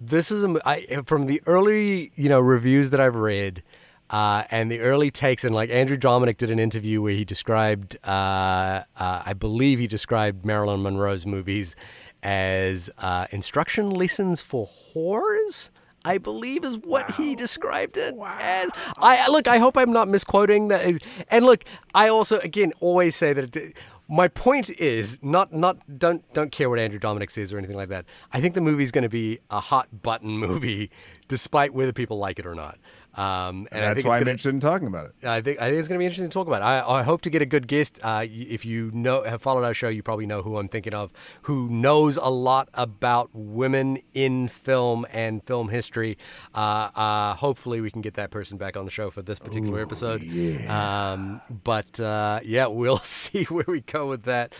this 0.00 0.30
is 0.30 0.44
a, 0.44 0.56
I, 0.64 1.02
from 1.04 1.26
the 1.26 1.42
early 1.46 2.10
you 2.14 2.28
know 2.28 2.40
reviews 2.40 2.90
that 2.90 3.00
I've 3.00 3.16
read. 3.16 3.62
Uh, 4.08 4.42
and 4.50 4.72
the 4.72 4.80
early 4.80 5.08
takes, 5.08 5.44
and 5.44 5.54
like 5.54 5.70
Andrew 5.70 5.96
Dominik 5.96 6.36
did 6.36 6.50
an 6.50 6.58
interview 6.58 7.00
where 7.00 7.12
he 7.12 7.24
described, 7.24 7.96
uh, 8.02 8.82
uh, 8.96 9.22
I 9.24 9.34
believe 9.34 9.78
he 9.78 9.86
described 9.86 10.44
Marilyn 10.44 10.82
Monroe's 10.82 11.24
movies 11.24 11.76
as 12.20 12.90
uh, 12.98 13.26
instruction 13.30 13.90
lessons 13.90 14.42
for 14.42 14.66
whores. 14.66 15.70
I 16.04 16.18
believe 16.18 16.64
is 16.64 16.78
what 16.78 17.10
he 17.12 17.36
described 17.36 17.96
it 17.96 18.16
as. 18.20 18.70
I 18.96 19.28
look. 19.28 19.46
I 19.46 19.58
hope 19.58 19.76
I'm 19.76 19.92
not 19.92 20.08
misquoting 20.08 20.68
that. 20.68 21.00
And 21.28 21.46
look, 21.46 21.64
I 21.94 22.08
also 22.08 22.38
again 22.40 22.72
always 22.80 23.14
say 23.14 23.32
that. 23.32 23.54
It, 23.54 23.76
my 24.10 24.26
point 24.26 24.70
is 24.70 25.20
not 25.22 25.52
not 25.52 25.78
don't 25.98 26.30
don't 26.34 26.50
care 26.50 26.68
what 26.68 26.80
Andrew 26.80 26.98
Dominik 26.98 27.30
says 27.30 27.52
or 27.52 27.58
anything 27.58 27.76
like 27.76 27.90
that. 27.90 28.04
I 28.32 28.40
think 28.40 28.54
the 28.54 28.60
movie's 28.60 28.90
going 28.90 29.02
to 29.02 29.08
be 29.08 29.38
a 29.50 29.60
hot 29.60 30.02
button 30.02 30.30
movie, 30.38 30.90
despite 31.28 31.72
whether 31.72 31.92
people 31.92 32.18
like 32.18 32.38
it 32.40 32.46
or 32.46 32.56
not. 32.56 32.78
Um, 33.14 33.66
and 33.72 33.84
I 33.84 33.94
That's 33.94 34.04
why 34.04 34.16
it's 34.18 34.22
I'm 34.22 34.28
interested 34.28 34.50
in 34.50 34.60
talking 34.60 34.86
about 34.86 35.06
it. 35.06 35.26
I 35.26 35.40
think 35.40 35.60
I 35.60 35.68
think 35.68 35.80
it's 35.80 35.88
going 35.88 35.98
to 35.98 36.00
be 36.00 36.04
interesting 36.04 36.28
to 36.28 36.32
talk 36.32 36.46
about. 36.46 36.62
I, 36.62 36.80
I 36.80 37.02
hope 37.02 37.22
to 37.22 37.30
get 37.30 37.42
a 37.42 37.46
good 37.46 37.66
guest. 37.66 37.98
Uh, 38.02 38.24
if 38.28 38.64
you 38.64 38.90
know 38.92 39.24
have 39.24 39.42
followed 39.42 39.64
our 39.64 39.74
show, 39.74 39.88
you 39.88 40.02
probably 40.02 40.26
know 40.26 40.42
who 40.42 40.58
I'm 40.58 40.68
thinking 40.68 40.94
of, 40.94 41.12
who 41.42 41.68
knows 41.68 42.16
a 42.16 42.30
lot 42.30 42.68
about 42.74 43.30
women 43.32 43.98
in 44.14 44.46
film 44.48 45.06
and 45.12 45.42
film 45.42 45.68
history. 45.70 46.18
Uh, 46.54 46.90
uh, 46.94 47.34
hopefully, 47.34 47.80
we 47.80 47.90
can 47.90 48.00
get 48.00 48.14
that 48.14 48.30
person 48.30 48.58
back 48.58 48.76
on 48.76 48.84
the 48.84 48.90
show 48.90 49.10
for 49.10 49.22
this 49.22 49.38
particular 49.38 49.80
episode. 49.82 50.22
Um, 50.68 51.40
but 51.64 51.98
uh, 51.98 52.40
yeah, 52.44 52.66
we'll 52.66 52.96
see 53.02 53.44
where 53.44 53.64
we 53.66 53.80
go 53.80 54.08
with 54.08 54.22
that. 54.24 54.52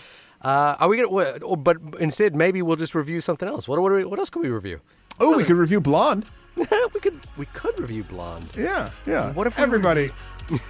Uh, 0.42 0.74
are 0.80 0.88
we 0.88 0.96
gonna? 0.96 1.38
Or, 1.44 1.56
but 1.56 1.76
instead, 2.00 2.34
maybe 2.34 2.62
we'll 2.62 2.76
just 2.76 2.94
review 2.94 3.20
something 3.20 3.48
else. 3.48 3.68
What 3.68 3.80
what, 3.80 3.92
we, 3.92 4.04
what 4.04 4.18
else 4.18 4.30
could 4.30 4.42
we 4.42 4.48
review? 4.48 4.80
Oh, 5.20 5.36
we 5.36 5.44
could 5.44 5.56
review 5.56 5.80
Blonde. 5.80 6.24
we 6.94 7.00
could 7.00 7.20
we 7.36 7.46
could 7.46 7.78
review 7.80 8.04
Blonde. 8.04 8.46
Yeah, 8.56 8.90
yeah. 9.06 9.32
What 9.32 9.46
if 9.46 9.56
we 9.56 9.62
everybody 9.62 10.10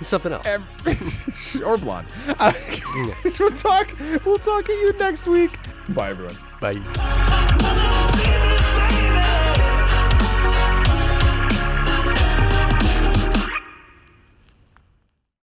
Something 0.02 0.32
else. 0.32 0.46
ev- 0.46 0.66
or 1.64 1.78
Blonde? 1.78 2.06
Uh, 2.38 2.52
we'll 3.38 3.50
talk. 3.52 3.88
We'll 4.26 4.38
talk 4.38 4.66
to 4.66 4.72
you 4.72 4.92
next 4.98 5.26
week. 5.26 5.50
Bye, 5.90 6.10
everyone. 6.10 6.36
Bye. 6.60 8.56